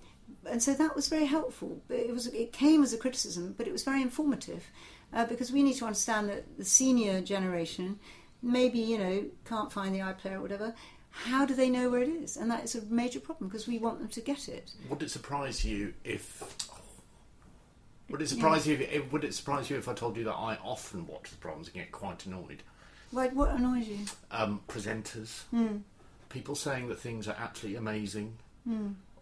and 0.50 0.64
so 0.64 0.74
that 0.74 0.96
was 0.96 1.10
very 1.10 1.26
helpful. 1.26 1.82
It 1.90 2.14
was 2.14 2.28
it 2.28 2.54
came 2.54 2.84
as 2.84 2.94
a 2.94 2.98
criticism, 2.98 3.54
but 3.58 3.68
it 3.68 3.74
was 3.74 3.84
very 3.84 4.02
informative 4.02 4.66
uh, 5.14 5.26
because 5.26 5.52
we 5.52 5.64
need 5.64 5.76
to 5.76 5.86
understand 5.86 6.30
that 6.30 6.58
the 6.58 6.66
senior 6.66 7.22
generation 7.22 8.00
maybe 8.42 8.80
you 8.80 8.98
know 8.98 9.26
can't 9.46 9.72
find 9.72 9.94
the 9.94 10.00
iPlayer 10.00 10.36
or 10.36 10.42
whatever. 10.42 10.74
How 11.14 11.46
do 11.46 11.54
they 11.54 11.70
know 11.70 11.90
where 11.90 12.02
it 12.02 12.08
is? 12.08 12.38
And 12.38 12.50
that 12.50 12.64
is 12.64 12.76
a 12.76 12.86
major 12.86 13.20
problem 13.20 13.50
because 13.50 13.68
we 13.68 13.78
want 13.80 14.00
them 14.00 14.08
to 14.08 14.22
get 14.22 14.48
it. 14.48 14.72
Would 14.90 15.04
it 15.04 15.12
surprise 15.12 15.66
you 15.66 15.94
if? 16.06 16.42
Would 18.12 18.22
it 18.22 18.30
surprise 18.30 18.68
you? 18.68 18.76
If, 18.92 19.12
would 19.12 19.24
it 19.24 19.34
surprise 19.34 19.70
you 19.70 19.78
if 19.78 19.88
I 19.88 19.94
told 19.94 20.18
you 20.18 20.24
that 20.26 20.34
I 20.34 20.58
often 20.64 21.08
watch 21.08 21.30
the 21.32 21.38
programs 21.38 21.68
and 21.68 21.76
get 21.76 21.92
quite 21.92 22.26
annoyed? 22.26 22.64
Why, 23.12 23.28
what 23.30 23.52
annoys 23.52 23.88
you? 23.88 24.00
Um, 24.32 24.62
presenters, 24.68 25.42
people 26.30 26.56
saying 26.56 26.90
that 26.90 27.00
things 27.00 27.28
are 27.28 27.36
absolutely 27.38 27.78
amazing, 27.78 28.38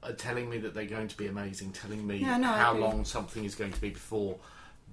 uh, 0.04 0.12
telling 0.18 0.50
me 0.50 0.58
that 0.60 0.74
they're 0.74 0.86
going 0.86 1.08
to 1.08 1.18
be 1.18 1.28
amazing, 1.28 1.72
telling 1.72 2.06
me 2.06 2.18
Yeah, 2.18 2.38
no, 2.38 2.48
how 2.48 2.74
long 2.74 3.06
something 3.06 3.44
is 3.46 3.56
going 3.56 3.72
to 3.74 3.82
be 3.82 3.90
before 3.90 4.38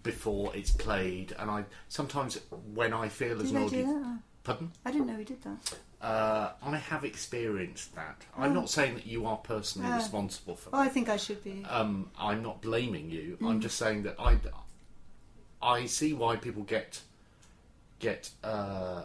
before 0.03 0.55
it's 0.55 0.71
played, 0.71 1.35
and 1.39 1.51
I 1.51 1.65
sometimes 1.89 2.39
when 2.75 2.93
I 2.93 3.09
feel 3.09 3.41
as 3.41 3.51
Did 3.51 3.57
an 3.57 3.63
they 3.65 3.69
do 3.69 3.83
audience, 3.83 4.21
pardon. 4.45 4.73
I 4.85 4.93
didn't 4.93 5.09
know 5.09 5.17
he 5.17 5.25
did 5.25 5.43
that. 5.43 5.79
Uh, 6.01 6.51
I 6.63 6.77
have 6.77 7.05
experienced 7.05 7.95
that. 7.95 8.23
I'm 8.37 8.53
not 8.53 8.69
saying 8.69 8.95
that 8.97 9.07
you 9.07 9.25
are 9.27 9.39
personally 9.39 9.91
Oh. 9.91 9.97
responsible 9.97 10.55
for 10.55 10.71
Oh, 10.73 10.79
I 10.79 10.89
think 10.89 11.09
I 11.09 11.17
should 11.17 11.43
be. 11.43 11.65
um, 11.65 12.11
I'm 12.19 12.43
not 12.43 12.61
blaming 12.61 13.11
you. 13.11 13.39
Mm. 13.41 13.49
I'm 13.49 13.61
just 13.61 13.79
saying 13.79 14.03
that 14.03 14.17
I, 14.21 14.39
I 15.63 15.87
see 15.87 16.13
why 16.13 16.37
people 16.37 16.63
get 16.65 17.01
get 17.99 18.31
uh, 18.45 19.05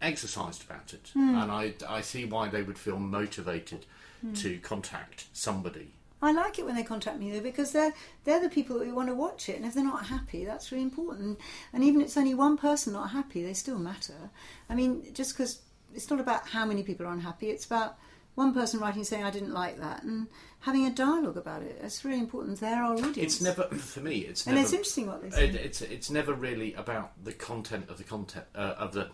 exercised 0.00 0.62
about 0.64 0.94
it, 0.94 1.10
Mm. 1.16 1.42
and 1.42 1.50
I, 1.50 1.74
I 1.88 2.00
see 2.02 2.24
why 2.24 2.48
they 2.48 2.62
would 2.62 2.78
feel 2.78 2.98
motivated 2.98 3.84
Mm. 4.24 4.40
to 4.42 4.58
contact 4.60 5.26
somebody. 5.32 5.90
I 6.22 6.30
like 6.30 6.56
it 6.60 6.64
when 6.64 6.76
they 6.76 6.84
contact 6.84 7.18
me 7.18 7.32
though 7.32 7.40
because 7.40 7.72
they're 7.72 7.92
they're 8.22 8.38
the 8.40 8.48
people 8.48 8.78
that 8.78 8.94
want 8.94 9.08
to 9.08 9.14
watch 9.16 9.48
it, 9.48 9.56
and 9.56 9.66
if 9.66 9.74
they're 9.74 9.82
not 9.82 10.06
happy, 10.06 10.44
that's 10.44 10.70
really 10.70 10.84
important. 10.84 11.40
And 11.72 11.82
even 11.82 12.00
if 12.00 12.06
it's 12.06 12.16
only 12.16 12.32
one 12.34 12.56
person 12.56 12.92
not 12.92 13.10
happy, 13.10 13.42
they 13.44 13.54
still 13.54 13.80
matter. 13.80 14.30
I 14.70 14.76
mean, 14.76 15.12
just 15.12 15.32
because 15.36 15.58
it's 15.94 16.10
not 16.10 16.20
about 16.20 16.48
how 16.48 16.64
many 16.64 16.82
people 16.82 17.06
are 17.06 17.12
unhappy, 17.12 17.50
it's 17.50 17.66
about 17.66 17.98
one 18.34 18.54
person 18.54 18.80
writing 18.80 19.04
saying 19.04 19.24
I 19.24 19.30
didn't 19.30 19.52
like 19.52 19.78
that 19.78 20.02
and 20.04 20.26
having 20.60 20.86
a 20.86 20.90
dialogue 20.90 21.36
about 21.36 21.62
it. 21.62 21.78
It's 21.82 22.04
really 22.04 22.20
important. 22.20 22.60
They're 22.60 22.82
our 22.82 22.94
audience. 22.94 23.16
It's 23.18 23.40
never 23.42 23.64
for 23.76 24.00
me. 24.00 24.20
It's 24.20 24.46
and 24.46 24.54
never. 24.54 24.64
it's 24.64 24.72
interesting 24.72 25.06
what 25.06 25.22
they 25.22 25.30
say. 25.30 25.48
it, 25.48 25.54
it's 25.54 25.82
it's 25.82 26.10
never 26.10 26.32
really 26.32 26.74
about 26.74 27.12
the 27.22 27.32
content 27.32 27.90
of 27.90 27.98
the 27.98 28.04
content 28.04 28.46
uh, 28.54 28.74
of 28.78 28.92
the 28.92 29.10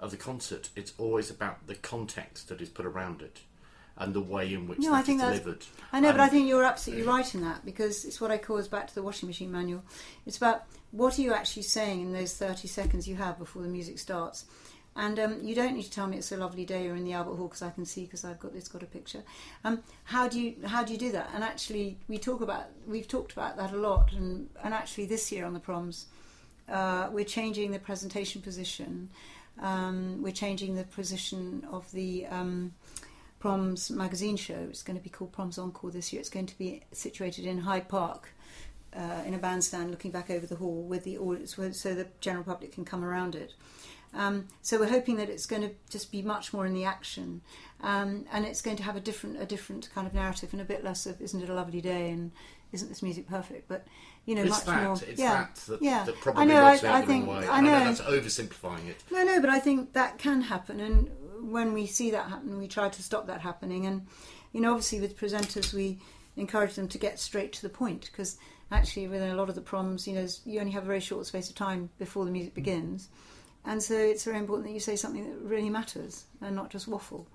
of 0.00 0.10
the 0.10 0.16
concert, 0.16 0.70
it's 0.74 0.92
always 0.98 1.30
about 1.30 1.66
the 1.66 1.74
context 1.74 2.48
that 2.48 2.60
is 2.60 2.68
put 2.68 2.86
around 2.86 3.22
it 3.22 3.40
and 3.96 4.14
the 4.14 4.20
way 4.20 4.54
in 4.54 4.66
which 4.66 4.78
No, 4.78 4.90
that 4.92 4.96
I 4.96 5.02
think 5.02 5.20
delivered. 5.20 5.66
I 5.92 6.00
know, 6.00 6.10
but 6.10 6.20
I 6.20 6.28
think 6.28 6.48
you're 6.48 6.64
absolutely 6.64 7.04
right 7.04 7.34
in 7.34 7.42
that 7.42 7.64
because 7.66 8.04
it's 8.06 8.20
what 8.20 8.30
I 8.30 8.38
call 8.38 8.60
back 8.62 8.86
to 8.88 8.94
the 8.94 9.02
washing 9.02 9.28
machine 9.28 9.52
manual. 9.52 9.82
It's 10.24 10.38
about 10.38 10.64
what 10.90 11.18
are 11.18 11.22
you 11.22 11.34
actually 11.34 11.64
saying 11.64 12.00
in 12.00 12.12
those 12.12 12.34
30 12.34 12.66
seconds 12.66 13.06
you 13.06 13.16
have 13.16 13.38
before 13.38 13.62
the 13.62 13.68
music 13.68 13.98
starts. 13.98 14.46
And 14.96 15.18
um, 15.20 15.38
you 15.42 15.54
don't 15.54 15.74
need 15.74 15.84
to 15.84 15.90
tell 15.90 16.06
me 16.06 16.16
it's 16.18 16.32
a 16.32 16.36
lovely 16.36 16.64
day 16.64 16.88
or 16.88 16.96
in 16.96 17.04
the 17.04 17.12
Albert 17.12 17.36
Hall 17.36 17.46
because 17.46 17.62
I 17.62 17.70
can 17.70 17.84
see 17.84 18.04
because 18.04 18.24
I've 18.24 18.40
got 18.40 18.52
it's 18.54 18.68
got 18.68 18.82
a 18.82 18.86
picture. 18.86 19.22
Um, 19.64 19.82
how 20.04 20.28
do 20.28 20.40
you 20.40 20.56
how 20.66 20.82
do 20.82 20.92
you 20.92 20.98
do 20.98 21.12
that? 21.12 21.30
And 21.34 21.44
actually, 21.44 21.96
we 22.08 22.18
talk 22.18 22.40
about 22.40 22.66
we've 22.86 23.08
talked 23.08 23.32
about 23.32 23.56
that 23.56 23.72
a 23.72 23.76
lot. 23.76 24.12
And 24.12 24.48
and 24.62 24.74
actually, 24.74 25.06
this 25.06 25.30
year 25.30 25.46
on 25.46 25.54
the 25.54 25.60
proms, 25.60 26.06
uh, 26.68 27.08
we're 27.12 27.24
changing 27.24 27.70
the 27.70 27.78
presentation 27.78 28.42
position. 28.42 29.10
Um, 29.60 30.22
we're 30.22 30.32
changing 30.32 30.74
the 30.74 30.84
position 30.84 31.66
of 31.70 31.90
the 31.92 32.26
um, 32.26 32.72
Proms 33.40 33.90
magazine 33.90 34.36
show. 34.36 34.66
It's 34.68 34.82
going 34.82 34.98
to 34.98 35.02
be 35.02 35.10
called 35.10 35.32
Proms 35.32 35.58
Encore 35.58 35.90
this 35.90 36.12
year. 36.12 36.20
It's 36.20 36.30
going 36.30 36.46
to 36.46 36.58
be 36.58 36.82
situated 36.92 37.46
in 37.46 37.58
Hyde 37.58 37.88
Park 37.88 38.30
uh, 38.94 39.22
in 39.26 39.34
a 39.34 39.38
bandstand 39.38 39.90
looking 39.90 40.10
back 40.10 40.30
over 40.30 40.46
the 40.46 40.56
hall 40.56 40.82
with 40.82 41.04
the 41.04 41.18
audience 41.18 41.56
so 41.72 41.94
the 41.94 42.06
general 42.20 42.44
public 42.44 42.72
can 42.72 42.84
come 42.84 43.04
around 43.04 43.34
it. 43.34 43.54
Um, 44.12 44.48
so 44.62 44.78
we're 44.78 44.88
hoping 44.88 45.16
that 45.16 45.28
it's 45.28 45.46
going 45.46 45.62
to 45.62 45.70
just 45.88 46.10
be 46.10 46.22
much 46.22 46.52
more 46.52 46.66
in 46.66 46.74
the 46.74 46.84
action, 46.84 47.42
um, 47.80 48.24
and 48.32 48.44
it's 48.44 48.60
going 48.60 48.76
to 48.78 48.82
have 48.82 48.96
a 48.96 49.00
different 49.00 49.40
a 49.40 49.46
different 49.46 49.88
kind 49.94 50.06
of 50.06 50.14
narrative 50.14 50.52
and 50.52 50.60
a 50.60 50.64
bit 50.64 50.82
less 50.82 51.06
of 51.06 51.20
"Isn't 51.20 51.42
it 51.42 51.48
a 51.48 51.54
lovely 51.54 51.80
day?" 51.80 52.10
and 52.10 52.32
"Isn't 52.72 52.88
this 52.88 53.02
music 53.02 53.28
perfect?" 53.28 53.68
But 53.68 53.86
you 54.26 54.34
know, 54.34 54.42
it's 54.42 54.50
much 54.50 54.64
that, 54.64 54.82
more. 54.82 54.92
it's 54.94 55.20
yeah, 55.20 55.32
that 55.32 55.54
that, 55.68 55.82
yeah. 55.82 56.04
that 56.04 56.16
probably 56.20 56.42
I 56.42 56.44
know. 56.44 56.62
I, 56.62 56.72
I 56.72 57.02
think. 57.02 57.26
wrong 57.26 57.38
way. 57.38 57.48
I 57.48 57.60
know. 57.60 57.70
that's 57.70 58.00
oversimplifying 58.00 58.88
it. 58.88 59.02
No, 59.12 59.22
no, 59.22 59.40
but 59.40 59.50
I 59.50 59.60
think 59.60 59.92
that 59.92 60.18
can 60.18 60.42
happen, 60.42 60.80
and 60.80 61.10
when 61.40 61.72
we 61.72 61.86
see 61.86 62.10
that 62.10 62.28
happen, 62.28 62.58
we 62.58 62.66
try 62.66 62.88
to 62.88 63.02
stop 63.02 63.28
that 63.28 63.40
happening. 63.40 63.86
And 63.86 64.06
you 64.52 64.60
know, 64.60 64.72
obviously, 64.72 65.00
with 65.00 65.18
presenters, 65.18 65.72
we 65.72 65.98
encourage 66.36 66.74
them 66.74 66.88
to 66.88 66.98
get 66.98 67.20
straight 67.20 67.52
to 67.52 67.62
the 67.62 67.68
point 67.68 68.08
because 68.10 68.38
actually, 68.70 69.08
within 69.08 69.30
a 69.30 69.36
lot 69.36 69.48
of 69.48 69.54
the 69.54 69.60
proms, 69.60 70.06
you 70.06 70.14
know, 70.14 70.26
you 70.44 70.60
only 70.60 70.72
have 70.72 70.84
a 70.84 70.86
very 70.86 71.00
short 71.00 71.26
space 71.26 71.48
of 71.48 71.54
time 71.54 71.90
before 71.98 72.24
the 72.24 72.30
music 72.30 72.54
begins, 72.54 73.08
and 73.64 73.82
so 73.82 73.94
it's 73.94 74.24
very 74.24 74.38
important 74.38 74.68
that 74.68 74.72
you 74.72 74.80
say 74.80 74.96
something 74.96 75.28
that 75.28 75.38
really 75.42 75.70
matters 75.70 76.24
and 76.40 76.56
not 76.56 76.70
just 76.70 76.88
waffle. 76.88 77.26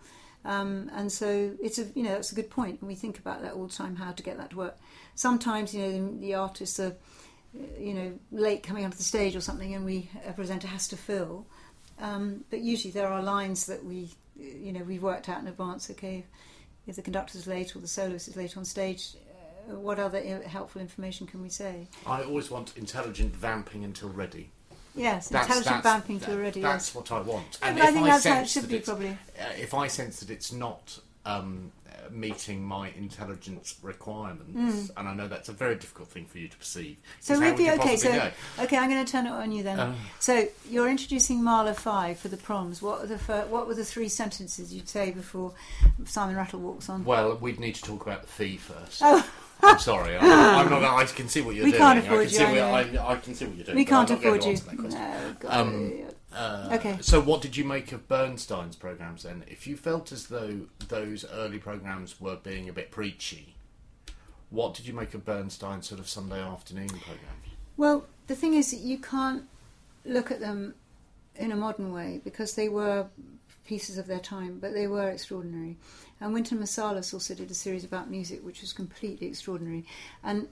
Um, 0.46 0.92
and 0.94 1.12
so 1.12 1.56
it's 1.62 1.80
a 1.80 1.86
you 1.96 2.04
know 2.04 2.12
that's 2.12 2.32
a 2.32 2.36
good 2.36 2.50
point, 2.52 2.80
and 2.82 2.88
we 2.88 2.96
think 2.96 3.18
about 3.18 3.42
that 3.42 3.54
all 3.54 3.68
the 3.68 3.74
time 3.74 3.96
how 3.96 4.12
to 4.12 4.24
get 4.24 4.38
that 4.38 4.52
to 4.52 4.58
work. 4.58 4.78
Sometimes 5.16 5.74
you 5.74 5.82
know 5.82 5.92
the, 5.92 6.18
the 6.20 6.36
artists 6.36 6.80
are 6.80 6.96
you 7.80 7.94
know 7.94 8.20
late 8.32 8.62
coming 8.62 8.86
onto 8.86 8.98
the 8.98 9.04
stage 9.04 9.36
or 9.36 9.42
something, 9.42 9.74
and 9.74 9.84
we 9.84 10.10
a 10.26 10.34
presenter 10.34 10.68
has 10.68 10.88
to 10.90 10.98
fill. 10.98 11.48
Um, 12.00 12.44
but 12.50 12.60
usually 12.60 12.92
there 12.92 13.08
are 13.08 13.24
lines 13.24 13.66
that 13.66 13.84
we 13.84 14.10
you 14.36 14.72
know 14.72 14.84
we've 14.84 15.02
worked 15.02 15.30
out 15.30 15.42
in 15.42 15.48
advance. 15.48 15.90
Okay, 15.90 16.26
if 16.86 16.96
the 16.96 17.02
conductor's 17.02 17.48
late 17.48 17.76
or 17.76 17.80
the 17.80 17.88
soloist 17.88 18.28
is 18.28 18.36
late 18.36 18.56
on 18.56 18.66
stage, 18.66 19.16
uh, 19.68 19.80
what 19.80 19.98
other 19.98 20.22
helpful 20.46 20.80
information 20.80 21.26
can 21.26 21.42
we 21.42 21.50
say? 21.50 21.88
I 22.06 22.22
always 22.22 22.52
want 22.52 22.78
intelligent 22.78 23.36
vamping 23.36 23.84
until 23.84 24.10
ready. 24.10 24.52
Yes, 24.96 25.30
That's, 25.30 25.48
intelligent 25.48 25.84
that's, 25.84 26.08
to 26.08 26.20
that- 26.20 26.30
already. 26.30 26.62
That's 26.62 26.88
Yes. 26.90 26.96
what 26.96 27.12
I 27.12 27.20
want. 27.22 27.58
Yeah, 27.62 27.68
And 27.68 27.78
but 27.78 27.86
I 27.88 27.92
think 27.92 28.06
that's 28.06 28.26
how 28.26 28.40
it 28.42 28.50
should 28.50 28.68
be 28.68 28.80
probably. 28.80 29.10
uh, 29.40 29.44
if 29.58 29.74
I 29.74 29.88
sense 29.88 30.20
that 30.22 30.30
it's 30.30 30.52
not 30.52 31.00
um, 31.26 31.72
meeting 32.12 32.64
my 32.64 32.90
intelligence 32.92 33.76
requirements, 33.82 34.92
and 34.96 35.08
I 35.08 35.14
know 35.14 35.28
that's 35.28 35.50
a 35.50 35.54
very 35.54 35.76
difficult 35.76 36.08
thing 36.10 36.26
for 36.28 36.38
you 36.38 36.48
to 36.48 36.58
perceive. 36.58 36.98
Mm. 36.98 37.24
So 37.24 37.40
we'd 37.40 37.58
be 37.58 37.70
okay. 37.72 37.98
So 37.98 38.12
know? 38.12 38.32
okay, 38.60 38.78
I'm 38.78 38.90
going 38.90 39.04
to 39.04 39.12
turn 39.12 39.26
it 39.26 39.32
on 39.32 39.52
you 39.52 39.64
then. 39.64 39.80
Uh. 39.80 39.96
so 40.20 40.48
you're 40.70 40.88
introducing 40.90 41.44
Mahler 41.44 41.74
Five 41.74 42.20
for 42.20 42.28
the 42.28 42.38
proms. 42.38 42.82
What 42.82 43.02
were 43.02 43.08
the 43.08 43.18
fir- 43.18 43.48
what 43.48 43.68
were 43.68 43.76
the 43.76 43.86
three 43.86 44.08
sentences 44.10 44.74
you'd 44.74 44.88
say 44.90 45.12
before 45.12 45.54
Simon 46.06 46.36
Rattle 46.36 46.60
walks 46.60 46.90
on? 46.90 47.04
Well, 47.06 47.38
we'd 47.38 47.60
need 47.60 47.76
to 47.76 47.82
talk 47.84 48.06
about 48.06 48.22
the 48.22 48.28
fee 48.28 48.58
first. 48.58 49.02
Oh. 49.04 49.28
I'm 49.64 49.80
sorry. 49.80 50.16
I'm, 50.18 50.24
I'm 50.24 50.70
not. 50.70 50.84
I 50.84 51.06
can 51.06 51.28
see 51.28 51.42
what 51.42 51.56
you're 51.56 51.66
We 51.66 51.72
doing. 51.72 51.82
can't 51.82 52.00
I 52.00 52.02
afford 52.02 52.28
can 52.28 52.30
you, 52.30 52.38
see 52.38 52.44
I 52.62 52.84
what. 52.84 53.00
I, 53.00 53.12
I 53.14 53.16
can 53.18 53.34
see 53.36 53.46
what 53.46 53.56
you're 53.56 53.66
doing. 53.66 53.76
we 53.78 53.86
can't 53.86 54.10
I'm 54.10 54.16
not 54.16 54.24
going 54.24 54.38
afford 54.38 54.44
you. 54.44 54.52
answer 54.52 54.66
that 54.66 54.78
question. 54.78 55.02
No, 55.02 55.36
God. 55.40 55.52
Um, 55.52 55.94
Uh, 56.34 56.70
Okay. 56.74 56.98
So, 57.02 57.22
what 57.22 57.42
did 57.42 57.56
you 57.56 57.64
make 57.64 57.92
of 57.94 58.08
Bernstein's 58.10 58.76
programs 58.76 59.24
then? 59.24 59.44
If 59.48 59.66
you 59.68 59.78
felt 59.78 60.12
as 60.12 60.28
though 60.28 60.62
those 60.90 61.24
early 61.32 61.58
programs 61.60 62.20
were 62.20 62.36
being 62.36 62.68
a 62.70 62.74
bit 62.74 62.92
preachy, 62.92 63.56
what 64.50 64.74
did 64.74 64.86
you 64.88 64.94
make 64.94 65.14
of 65.14 65.24
Bernstein's 65.26 65.88
sort 65.88 66.00
of 66.00 66.10
Sunday 66.10 66.42
afternoon 66.42 66.90
programs? 66.90 67.48
Well, 67.78 68.06
the 68.28 68.36
thing 68.36 68.54
is, 68.54 68.72
that 68.72 68.80
you 68.82 68.98
can't 68.98 69.44
look 70.06 70.30
at 70.32 70.40
them 70.40 70.76
in 71.38 71.52
a 71.52 71.56
modern 71.56 71.92
way 71.94 72.22
because 72.24 72.54
they 72.56 72.70
were 72.70 73.08
pieces 73.66 73.98
of 73.98 74.06
their 74.08 74.20
time, 74.20 74.60
but 74.60 74.74
they 74.74 74.88
were 74.88 75.10
extraordinary. 75.10 75.78
And 76.22 76.34
Wynton 76.34 76.60
Marsalis 76.60 77.14
also 77.14 77.36
did 77.36 77.52
a 77.52 77.56
series 77.56 77.84
about 77.84 78.10
music, 78.10 78.44
which 78.44 78.62
was 78.62 78.74
completely 78.74 79.28
extraordinary. 79.28 79.86
And 80.24 80.48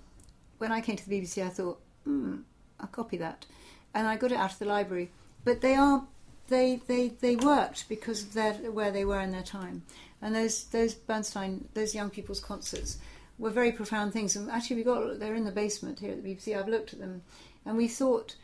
when 0.57 0.71
I 0.71 0.81
came 0.81 0.95
to 0.97 1.07
the 1.07 1.21
BBC, 1.21 1.43
I 1.45 1.49
thought, 1.49 1.79
hmm, 2.03 2.37
I'll 2.79 2.87
copy 2.87 3.17
that, 3.17 3.45
and 3.93 4.07
I 4.07 4.17
got 4.17 4.31
it 4.31 4.37
out 4.37 4.51
of 4.51 4.59
the 4.59 4.65
library. 4.65 5.11
But 5.43 5.61
they 5.61 5.75
are. 5.75 6.05
They, 6.49 6.81
they, 6.87 7.07
they 7.07 7.37
worked 7.37 7.87
because 7.87 8.21
of 8.23 8.33
their, 8.33 8.53
where 8.53 8.91
they 8.91 9.05
were 9.05 9.21
in 9.21 9.31
their 9.31 9.43
time, 9.43 9.83
and 10.21 10.35
those 10.35 10.65
those 10.65 10.93
Bernstein 10.93 11.69
those 11.73 11.95
young 11.95 12.09
people's 12.09 12.41
concerts 12.41 12.97
were 13.39 13.49
very 13.49 13.71
profound 13.71 14.11
things. 14.11 14.35
And 14.35 14.51
actually, 14.51 14.77
we 14.77 14.83
got 14.83 15.19
they're 15.19 15.35
in 15.35 15.45
the 15.45 15.51
basement 15.51 15.99
here 15.99 16.11
at 16.11 16.21
the 16.21 16.35
BBC. 16.35 16.57
I've 16.57 16.67
looked 16.67 16.93
at 16.93 16.99
them, 16.99 17.21
and 17.65 17.77
we 17.77 17.87
thought, 17.87 18.35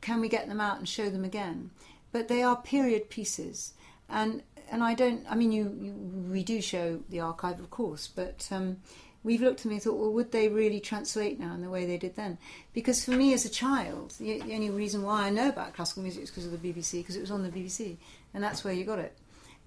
can 0.00 0.20
we 0.20 0.28
get 0.28 0.48
them 0.48 0.60
out 0.60 0.78
and 0.78 0.88
show 0.88 1.08
them 1.08 1.24
again? 1.24 1.70
But 2.10 2.28
they 2.28 2.42
are 2.42 2.56
period 2.56 3.08
pieces, 3.08 3.74
and 4.08 4.42
and 4.70 4.82
I 4.82 4.94
don't. 4.94 5.24
I 5.28 5.34
mean, 5.34 5.52
you, 5.52 5.76
you 5.80 5.92
we 6.30 6.42
do 6.42 6.60
show 6.60 7.00
the 7.08 7.20
archive, 7.20 7.60
of 7.60 7.70
course, 7.70 8.08
but 8.08 8.48
um, 8.50 8.78
we've 9.22 9.40
looked 9.40 9.60
at 9.60 9.62
them 9.64 9.72
and 9.72 9.82
thought, 9.82 9.98
well, 9.98 10.12
would 10.12 10.32
they 10.32 10.48
really 10.48 10.80
translate 10.80 11.40
now 11.40 11.54
in 11.54 11.62
the 11.62 11.70
way 11.70 11.86
they 11.86 11.96
did 11.96 12.16
then? 12.16 12.38
Because 12.72 13.04
for 13.04 13.12
me 13.12 13.32
as 13.32 13.44
a 13.44 13.48
child, 13.48 14.14
the, 14.18 14.40
the 14.40 14.54
only 14.54 14.70
reason 14.70 15.02
why 15.02 15.22
I 15.22 15.30
know 15.30 15.48
about 15.48 15.74
classical 15.74 16.02
music 16.02 16.24
is 16.24 16.30
because 16.30 16.46
of 16.46 16.52
the 16.52 16.72
BBC, 16.72 17.00
because 17.00 17.16
it 17.16 17.20
was 17.20 17.30
on 17.30 17.42
the 17.42 17.48
BBC, 17.48 17.96
and 18.34 18.42
that's 18.42 18.64
where 18.64 18.74
you 18.74 18.84
got 18.84 18.98
it. 18.98 19.16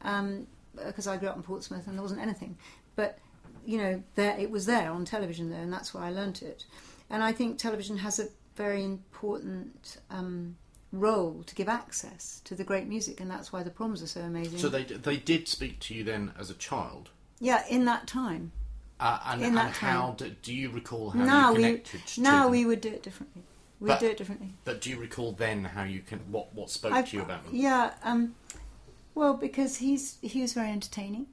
Um, 0.03 0.47
because 0.85 1.07
I 1.07 1.17
grew 1.17 1.29
up 1.29 1.35
in 1.35 1.41
Portsmouth 1.41 1.87
and 1.87 1.95
there 1.95 2.03
wasn't 2.03 2.21
anything, 2.21 2.55
but 2.95 3.17
you 3.65 3.79
know, 3.79 4.03
there 4.15 4.37
it 4.39 4.51
was 4.51 4.65
there 4.65 4.91
on 4.91 5.05
television 5.05 5.49
there, 5.49 5.61
and 5.61 5.73
that's 5.73 5.93
where 5.93 6.03
I 6.03 6.11
learnt 6.11 6.41
it. 6.41 6.65
And 7.09 7.23
I 7.23 7.31
think 7.31 7.57
television 7.57 7.97
has 7.97 8.19
a 8.19 8.27
very 8.55 8.83
important 8.83 9.97
um, 10.09 10.55
role 10.91 11.43
to 11.45 11.55
give 11.55 11.67
access 11.67 12.41
to 12.45 12.55
the 12.55 12.63
great 12.63 12.87
music, 12.87 13.19
and 13.19 13.29
that's 13.29 13.51
why 13.51 13.63
the 13.63 13.69
proms 13.69 14.01
are 14.01 14.07
so 14.07 14.21
amazing. 14.21 14.59
So 14.59 14.69
they 14.69 14.83
they 14.83 15.17
did 15.17 15.47
speak 15.47 15.79
to 15.81 15.93
you 15.93 16.03
then 16.03 16.31
as 16.39 16.49
a 16.49 16.53
child, 16.55 17.09
yeah, 17.39 17.63
in 17.69 17.85
that 17.85 18.07
time. 18.07 18.51
uh, 18.99 19.19
and, 19.27 19.41
In 19.41 19.47
and 19.49 19.57
that 19.57 19.71
how 19.73 20.07
time. 20.07 20.15
do, 20.15 20.29
do 20.41 20.53
you 20.53 20.69
recall 20.69 21.09
how 21.11 21.23
now 21.23 21.49
you 21.51 21.57
we 21.57 21.63
connected 21.63 22.05
to 22.07 22.21
now 22.21 22.43
them? 22.43 22.51
we 22.51 22.65
would 22.65 22.81
do 22.81 22.89
it 22.89 23.03
differently. 23.03 23.43
We'd 23.79 23.99
do 23.99 24.07
it 24.07 24.17
differently. 24.17 24.49
But 24.65 24.81
do 24.81 24.89
you 24.89 24.97
recall 24.97 25.33
then 25.33 25.63
how 25.65 25.83
you 25.83 25.99
can 26.01 26.19
what 26.31 26.53
what 26.55 26.69
spoke 26.71 26.93
I've- 26.93 27.09
to 27.11 27.17
you 27.17 27.23
about 27.23 27.43
them? 27.45 27.53
Yeah, 27.55 27.93
um, 28.03 28.35
well, 29.13 29.33
because 29.35 29.77
he's 29.77 30.17
he 30.21 30.41
was 30.41 30.53
very 30.53 30.69
entertaining, 30.71 31.27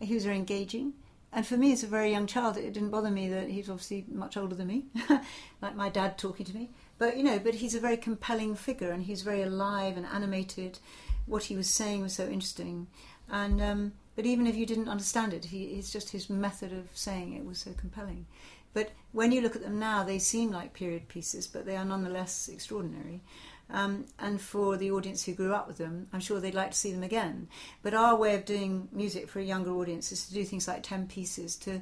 he 0.00 0.14
was 0.14 0.24
very 0.24 0.36
engaging, 0.36 0.94
and 1.32 1.46
for 1.46 1.56
me 1.58 1.72
as 1.72 1.82
a 1.82 1.86
very 1.86 2.10
young 2.10 2.26
child, 2.26 2.56
it 2.56 2.72
didn't 2.72 2.90
bother 2.90 3.10
me 3.10 3.28
that 3.28 3.48
he's 3.50 3.68
obviously 3.68 4.04
much 4.08 4.36
older 4.38 4.54
than 4.54 4.68
me, 4.68 4.84
like 5.60 5.74
my 5.76 5.88
dad 5.90 6.16
talking 6.16 6.46
to 6.46 6.54
me. 6.54 6.70
But 6.98 7.16
you 7.16 7.22
know, 7.22 7.38
but 7.38 7.56
he's 7.56 7.74
a 7.74 7.80
very 7.80 7.96
compelling 7.96 8.54
figure, 8.54 8.90
and 8.90 9.02
he's 9.02 9.22
very 9.22 9.42
alive 9.42 9.96
and 9.96 10.06
animated. 10.06 10.78
What 11.26 11.44
he 11.44 11.56
was 11.56 11.68
saying 11.68 12.02
was 12.02 12.14
so 12.14 12.26
interesting, 12.26 12.86
and 13.30 13.60
um, 13.60 13.92
but 14.16 14.26
even 14.26 14.46
if 14.46 14.56
you 14.56 14.66
didn't 14.66 14.88
understand 14.88 15.32
it, 15.32 15.46
he, 15.46 15.64
it's 15.64 15.92
just 15.92 16.10
his 16.10 16.30
method 16.30 16.72
of 16.72 16.88
saying 16.92 17.32
it 17.32 17.44
was 17.44 17.58
so 17.58 17.72
compelling. 17.72 18.26
But 18.72 18.90
when 19.12 19.32
you 19.32 19.40
look 19.40 19.56
at 19.56 19.62
them 19.62 19.78
now, 19.78 20.02
they 20.02 20.18
seem 20.18 20.50
like 20.50 20.74
period 20.74 21.08
pieces, 21.08 21.46
but 21.46 21.64
they 21.64 21.76
are 21.76 21.84
nonetheless 21.84 22.48
extraordinary. 22.48 23.22
Um, 23.70 24.04
and 24.18 24.40
for 24.40 24.76
the 24.76 24.90
audience 24.90 25.24
who 25.24 25.32
grew 25.32 25.54
up 25.54 25.66
with 25.66 25.78
them, 25.78 26.08
I'm 26.12 26.20
sure 26.20 26.38
they'd 26.38 26.54
like 26.54 26.72
to 26.72 26.76
see 26.76 26.92
them 26.92 27.02
again. 27.02 27.48
But 27.82 27.94
our 27.94 28.16
way 28.16 28.34
of 28.34 28.44
doing 28.44 28.88
music 28.92 29.28
for 29.28 29.38
a 29.38 29.44
younger 29.44 29.70
audience 29.70 30.12
is 30.12 30.26
to 30.26 30.34
do 30.34 30.44
things 30.44 30.68
like 30.68 30.82
10 30.82 31.06
pieces, 31.06 31.56
to, 31.56 31.80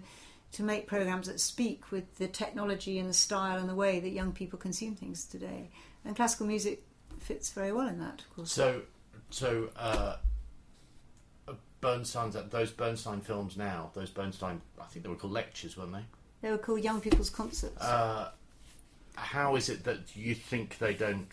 to 0.52 0.62
make 0.62 0.86
programs 0.86 1.26
that 1.28 1.40
speak 1.40 1.90
with 1.90 2.18
the 2.18 2.28
technology 2.28 2.98
and 2.98 3.08
the 3.08 3.14
style 3.14 3.58
and 3.58 3.68
the 3.68 3.74
way 3.74 4.00
that 4.00 4.10
young 4.10 4.32
people 4.32 4.58
consume 4.58 4.94
things 4.94 5.24
today. 5.24 5.70
And 6.04 6.14
classical 6.14 6.46
music 6.46 6.82
fits 7.18 7.50
very 7.50 7.72
well 7.72 7.88
in 7.88 7.98
that, 8.00 8.20
of 8.20 8.36
course. 8.36 8.52
So, 8.52 8.82
so 9.30 9.70
uh, 9.76 10.16
Bernstein's 11.82 12.36
those 12.50 12.70
Bernstein 12.70 13.20
films 13.20 13.56
now, 13.56 13.90
those 13.94 14.10
Bernstein, 14.10 14.60
I 14.80 14.84
think 14.84 15.04
they 15.04 15.08
were 15.08 15.16
called 15.16 15.32
lectures, 15.32 15.76
weren't 15.76 15.92
they? 15.92 16.04
They 16.42 16.50
were 16.50 16.58
called 16.58 16.80
Young 16.82 17.00
People's 17.00 17.30
Concerts. 17.30 17.80
Uh, 17.80 18.30
how 19.14 19.56
is 19.56 19.68
it 19.68 19.84
that 19.84 20.16
you 20.16 20.34
think 20.34 20.78
they 20.78 20.94
don't? 20.94 21.28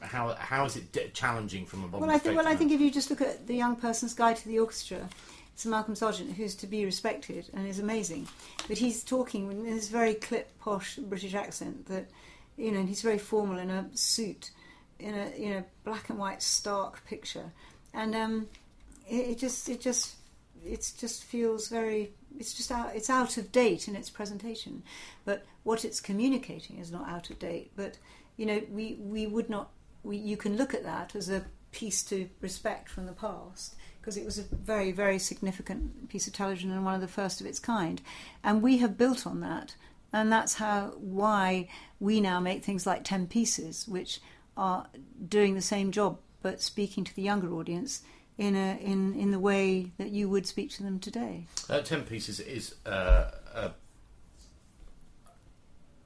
How 0.00 0.34
how 0.34 0.64
is 0.64 0.76
it 0.76 0.92
de- 0.92 1.08
challenging 1.08 1.66
from 1.66 1.84
a 1.84 1.86
modern 1.88 2.08
Well, 2.08 2.16
I 2.16 2.18
think 2.18 2.36
well, 2.36 2.48
I 2.48 2.54
think 2.54 2.72
if 2.72 2.80
you 2.80 2.90
just 2.90 3.10
look 3.10 3.20
at 3.20 3.46
the 3.46 3.54
young 3.54 3.76
person's 3.76 4.14
guide 4.14 4.36
to 4.36 4.48
the 4.48 4.58
orchestra, 4.58 5.08
it's 5.56 5.64
Malcolm 5.64 5.94
Sargent 5.94 6.34
who's 6.34 6.54
to 6.56 6.66
be 6.66 6.84
respected 6.84 7.48
and 7.54 7.66
is 7.66 7.78
amazing, 7.78 8.28
but 8.68 8.76
he's 8.76 9.02
talking 9.02 9.50
in 9.50 9.64
this 9.64 9.88
very 9.88 10.12
clip, 10.12 10.50
posh 10.58 10.96
British 10.96 11.32
accent 11.32 11.86
that, 11.86 12.10
you 12.58 12.70
know, 12.70 12.80
and 12.80 12.90
he's 12.90 13.00
very 13.00 13.16
formal 13.16 13.56
in 13.56 13.70
a 13.70 13.88
suit, 13.94 14.50
in 14.98 15.14
a 15.14 15.32
you 15.34 15.48
know 15.54 15.64
black 15.82 16.10
and 16.10 16.18
white 16.18 16.42
stark 16.42 17.06
picture, 17.06 17.52
and 17.94 18.14
um, 18.14 18.48
it, 19.08 19.30
it 19.30 19.38
just 19.38 19.70
it 19.70 19.80
just 19.80 20.16
it 20.62 20.92
just 20.98 21.24
feels 21.24 21.68
very 21.68 22.12
it's 22.38 22.52
just 22.52 22.70
out 22.70 22.94
it's 22.94 23.08
out 23.08 23.38
of 23.38 23.50
date 23.50 23.88
in 23.88 23.96
its 23.96 24.10
presentation. 24.10 24.82
But 25.24 25.46
what 25.62 25.86
it's 25.86 26.02
communicating 26.02 26.80
is 26.80 26.92
not 26.92 27.08
out 27.08 27.30
of 27.30 27.38
date. 27.38 27.72
But 27.74 27.96
you 28.36 28.44
know 28.44 28.60
we 28.70 28.98
we 29.00 29.26
would 29.26 29.48
not 29.48 29.70
we 30.02 30.18
you 30.18 30.36
can 30.36 30.58
look 30.58 30.74
at 30.74 30.84
that 30.84 31.16
as 31.16 31.30
a 31.30 31.46
piece 31.72 32.02
to 32.02 32.28
respect 32.42 32.90
from 32.90 33.06
the 33.06 33.12
past 33.12 33.74
because 34.06 34.16
it 34.16 34.24
was 34.24 34.38
a 34.38 34.42
very 34.42 34.92
very 34.92 35.18
significant 35.18 36.08
piece 36.08 36.28
of 36.28 36.32
television 36.32 36.70
and 36.70 36.84
one 36.84 36.94
of 36.94 37.00
the 37.00 37.08
first 37.08 37.40
of 37.40 37.46
its 37.46 37.58
kind 37.58 38.00
and 38.44 38.62
we 38.62 38.78
have 38.78 38.96
built 38.96 39.26
on 39.26 39.40
that 39.40 39.74
and 40.12 40.30
that's 40.30 40.54
how 40.54 40.92
why 40.96 41.68
we 41.98 42.20
now 42.20 42.38
make 42.38 42.62
things 42.62 42.86
like 42.86 43.02
10 43.02 43.26
pieces 43.26 43.88
which 43.88 44.20
are 44.56 44.86
doing 45.28 45.56
the 45.56 45.60
same 45.60 45.90
job 45.90 46.20
but 46.40 46.62
speaking 46.62 47.02
to 47.02 47.12
the 47.16 47.22
younger 47.22 47.52
audience 47.52 48.02
in 48.38 48.54
a 48.54 48.78
in 48.80 49.12
in 49.14 49.32
the 49.32 49.40
way 49.40 49.90
that 49.98 50.10
you 50.10 50.28
would 50.28 50.46
speak 50.46 50.70
to 50.70 50.82
them 50.82 51.00
today. 51.00 51.46
Uh, 51.70 51.80
Ten 51.80 52.02
pieces 52.02 52.38
is 52.38 52.74
uh, 52.84 53.30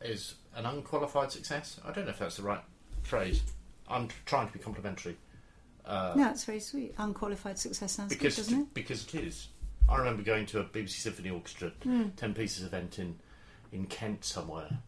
is 0.01 0.37
an 0.55 0.65
unqualified 0.65 1.33
success. 1.33 1.81
I 1.85 1.91
don't 1.91 2.05
know 2.05 2.13
if 2.13 2.21
that's 2.21 2.37
the 2.37 2.45
right 2.45 2.63
phrase. 3.03 3.43
I'm 3.89 4.09
trying 4.27 4.47
to 4.47 4.53
be 4.53 4.61
complimentary. 4.61 5.17
Uh, 5.91 6.13
no, 6.15 6.31
it's 6.31 6.45
very 6.45 6.61
sweet. 6.61 6.95
Unqualified 6.99 7.59
success 7.59 7.93
sounds 7.93 8.11
because 8.11 8.37
good, 8.37 8.43
doesn't 8.43 8.61
it? 8.61 8.75
Because 8.75 9.07
it 9.13 9.15
is. 9.17 9.49
I 9.89 9.99
remember 9.99 10.23
going 10.23 10.47
to 10.47 10.61
a 10.61 10.65
BBC 10.65 10.91
Symphony 10.91 11.31
Orchestra 11.31 11.73
mm. 11.85 12.15
ten 12.15 12.33
pieces 12.33 12.65
event 12.65 12.99
in 13.01 13.17
in 13.73 13.87
Kent 13.87 14.25
somewhere, 14.25 14.79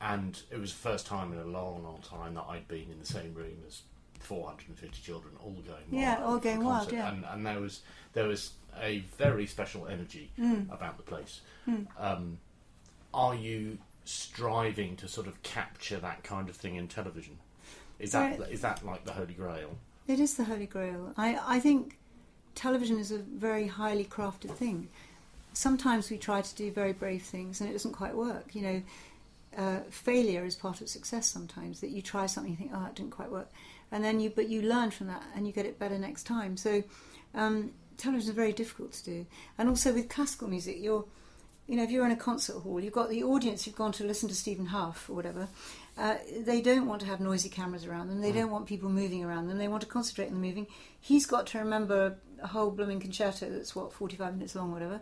and 0.00 0.40
it 0.50 0.58
was 0.58 0.72
the 0.72 0.78
first 0.78 1.06
time 1.06 1.32
in 1.32 1.38
a 1.38 1.44
long, 1.44 1.82
long 1.84 2.00
time 2.02 2.34
that 2.34 2.46
I'd 2.48 2.66
been 2.68 2.90
in 2.90 2.98
the 2.98 3.06
same 3.06 3.34
room 3.34 3.58
as 3.66 3.82
450 4.20 5.02
children 5.02 5.34
all 5.42 5.52
going 5.52 5.66
wild. 5.66 5.84
Yeah, 5.90 6.24
all 6.24 6.38
going 6.38 6.64
wild, 6.64 6.92
yeah. 6.92 7.10
And, 7.10 7.24
and, 7.30 7.46
there 7.46 7.60
was 7.60 7.80
there 8.12 8.26
was 8.26 8.52
a 8.80 9.00
very 9.18 9.46
special 9.46 9.86
energy 9.86 10.30
mm. 10.38 10.72
about 10.72 10.96
the 10.96 11.02
place. 11.02 11.40
Mm. 11.68 11.86
Um, 11.98 12.38
are 13.12 13.34
you 13.34 13.78
striving 14.04 14.96
to 14.96 15.08
sort 15.08 15.26
of 15.26 15.42
capture 15.42 15.98
that 15.98 16.22
kind 16.22 16.48
of 16.48 16.56
thing 16.56 16.76
in 16.76 16.88
television? 16.88 17.38
Is 17.98 18.12
that 18.12 18.40
is 18.50 18.62
that 18.62 18.84
like 18.84 19.04
the 19.04 19.12
holy 19.12 19.34
grail? 19.34 19.76
It 20.10 20.20
is 20.20 20.34
the 20.34 20.44
holy 20.44 20.66
grail. 20.66 21.12
I, 21.16 21.38
I 21.46 21.60
think 21.60 21.96
television 22.54 22.98
is 22.98 23.12
a 23.12 23.18
very 23.18 23.66
highly 23.66 24.04
crafted 24.04 24.50
thing. 24.50 24.88
Sometimes 25.52 26.10
we 26.10 26.18
try 26.18 26.40
to 26.42 26.54
do 26.54 26.70
very 26.72 26.92
brave 26.92 27.22
things 27.22 27.60
and 27.60 27.70
it 27.70 27.72
doesn't 27.72 27.92
quite 27.92 28.14
work. 28.14 28.54
You 28.54 28.62
know, 28.62 28.82
uh, 29.56 29.78
failure 29.90 30.44
is 30.44 30.56
part 30.56 30.80
of 30.80 30.88
success 30.88 31.26
sometimes. 31.26 31.80
That 31.80 31.90
you 31.90 32.02
try 32.02 32.26
something, 32.26 32.50
you 32.52 32.58
think, 32.58 32.72
oh, 32.74 32.86
it 32.86 32.96
didn't 32.96 33.12
quite 33.12 33.30
work 33.30 33.50
and 33.92 34.04
then 34.04 34.20
you 34.20 34.30
but 34.30 34.48
you 34.48 34.62
learn 34.62 34.90
from 34.90 35.08
that 35.08 35.22
and 35.34 35.46
you 35.46 35.52
get 35.52 35.66
it 35.66 35.78
better 35.78 35.98
next 35.98 36.24
time. 36.24 36.56
So 36.56 36.82
um, 37.34 37.72
television 37.96 38.30
is 38.30 38.34
very 38.34 38.52
difficult 38.52 38.92
to 38.92 39.04
do, 39.04 39.26
and 39.58 39.68
also 39.68 39.92
with 39.92 40.08
classical 40.08 40.48
music, 40.48 40.76
you're 40.80 41.04
you 41.66 41.76
know 41.76 41.82
if 41.82 41.90
you're 41.90 42.06
in 42.06 42.12
a 42.12 42.16
concert 42.16 42.60
hall, 42.60 42.80
you've 42.80 42.92
got 42.92 43.10
the 43.10 43.22
audience 43.22 43.64
who've 43.64 43.74
gone 43.74 43.92
to 43.92 44.04
listen 44.04 44.28
to 44.28 44.34
Stephen 44.34 44.66
Hough 44.66 45.08
or 45.08 45.14
whatever. 45.14 45.48
Uh, 45.98 46.16
they 46.44 46.60
don't 46.60 46.86
want 46.86 47.00
to 47.02 47.06
have 47.06 47.20
noisy 47.20 47.48
cameras 47.48 47.84
around 47.84 48.08
them. 48.08 48.20
They 48.20 48.30
mm. 48.30 48.36
don't 48.36 48.50
want 48.50 48.66
people 48.66 48.88
moving 48.88 49.24
around 49.24 49.48
them. 49.48 49.58
They 49.58 49.68
want 49.68 49.82
to 49.82 49.88
concentrate 49.88 50.28
on 50.28 50.34
the 50.34 50.46
moving. 50.46 50.66
He's 51.00 51.26
got 51.26 51.46
to 51.48 51.58
remember 51.58 52.16
a 52.42 52.46
whole 52.46 52.70
blooming 52.70 53.00
concerto 53.00 53.50
that's 53.50 53.76
what 53.76 53.92
45 53.92 54.34
minutes 54.34 54.54
long, 54.54 54.72
whatever, 54.72 55.00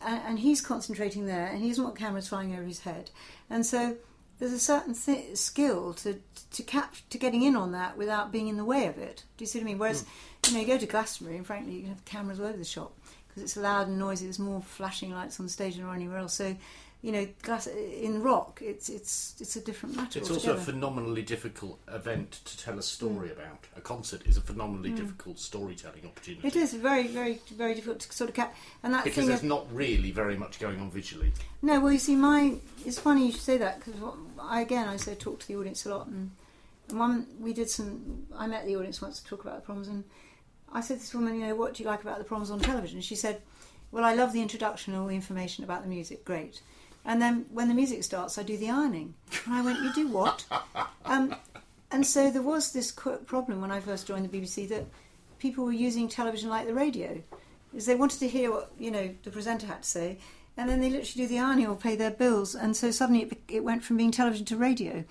and, 0.00 0.20
and 0.26 0.38
he's 0.38 0.60
concentrating 0.60 1.26
there, 1.26 1.46
and 1.46 1.62
he 1.62 1.68
doesn't 1.68 1.84
want 1.84 1.96
cameras 1.96 2.28
flying 2.28 2.54
over 2.54 2.64
his 2.64 2.80
head, 2.80 3.10
and 3.48 3.64
so 3.64 3.96
there's 4.38 4.52
a 4.52 4.58
certain 4.58 4.94
th- 4.94 5.36
skill 5.36 5.94
to 5.94 6.18
to 6.50 6.62
cap 6.64 6.96
to 7.10 7.18
getting 7.18 7.42
in 7.42 7.54
on 7.54 7.70
that 7.72 7.96
without 7.96 8.32
being 8.32 8.48
in 8.48 8.56
the 8.56 8.64
way 8.64 8.86
of 8.86 8.98
it. 8.98 9.22
Do 9.36 9.44
you 9.44 9.46
see 9.46 9.60
what 9.60 9.64
I 9.64 9.66
mean? 9.66 9.78
Whereas, 9.78 10.02
mm. 10.02 10.48
you 10.48 10.54
know, 10.54 10.60
you 10.60 10.66
go 10.66 10.78
to 10.78 10.86
Glastonbury 10.86 11.36
and 11.36 11.46
frankly, 11.46 11.74
you 11.74 11.80
can 11.82 11.90
have 11.90 12.04
cameras 12.04 12.40
all 12.40 12.46
over 12.46 12.56
the 12.56 12.64
shop 12.64 12.92
because 13.28 13.44
it's 13.44 13.56
loud 13.56 13.86
and 13.86 13.98
noisy. 13.98 14.26
There's 14.26 14.40
more 14.40 14.60
flashing 14.60 15.12
lights 15.12 15.38
on 15.38 15.46
the 15.46 15.52
stage 15.52 15.76
than 15.76 15.88
anywhere 15.88 16.18
else. 16.18 16.34
So 16.34 16.56
you 17.02 17.10
know, 17.10 17.26
glass 17.42 17.66
in 17.66 18.22
rock, 18.22 18.60
it's 18.62 18.88
it's 18.88 19.34
it's 19.40 19.56
a 19.56 19.60
different 19.60 19.96
matter. 19.96 20.20
It's 20.20 20.30
altogether. 20.30 20.52
also 20.52 20.62
a 20.62 20.72
phenomenally 20.72 21.22
difficult 21.22 21.80
event 21.88 22.40
to 22.44 22.56
tell 22.56 22.78
a 22.78 22.82
story 22.82 23.28
mm. 23.28 23.32
about. 23.32 23.66
A 23.76 23.80
concert 23.80 24.24
is 24.24 24.36
a 24.36 24.40
phenomenally 24.40 24.90
mm. 24.90 24.96
difficult 24.96 25.40
storytelling 25.40 26.06
opportunity. 26.06 26.46
It 26.46 26.54
is 26.54 26.74
very, 26.74 27.08
very, 27.08 27.40
very 27.56 27.74
difficult 27.74 28.00
to 28.00 28.12
sort 28.12 28.30
of 28.30 28.36
cap. 28.36 28.54
And 28.84 28.94
that 28.94 29.02
because 29.02 29.26
there's 29.26 29.40
of, 29.40 29.46
not 29.46 29.66
really 29.74 30.12
very 30.12 30.36
much 30.36 30.60
going 30.60 30.80
on 30.80 30.92
visually. 30.92 31.32
No, 31.60 31.80
well, 31.80 31.92
you 31.92 31.98
see, 31.98 32.14
my 32.14 32.54
it's 32.86 33.00
funny 33.00 33.26
you 33.26 33.32
should 33.32 33.40
say 33.40 33.58
that 33.58 33.80
because 33.80 34.00
I 34.40 34.60
again 34.60 34.88
I 34.88 34.96
say 34.96 35.16
talk 35.16 35.40
to 35.40 35.48
the 35.48 35.56
audience 35.56 35.84
a 35.86 35.90
lot, 35.90 36.06
and, 36.06 36.30
and 36.88 36.98
one 37.00 37.26
we 37.40 37.52
did 37.52 37.68
some. 37.68 38.26
I 38.36 38.46
met 38.46 38.64
the 38.64 38.76
audience 38.76 39.02
once 39.02 39.18
to 39.20 39.26
talk 39.26 39.40
about 39.44 39.56
the 39.56 39.62
Proms, 39.62 39.88
and 39.88 40.04
I 40.72 40.80
said 40.80 40.98
to 40.98 41.00
this 41.00 41.14
woman, 41.14 41.34
you 41.34 41.46
know, 41.46 41.56
what 41.56 41.74
do 41.74 41.82
you 41.82 41.88
like 41.88 42.02
about 42.02 42.18
the 42.18 42.24
Proms 42.24 42.52
on 42.52 42.60
television? 42.60 42.98
And 42.98 43.04
she 43.04 43.16
said, 43.16 43.42
well, 43.90 44.04
I 44.04 44.14
love 44.14 44.32
the 44.32 44.40
introduction 44.40 44.94
and 44.94 45.02
all 45.02 45.08
the 45.08 45.14
information 45.14 45.64
about 45.64 45.82
the 45.82 45.88
music, 45.88 46.24
great. 46.24 46.62
And 47.04 47.20
then 47.20 47.46
when 47.50 47.68
the 47.68 47.74
music 47.74 48.04
starts, 48.04 48.38
I 48.38 48.42
do 48.42 48.56
the 48.56 48.70
ironing. 48.70 49.14
And 49.46 49.54
I 49.54 49.62
went, 49.62 49.80
You 49.82 49.92
do 49.92 50.08
what? 50.08 50.44
um, 51.04 51.34
and 51.90 52.06
so 52.06 52.30
there 52.30 52.42
was 52.42 52.72
this 52.72 52.90
problem 52.90 53.60
when 53.60 53.70
I 53.70 53.80
first 53.80 54.06
joined 54.06 54.28
the 54.28 54.40
BBC 54.40 54.68
that 54.70 54.86
people 55.38 55.64
were 55.64 55.72
using 55.72 56.08
television 56.08 56.48
like 56.48 56.66
the 56.66 56.74
radio, 56.74 57.20
is 57.74 57.86
they 57.86 57.94
wanted 57.94 58.20
to 58.20 58.28
hear 58.28 58.50
what 58.50 58.72
you 58.78 58.90
know 58.90 59.14
the 59.24 59.30
presenter 59.30 59.66
had 59.66 59.82
to 59.82 59.88
say, 59.88 60.18
and 60.56 60.70
then 60.70 60.80
they 60.80 60.88
literally 60.88 61.26
do 61.26 61.28
the 61.28 61.38
ironing 61.38 61.66
or 61.66 61.76
pay 61.76 61.96
their 61.96 62.10
bills, 62.10 62.54
and 62.54 62.76
so 62.76 62.90
suddenly 62.90 63.22
it, 63.22 63.42
it 63.48 63.64
went 63.64 63.84
from 63.84 63.96
being 63.96 64.10
television 64.10 64.46
to 64.46 64.56
radio, 64.56 65.04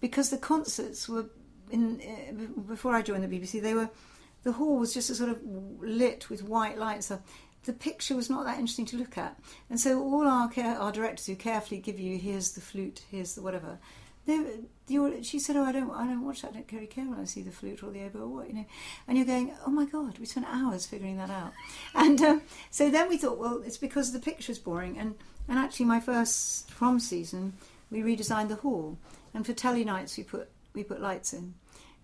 because 0.00 0.30
the 0.30 0.38
concerts 0.38 1.08
were 1.08 1.26
in 1.70 2.00
uh, 2.00 2.60
before 2.68 2.94
I 2.94 3.02
joined 3.02 3.24
the 3.24 3.40
BBC, 3.40 3.60
they 3.60 3.74
were 3.74 3.90
the 4.44 4.52
hall 4.52 4.78
was 4.78 4.94
just 4.94 5.10
a 5.10 5.14
sort 5.14 5.30
of 5.30 5.40
lit 5.80 6.30
with 6.30 6.44
white 6.44 6.78
lights 6.78 7.10
the 7.68 7.74
picture 7.74 8.16
was 8.16 8.30
not 8.30 8.46
that 8.46 8.58
interesting 8.58 8.86
to 8.86 8.96
look 8.96 9.18
at. 9.18 9.38
And 9.68 9.78
so 9.78 10.02
all 10.02 10.26
our 10.26 10.48
care, 10.48 10.74
our 10.78 10.90
directors 10.90 11.26
who 11.26 11.36
carefully 11.36 11.82
give 11.82 12.00
you 12.00 12.16
here's 12.16 12.52
the 12.52 12.62
flute, 12.62 13.02
here's 13.10 13.34
the 13.34 13.42
whatever. 13.42 13.78
She 14.26 15.38
said, 15.38 15.56
"Oh, 15.56 15.64
I 15.64 15.72
don't, 15.72 15.90
I 15.90 16.06
don't 16.06 16.24
watch 16.24 16.40
that. 16.40 16.52
I 16.52 16.54
don't 16.54 16.70
very 16.70 16.86
care 16.86 17.04
when 17.04 17.20
I 17.20 17.24
see 17.24 17.42
the 17.42 17.50
flute 17.50 17.82
or 17.82 17.90
the 17.90 18.04
oboe 18.04 18.20
or 18.20 18.28
what, 18.28 18.48
you 18.48 18.54
know." 18.54 18.64
And 19.06 19.18
you're 19.18 19.26
going, 19.26 19.52
"Oh 19.66 19.70
my 19.70 19.84
God, 19.84 20.18
we 20.18 20.24
spent 20.24 20.46
hours 20.48 20.86
figuring 20.86 21.18
that 21.18 21.30
out." 21.30 21.52
And 21.94 22.20
um, 22.22 22.42
so 22.70 22.90
then 22.90 23.06
we 23.10 23.18
thought, 23.18 23.38
well, 23.38 23.62
it's 23.64 23.78
because 23.78 24.12
the 24.12 24.18
picture's 24.18 24.58
boring. 24.58 24.98
And 24.98 25.14
and 25.46 25.58
actually, 25.58 25.86
my 25.86 26.00
first 26.00 26.70
prom 26.70 27.00
season, 27.00 27.52
we 27.90 28.00
redesigned 28.00 28.48
the 28.48 28.56
hall, 28.56 28.96
and 29.34 29.44
for 29.44 29.52
telly 29.52 29.84
nights 29.84 30.16
we 30.16 30.24
put 30.24 30.48
we 30.72 30.84
put 30.84 31.02
lights 31.02 31.34
in. 31.34 31.54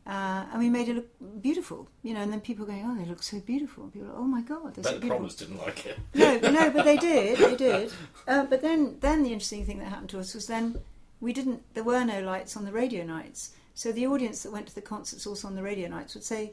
Uh, 0.07 0.45
and 0.53 0.59
we 0.59 0.69
made 0.69 0.89
it 0.89 0.95
look 0.97 1.41
beautiful, 1.43 1.89
you 2.03 2.13
know. 2.13 2.21
And 2.21 2.31
then 2.31 2.41
people 2.41 2.67
going, 2.67 2.85
"Oh, 2.87 2.95
they 2.95 3.09
look 3.09 3.23
so 3.23 3.41
beautiful." 3.41 3.85
And 3.85 3.93
people, 3.93 4.09
are, 4.11 4.17
"Oh 4.17 4.25
my 4.25 4.43
God, 4.43 4.75
they're 4.75 4.85
so 4.85 4.91
beautiful." 4.99 5.17
Promise 5.17 5.35
didn't 5.37 5.59
like 5.59 5.87
it. 5.87 5.99
no, 6.15 6.37
no, 6.51 6.71
but 6.71 6.85
they 6.85 6.97
did. 7.11 7.39
They 7.39 7.57
did. 7.57 7.93
Uh, 8.29 8.45
but 8.45 8.61
then, 8.61 8.99
then 9.01 9.23
the 9.23 9.33
interesting 9.33 9.65
thing 9.65 9.79
that 9.79 9.87
happened 9.87 10.11
to 10.11 10.19
us 10.19 10.35
was 10.35 10.47
then 10.47 10.79
we 11.21 11.33
didn't. 11.33 11.63
There 11.75 11.85
were 11.85 12.05
no 12.05 12.21
lights 12.21 12.55
on 12.57 12.67
the 12.67 12.73
radio 12.73 13.03
nights, 13.05 13.53
so 13.75 13.93
the 13.93 14.07
audience 14.07 14.43
that 14.43 14.53
went 14.53 14.67
to 14.67 14.75
the 14.75 14.83
concerts 14.83 15.27
also 15.27 15.49
on 15.49 15.55
the 15.55 15.63
radio 15.63 15.89
nights 15.89 16.15
would 16.15 16.25
say, 16.25 16.53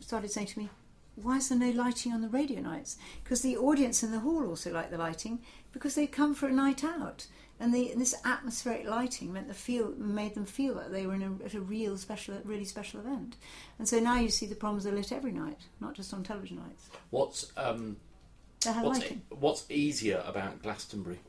started 0.00 0.30
saying 0.30 0.48
to 0.48 0.58
me, 0.58 0.68
"Why 1.16 1.38
is 1.38 1.48
there 1.48 1.58
no 1.58 1.70
lighting 1.70 2.12
on 2.12 2.20
the 2.20 2.28
radio 2.28 2.60
nights?" 2.60 2.96
Because 3.24 3.42
the 3.42 3.56
audience 3.56 4.02
in 4.02 4.12
the 4.12 4.20
hall 4.20 4.46
also 4.46 4.72
liked 4.72 4.90
the 4.90 4.98
lighting 4.98 5.40
because 5.72 5.94
they'd 5.94 6.12
come 6.12 6.34
for 6.34 6.46
a 6.46 6.52
night 6.52 6.84
out 6.84 7.26
and 7.58 7.72
the, 7.72 7.92
this 7.96 8.14
atmospheric 8.24 8.86
lighting 8.86 9.32
meant 9.32 9.48
the 9.48 9.54
feel 9.54 9.92
made 9.96 10.34
them 10.34 10.44
feel 10.44 10.74
that 10.74 10.92
they 10.92 11.06
were 11.06 11.14
in 11.14 11.22
a, 11.22 11.44
at 11.44 11.54
a 11.54 11.60
real 11.60 11.96
special, 11.96 12.38
really 12.44 12.66
special 12.66 13.00
event. 13.00 13.36
And 13.78 13.88
so 13.88 13.98
now 13.98 14.18
you 14.18 14.28
see 14.28 14.46
the 14.46 14.54
proms 14.54 14.86
are 14.86 14.92
lit 14.92 15.10
every 15.10 15.32
night, 15.32 15.60
not 15.80 15.94
just 15.94 16.12
on 16.12 16.22
television 16.22 16.58
nights. 16.58 16.90
What's 17.10 17.52
um, 17.56 17.96
what's, 18.64 19.00
e- 19.00 19.20
what's 19.30 19.70
easier 19.70 20.22
about 20.26 20.62
Glastonbury? 20.62 21.20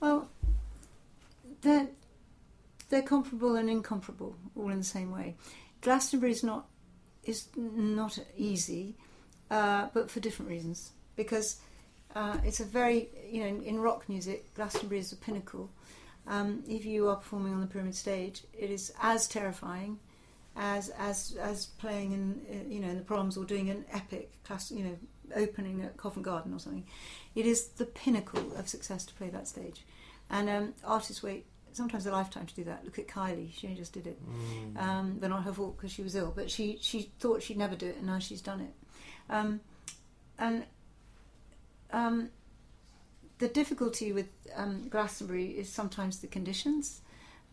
Well, 0.00 0.30
they're 1.60 1.88
they're 2.88 3.02
comparable 3.02 3.56
and 3.56 3.68
incomparable, 3.68 4.36
all 4.56 4.70
in 4.70 4.78
the 4.78 4.84
same 4.84 5.10
way. 5.10 5.36
Glastonbury 5.82 6.32
is 6.32 6.42
not 6.42 6.66
is 7.28 7.48
not 7.56 8.18
easy, 8.36 8.94
uh, 9.50 9.88
but 9.92 10.10
for 10.10 10.20
different 10.20 10.50
reasons 10.50 10.92
because 11.14 11.60
uh, 12.14 12.38
it's 12.44 12.60
a 12.60 12.64
very, 12.64 13.08
you 13.30 13.40
know, 13.40 13.46
in, 13.46 13.62
in, 13.62 13.80
rock 13.80 14.08
music, 14.08 14.54
Glastonbury 14.54 15.00
is 15.00 15.10
the 15.10 15.16
pinnacle. 15.16 15.68
Um, 16.26 16.62
if 16.66 16.86
you 16.86 17.08
are 17.08 17.16
performing 17.16 17.52
on 17.52 17.60
the 17.60 17.66
pyramid 17.66 17.94
stage, 17.94 18.44
it 18.58 18.70
is 18.70 18.92
as 19.02 19.28
terrifying 19.28 19.98
as 20.56 20.88
as 20.98 21.36
as 21.40 21.66
playing 21.66 22.12
in, 22.12 22.40
uh, 22.50 22.68
you 22.68 22.80
know, 22.80 22.88
in 22.88 22.96
the 22.96 23.04
proms 23.04 23.36
or 23.36 23.44
doing 23.44 23.68
an 23.68 23.84
epic 23.92 24.30
class, 24.44 24.70
you 24.70 24.84
know, 24.84 24.96
opening 25.36 25.82
at 25.82 25.96
Covent 25.96 26.24
Garden 26.24 26.54
or 26.54 26.58
something. 26.58 26.86
It 27.34 27.46
is 27.46 27.68
the 27.68 27.84
pinnacle 27.84 28.56
of 28.56 28.68
success 28.68 29.04
to 29.06 29.14
play 29.14 29.28
that 29.30 29.46
stage, 29.46 29.84
and 30.30 30.48
um, 30.48 30.74
artists 30.84 31.22
wait 31.22 31.44
sometimes 31.78 32.04
a 32.06 32.12
lifetime 32.12 32.44
to 32.44 32.54
do 32.54 32.64
that. 32.64 32.84
Look 32.84 32.98
at 32.98 33.08
Kylie; 33.08 33.50
she 33.54 33.68
just 33.68 33.94
did 33.94 34.06
it, 34.06 34.18
mm. 34.22 34.82
um, 34.82 35.16
but 35.18 35.30
not 35.30 35.44
her 35.44 35.52
fault 35.52 35.76
because 35.76 35.90
she 35.90 36.02
was 36.02 36.14
ill. 36.14 36.32
But 36.34 36.50
she 36.50 36.78
she 36.82 37.10
thought 37.18 37.42
she'd 37.42 37.56
never 37.56 37.74
do 37.74 37.86
it, 37.86 37.96
and 37.96 38.06
now 38.06 38.18
she's 38.18 38.42
done 38.42 38.60
it. 38.60 38.74
Um, 39.30 39.60
and 40.38 40.64
um, 41.90 42.30
the 43.38 43.48
difficulty 43.48 44.12
with 44.12 44.28
um, 44.54 44.88
Glastonbury 44.88 45.46
is 45.46 45.68
sometimes 45.70 46.18
the 46.18 46.26
conditions, 46.26 47.00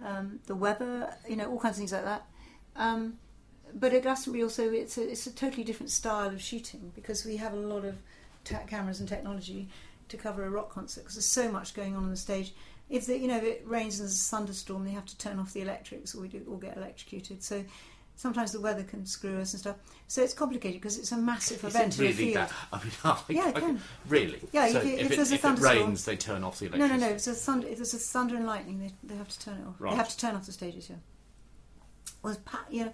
um, 0.03 0.39
the 0.47 0.55
weather, 0.55 1.15
you 1.30 1.36
know, 1.36 1.49
all 1.49 1.59
kinds 1.59 1.78
of 1.78 1.80
things 1.80 1.93
like 1.93 2.03
that. 2.03 2.26
Um, 2.76 3.17
but 3.73 3.93
at 3.93 4.03
Glastonbury 4.03 4.43
also 4.43 4.71
it's 4.71 4.97
a, 4.97 5.09
it's 5.09 5.28
a 5.28 5.34
totally 5.34 5.63
different 5.63 5.91
style 5.91 6.28
of 6.28 6.41
shooting 6.41 6.91
because 6.95 7.26
we 7.26 7.38
have 7.38 7.53
a 7.53 7.57
lot 7.57 7.86
of 7.86 7.95
ta- 8.43 8.63
cameras 8.67 8.99
and 8.99 9.09
technology 9.09 9.67
to 10.09 10.17
cover 10.17 10.45
a 10.45 10.49
rock 10.49 10.69
concert 10.69 11.01
because 11.01 11.15
there's 11.15 11.26
so 11.26 11.51
much 11.51 11.73
going 11.73 11.95
on 11.95 12.03
on 12.03 12.09
the 12.09 12.17
stage. 12.17 12.53
If 12.89 13.07
the, 13.07 13.17
you 13.17 13.27
know 13.27 13.38
if 13.38 13.43
it 13.43 13.63
rains 13.65 13.99
and 13.99 14.07
there's 14.07 14.19
a 14.21 14.29
thunderstorm, 14.29 14.86
they 14.86 14.91
have 14.91 15.05
to 15.05 15.17
turn 15.17 15.39
off 15.39 15.53
the 15.53 15.61
electrics 15.61 16.13
or 16.15 16.21
we 16.21 16.27
do 16.27 16.45
all 16.49 16.57
get 16.57 16.77
electrocuted. 16.77 17.43
So 17.43 17.63
sometimes 18.15 18.51
the 18.51 18.61
weather 18.61 18.83
can 18.83 19.05
screw 19.05 19.39
us 19.41 19.53
and 19.53 19.59
stuff. 19.61 19.75
So 20.07 20.21
it's 20.21 20.33
complicated 20.36 20.79
because 20.81 20.97
it's 20.99 21.11
a 21.11 21.17
massive 21.17 21.63
Is 21.63 21.75
event 21.75 21.93
it 21.95 21.99
a 21.99 22.01
really 22.03 22.13
field. 22.13 22.36
that? 22.36 22.51
I 22.71 22.83
mean, 22.83 22.91
I, 23.03 23.17
Yeah, 23.29 23.49
it 23.49 23.55
can. 23.55 23.81
really. 24.07 24.39
Yeah, 24.51 24.67
So 24.67 24.77
if 24.79 24.86
you- 24.86 24.93
if 24.97 25.11
it, 25.11 25.15
there's 25.15 25.31
a 25.31 25.33
if 25.36 25.39
it 25.39 25.41
thunderstorm- 25.41 25.77
rains, 25.88 26.05
they 26.05 26.15
turn 26.15 26.43
off 26.43 26.59
the 26.59 26.69
No, 26.69 26.75
electricity. 26.75 26.99
no, 27.01 27.07
no. 27.09 27.15
If 27.15 27.25
there's, 27.25 27.41
thunder, 27.43 27.67
if 27.67 27.77
there's 27.77 27.93
a 27.95 27.97
thunder 27.97 28.36
and 28.36 28.45
lightning, 28.45 28.79
they, 28.79 28.91
they 29.03 29.15
have 29.15 29.29
to 29.29 29.39
turn 29.39 29.57
it 29.57 29.67
off. 29.67 29.75
Right. 29.79 29.89
They 29.91 29.97
have 29.97 30.09
to 30.09 30.17
turn 30.17 30.36
off 30.36 30.45
the 30.45 30.51
stages. 30.51 30.89
Yeah. 30.89 30.95
Well, 32.26 32.36
Pat, 32.43 32.65
yeah, 32.71 32.89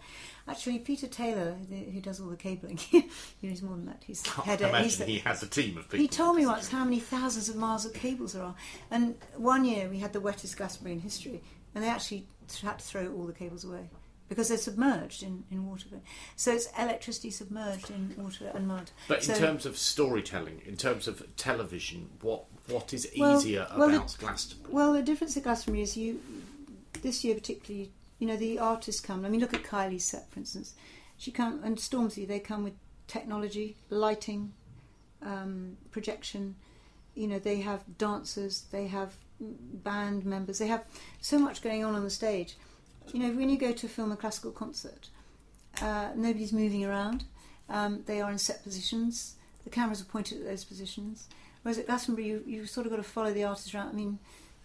actually, 0.46 0.80
Peter 0.80 1.08
Taylor, 1.08 1.56
the, 1.70 1.78
who 1.78 2.02
does 2.02 2.20
all 2.20 2.28
the 2.28 2.36
cabling, 2.36 2.78
he's 3.42 3.62
more 3.62 3.78
than 3.78 3.86
that. 3.86 4.04
He's 4.06 4.22
the 4.24 4.42
I 4.42 4.44
head. 4.44 4.60
imagine 4.62 4.84
he's 4.84 4.98
the, 4.98 5.06
he 5.06 5.20
has 5.20 5.42
a 5.42 5.48
team 5.48 5.78
of 5.78 5.86
people. 5.86 6.00
he 6.00 6.08
told 6.10 6.36
me 6.36 6.46
once 6.46 6.68
how 6.70 6.84
many 6.84 7.00
thousands 7.00 7.48
of 7.48 7.56
miles 7.56 7.86
of 7.86 7.94
cables 7.94 8.34
there 8.34 8.44
are. 8.44 8.56
And 8.92 9.16
one 9.38 9.64
year 9.64 9.88
we 9.88 10.00
had 10.00 10.12
the 10.12 10.20
wettest 10.20 10.58
Glastonbury 10.58 10.96
in 10.96 11.00
history, 11.00 11.42
and 11.74 11.82
they 11.82 11.88
actually 11.88 12.28
had 12.62 12.80
to 12.80 12.86
throw 12.86 13.08
all 13.14 13.26
the 13.26 13.32
cables 13.32 13.64
away 13.64 13.90
because 14.28 14.50
they're 14.50 14.58
submerged 14.58 15.24
in, 15.24 15.46
in 15.50 15.66
water. 15.66 15.86
So 16.36 16.52
it's 16.52 16.68
electricity 16.78 17.32
submerged 17.32 17.90
in 17.90 18.14
water 18.18 18.52
and 18.54 18.68
mud. 18.68 18.92
But 19.08 19.20
in 19.20 19.24
So- 19.36 19.40
terms 19.40 19.66
of 19.66 19.78
storytelling, 19.78 20.62
in 20.66 20.76
terms 20.76 21.08
of 21.08 21.24
television, 21.38 22.10
what 22.22 22.44
what 22.68 22.94
is 22.94 23.08
Well- 23.18 23.38
easier 23.40 23.66
well, 23.78 23.90
about 23.96 24.12
it- 24.14 24.18
Glastonbury? 24.20 24.74
Well, 24.74 24.92
the 24.92 25.02
difference 25.02 25.38
at 25.38 25.44
Glastonbury 25.44 25.84
is 25.84 25.96
you, 25.96 26.20
this 27.02 27.24
year 27.24 27.36
particularly, 27.36 27.92
you 28.22 28.28
know, 28.28 28.38
the 28.38 28.60
artists 28.60 29.02
come. 29.02 29.26
I 29.26 29.30
mean, 29.30 29.42
look 29.42 29.56
at 29.56 29.64
Kylie's 29.64 30.04
set, 30.04 30.30
for 30.30 30.38
instance. 30.38 30.76
She 31.18 31.32
come 31.32 31.60
and 31.64 31.76
Stormzy. 31.76 32.28
They 32.28 32.40
come 32.40 32.64
with 32.64 32.76
technology, 33.08 33.78
lighting, 33.90 34.54
um, 35.24 35.76
projection. 35.90 36.56
You 37.16 37.28
know, 37.28 37.40
they 37.40 37.62
have 37.62 37.98
dancers. 37.98 38.66
They 38.72 38.86
have 38.88 39.16
band 39.40 40.24
members. 40.24 40.60
They 40.60 40.68
have 40.68 40.86
so 41.20 41.40
much 41.40 41.64
going 41.64 41.84
on 41.84 41.96
on 41.96 42.04
the 42.04 42.12
stage. 42.12 42.58
You 43.12 43.22
know, 43.22 43.32
when 43.32 43.50
you 43.50 43.58
go 43.58 43.72
to 43.72 43.88
film 43.88 44.12
a 44.12 44.16
classical 44.16 44.52
concert, 44.52 45.10
uh, 45.82 46.10
nobody's 46.16 46.54
moving 46.54 46.86
around. 46.86 47.24
Um, 47.70 48.04
they 48.06 48.22
are 48.22 48.30
in 48.30 48.38
set 48.38 48.62
positions. 48.62 49.34
The 49.64 49.72
cameras 49.72 50.00
are 50.00 50.06
pointed 50.06 50.42
at 50.42 50.46
those 50.46 50.64
positions. 50.64 51.28
Whereas 51.64 51.80
at 51.80 51.88
Glastonbury, 51.88 52.28
you, 52.28 52.44
you 52.46 52.66
sort 52.68 52.86
of 52.86 52.92
got 52.92 52.98
to 52.98 53.04
follow 53.04 53.34
the 53.34 53.46
artist 53.46 53.74
around. 53.74 53.90
I 53.90 53.94
mean, 53.94 54.20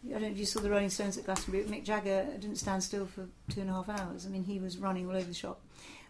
I 0.04 0.12
don't 0.12 0.22
know 0.22 0.28
if 0.28 0.38
you 0.38 0.46
saw 0.46 0.60
the 0.60 0.70
Rolling 0.70 0.90
Stones 0.90 1.18
at 1.18 1.24
Glastonbury. 1.24 1.64
Mick 1.64 1.84
Jagger 1.84 2.26
didn't 2.38 2.56
stand 2.56 2.82
still 2.82 3.06
for 3.06 3.28
two 3.50 3.60
and 3.60 3.70
a 3.70 3.72
half 3.72 3.88
hours. 3.88 4.26
I 4.26 4.28
mean, 4.28 4.44
he 4.44 4.58
was 4.58 4.78
running 4.78 5.08
all 5.08 5.16
over 5.16 5.26
the 5.26 5.34
shop. 5.34 5.60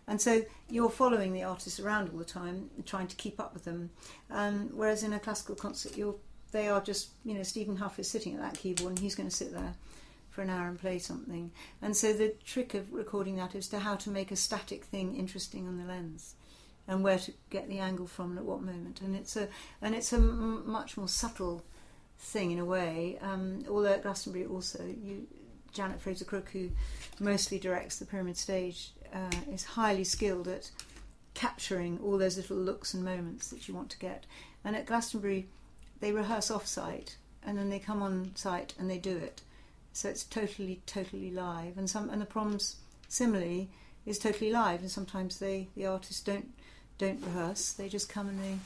And 0.08 0.20
so 0.20 0.42
you're 0.70 0.90
following 0.90 1.32
the 1.32 1.42
artists 1.42 1.80
around 1.80 2.10
all 2.10 2.18
the 2.18 2.24
time, 2.24 2.70
trying 2.84 3.08
to 3.08 3.16
keep 3.16 3.40
up 3.40 3.54
with 3.54 3.64
them. 3.64 3.90
Um, 4.30 4.70
whereas 4.72 5.02
in 5.02 5.12
a 5.12 5.18
classical 5.18 5.54
concert, 5.54 5.96
you're 5.96 6.14
they 6.52 6.68
are 6.68 6.80
just 6.80 7.10
you 7.24 7.34
know 7.34 7.42
Stephen 7.42 7.76
Hough 7.76 7.98
is 7.98 8.08
sitting 8.08 8.34
at 8.34 8.40
that 8.40 8.58
keyboard 8.58 8.90
and 8.90 8.98
he's 8.98 9.14
going 9.14 9.28
to 9.28 9.34
sit 9.34 9.52
there 9.52 9.74
for 10.30 10.42
an 10.42 10.50
hour 10.50 10.68
and 10.68 10.78
play 10.78 10.98
something. 10.98 11.50
And 11.82 11.96
so 11.96 12.12
the 12.12 12.34
trick 12.44 12.74
of 12.74 12.92
recording 12.92 13.36
that 13.36 13.54
is 13.54 13.68
to 13.68 13.80
how 13.80 13.96
to 13.96 14.10
make 14.10 14.30
a 14.30 14.36
static 14.36 14.84
thing 14.84 15.16
interesting 15.16 15.66
on 15.66 15.78
the 15.78 15.84
lens 15.84 16.34
and 16.86 17.02
where 17.02 17.18
to 17.18 17.32
get 17.50 17.68
the 17.68 17.78
angle 17.78 18.06
from 18.06 18.30
and 18.30 18.38
at 18.38 18.44
what 18.44 18.62
moment. 18.62 19.00
And 19.00 19.16
it's 19.16 19.36
a 19.36 19.48
and 19.82 19.94
it's 19.94 20.12
a 20.12 20.16
m- 20.16 20.70
much 20.70 20.96
more 20.96 21.08
subtle 21.08 21.64
thing 22.18 22.50
in 22.50 22.58
a 22.58 22.64
way. 22.64 23.18
Um, 23.20 23.64
although 23.68 23.92
at 23.92 24.02
Glastonbury 24.02 24.46
also, 24.46 24.84
you 24.84 25.26
Janet 25.72 26.00
Fraser 26.00 26.24
Crook, 26.24 26.48
who 26.50 26.70
mostly 27.20 27.58
directs 27.58 27.98
the 27.98 28.06
Pyramid 28.06 28.38
Stage, 28.38 28.92
uh, 29.14 29.30
is 29.52 29.62
highly 29.62 30.04
skilled 30.04 30.48
at 30.48 30.70
capturing 31.34 32.00
all 32.02 32.16
those 32.16 32.38
little 32.38 32.56
looks 32.56 32.94
and 32.94 33.04
moments 33.04 33.50
that 33.50 33.68
you 33.68 33.74
want 33.74 33.90
to 33.90 33.98
get. 33.98 34.24
And 34.64 34.74
at 34.74 34.86
Glastonbury, 34.86 35.46
they 36.00 36.12
rehearse 36.12 36.50
off-site 36.50 37.16
and 37.44 37.58
then 37.58 37.68
they 37.68 37.78
come 37.78 38.02
on 38.02 38.32
site 38.34 38.74
and 38.78 38.90
they 38.90 38.98
do 38.98 39.16
it. 39.16 39.42
So 39.92 40.08
it's 40.08 40.24
totally, 40.24 40.80
totally 40.86 41.30
live. 41.30 41.78
And 41.78 41.88
some 41.88 42.10
and 42.10 42.20
the 42.20 42.26
proms 42.26 42.76
similarly 43.08 43.68
is 44.04 44.18
totally 44.18 44.50
live. 44.50 44.80
And 44.80 44.90
sometimes 44.90 45.38
they 45.38 45.68
the 45.76 45.86
artists 45.86 46.22
don't 46.22 46.52
don't 46.98 47.22
rehearse. 47.22 47.72
They 47.72 47.88
just 47.88 48.08
come 48.08 48.28
and 48.28 48.42
they 48.42 48.58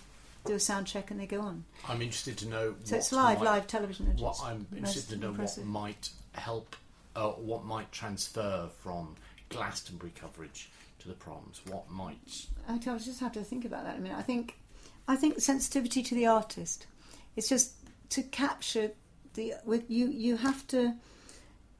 do 0.45 0.55
a 0.55 0.61
sound 0.61 0.87
check 0.87 1.11
and 1.11 1.21
they 1.21 1.27
go 1.27 1.41
on. 1.41 1.65
I'm 1.89 2.03
interested 2.03 2.39
to 2.39 2.49
know. 2.49 2.75
So 2.85 2.97
it's 2.97 3.13
live, 3.13 3.39
might- 3.39 3.45
live 3.45 3.67
television. 3.67 4.07
What 4.17 4.39
I'm 4.43 4.67
interested 4.75 5.15
to 5.15 5.17
know 5.17 5.29
impressive. 5.31 5.65
what 5.65 5.71
might 5.83 6.11
help, 6.33 6.77
uh, 7.17 7.31
what 7.31 7.65
might 7.65 7.91
transfer 7.93 8.69
from 8.83 9.17
Glastonbury 9.51 10.13
coverage 10.15 10.71
to 11.01 11.09
the 11.09 11.15
proms. 11.15 11.61
What 11.67 11.91
might 11.91 12.47
I 12.69 12.79
just 12.79 13.21
have 13.21 13.33
to 13.33 13.43
think 13.43 13.65
about 13.65 13.85
that. 13.85 13.97
I 13.97 14.01
mean, 14.01 14.13
I 14.13 14.23
think, 14.23 14.59
I 15.09 15.17
think 15.17 15.41
sensitivity 15.41 16.03
to 16.03 16.15
the 16.15 16.27
artist. 16.27 16.87
It's 17.37 17.49
just 17.49 17.75
to 18.11 18.23
capture 18.23 18.93
the 19.35 19.55
with 19.65 19.91
you. 19.91 20.09
You 20.09 20.37
have 20.37 20.67
to. 20.69 20.95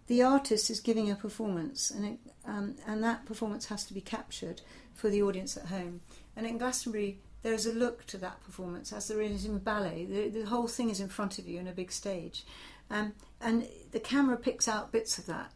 The 0.07 0.23
artist 0.23 0.71
is 0.71 0.81
giving 0.81 1.11
a 1.11 1.15
performance, 1.15 1.91
and 1.91 2.05
it, 2.05 2.19
um, 2.45 2.77
and 2.87 3.05
that 3.05 3.27
performance 3.27 3.67
has 3.67 3.85
to 3.87 3.95
be 3.95 4.01
captured 4.01 4.61
for 4.93 5.09
the 5.09 5.23
audience 5.23 5.57
at 5.57 5.67
home. 5.67 6.01
And 6.35 6.47
in 6.47 6.59
Glastonbury, 6.59 7.19
there 7.43 7.55
is 7.55 7.67
a 7.67 7.73
look 7.73 8.07
to 8.07 8.19
that 8.19 8.43
performance, 8.45 8.93
as 8.93 9.09
there 9.09 9.21
is 9.21 9.45
in 9.45 9.59
ballet. 9.59 10.05
The, 10.05 10.29
the 10.29 10.47
whole 10.47 10.69
thing 10.69 10.91
is 10.91 11.01
in 11.01 11.09
front 11.09 11.39
of 11.39 11.49
you 11.49 11.59
in 11.59 11.69
a 11.69 11.73
big 11.73 11.93
stage, 11.93 12.45
um, 12.91 13.13
and 13.41 13.67
the 13.93 14.01
camera 14.01 14.37
picks 14.37 14.69
out 14.69 14.93
bits 14.93 15.19
of 15.19 15.27
that 15.27 15.53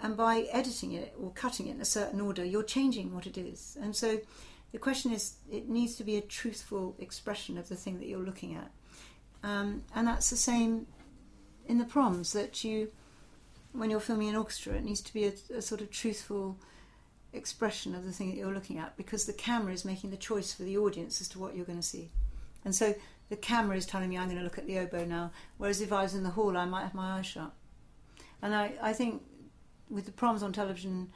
and 0.00 0.16
by 0.16 0.46
editing 0.52 0.92
it 0.92 1.14
or 1.20 1.30
cutting 1.32 1.66
it 1.66 1.72
in 1.72 1.80
a 1.80 1.84
certain 1.84 2.20
order, 2.20 2.44
you're 2.44 2.62
changing 2.62 3.14
what 3.14 3.26
it 3.26 3.36
is. 3.36 3.76
And 3.80 3.94
so 3.94 4.20
the 4.72 4.78
question 4.78 5.12
is, 5.12 5.36
it 5.50 5.68
needs 5.68 5.96
to 5.96 6.04
be 6.04 6.16
a 6.16 6.20
truthful 6.20 6.94
expression 6.98 7.58
of 7.58 7.68
the 7.68 7.74
thing 7.74 7.98
that 7.98 8.06
you're 8.06 8.24
looking 8.24 8.54
at. 8.54 8.70
Um, 9.42 9.82
and 9.94 10.06
that's 10.06 10.30
the 10.30 10.36
same 10.36 10.86
in 11.66 11.78
the 11.78 11.84
proms, 11.84 12.32
that 12.32 12.64
you, 12.64 12.90
when 13.72 13.90
you're 13.90 14.00
filming 14.00 14.28
an 14.28 14.36
orchestra, 14.36 14.74
it 14.74 14.84
needs 14.84 15.00
to 15.02 15.12
be 15.12 15.26
a, 15.26 15.32
a 15.56 15.62
sort 15.62 15.80
of 15.80 15.90
truthful 15.90 16.56
expression 17.32 17.94
of 17.94 18.04
the 18.04 18.12
thing 18.12 18.30
that 18.30 18.36
you're 18.36 18.54
looking 18.54 18.78
at 18.78 18.96
because 18.96 19.26
the 19.26 19.32
camera 19.32 19.72
is 19.72 19.84
making 19.84 20.10
the 20.10 20.16
choice 20.16 20.52
for 20.52 20.62
the 20.62 20.78
audience 20.78 21.20
as 21.20 21.28
to 21.28 21.38
what 21.38 21.54
you're 21.54 21.66
going 21.66 21.78
to 21.78 21.86
see. 21.86 22.10
And 22.64 22.74
so 22.74 22.94
the 23.28 23.36
camera 23.36 23.76
is 23.76 23.86
telling 23.86 24.08
me 24.08 24.18
I'm 24.18 24.26
going 24.26 24.38
to 24.38 24.44
look 24.44 24.58
at 24.58 24.66
the 24.66 24.78
oboe 24.78 25.04
now, 25.04 25.30
whereas 25.58 25.80
if 25.80 25.92
I 25.92 26.02
was 26.02 26.14
in 26.14 26.22
the 26.22 26.30
hall, 26.30 26.56
I 26.56 26.64
might 26.64 26.82
have 26.82 26.94
my 26.94 27.18
eyes 27.18 27.26
shut. 27.26 27.52
And 28.40 28.54
I, 28.54 28.72
I 28.80 28.92
think 28.92 29.22
with 29.90 30.06
the 30.06 30.12
proms 30.12 30.42
on 30.42 30.52
television, 30.52 31.08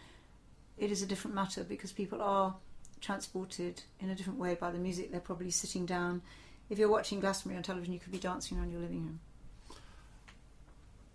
it 0.78 0.90
is 0.90 1.02
a 1.02 1.06
different 1.06 1.34
matter 1.34 1.64
because 1.64 1.92
people 1.92 2.20
are 2.20 2.54
transported 3.00 3.82
in 4.00 4.10
a 4.10 4.14
different 4.14 4.38
way 4.38 4.54
by 4.54 4.70
the 4.70 4.78
music. 4.78 5.10
They're 5.10 5.20
probably 5.20 5.50
sitting 5.50 5.86
down. 5.86 6.22
If 6.70 6.78
you're 6.78 6.88
watching 6.88 7.20
Glastonbury 7.20 7.56
on 7.56 7.62
television, 7.62 7.92
you 7.92 8.00
could 8.00 8.12
be 8.12 8.18
dancing 8.18 8.58
around 8.58 8.70
your 8.70 8.80
living 8.80 9.02
room. 9.02 9.20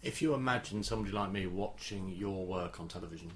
If 0.04 0.22
you 0.22 0.34
imagine 0.34 0.84
somebody 0.84 1.14
like 1.14 1.32
me 1.32 1.48
watching 1.48 2.10
your 2.10 2.46
work 2.46 2.80
on 2.80 2.88
television, 2.88 3.32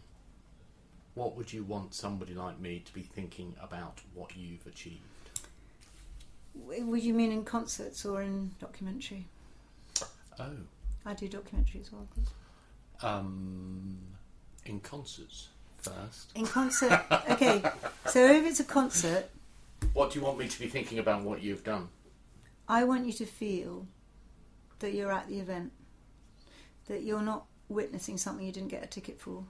what 1.16 1.36
would 1.36 1.51
you 1.51 1.64
want 1.64 1.93
somebody 1.93 2.34
like 2.34 2.59
me 2.59 2.80
to 2.86 2.93
be 2.93 3.01
thinking 3.01 3.55
about 3.62 3.99
what 4.14 4.36
you've 4.36 4.66
achieved? 4.66 5.01
Would 6.53 7.03
you 7.03 7.14
mean 7.14 7.32
in 7.32 7.43
concerts 7.45 8.05
or 8.05 8.22
in 8.22 8.51
documentary? 8.59 9.28
Oh, 10.39 10.45
I 11.05 11.14
do 11.14 11.28
documentary 11.28 11.82
as 11.82 11.91
well. 11.91 12.07
um, 13.01 13.97
in 14.66 14.80
concerts 14.80 15.47
first. 15.78 16.32
In 16.36 16.45
concert, 16.45 17.01
okay. 17.30 17.62
So 18.07 18.26
if 18.32 18.45
it's 18.45 18.59
a 18.59 18.64
concert, 18.66 19.30
What 19.93 20.12
do 20.12 20.20
you 20.20 20.26
want 20.26 20.38
me 20.38 20.47
to 20.47 20.59
be 20.59 20.68
thinking 20.68 20.99
about 20.99 21.24
what 21.24 21.41
you've 21.41 21.64
done? 21.64 21.89
I 22.68 22.84
want 22.84 23.05
you 23.05 23.14
to 23.14 23.26
feel 23.26 23.88
that 24.80 24.93
you're 24.93 25.12
at 25.12 25.28
the 25.28 25.39
event, 25.39 25.72
that 26.88 27.03
you're 27.03 27.22
not 27.22 27.45
witnessing 27.70 28.18
something 28.18 28.45
you 28.45 28.51
didn't 28.51 28.70
get 28.70 28.84
a 28.84 28.88
ticket 28.88 29.20
for, 29.20 29.43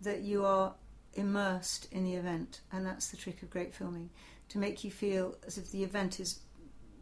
that 0.00 0.20
you 0.20 0.44
are 0.44 0.74
immersed 1.14 1.88
in 1.92 2.04
the 2.04 2.14
event, 2.14 2.60
and 2.72 2.84
that's 2.86 3.08
the 3.08 3.16
trick 3.16 3.42
of 3.42 3.50
great 3.50 3.74
filming 3.74 4.10
to 4.48 4.58
make 4.58 4.84
you 4.84 4.90
feel 4.90 5.36
as 5.46 5.58
if 5.58 5.70
the 5.70 5.82
event 5.84 6.20
is 6.20 6.40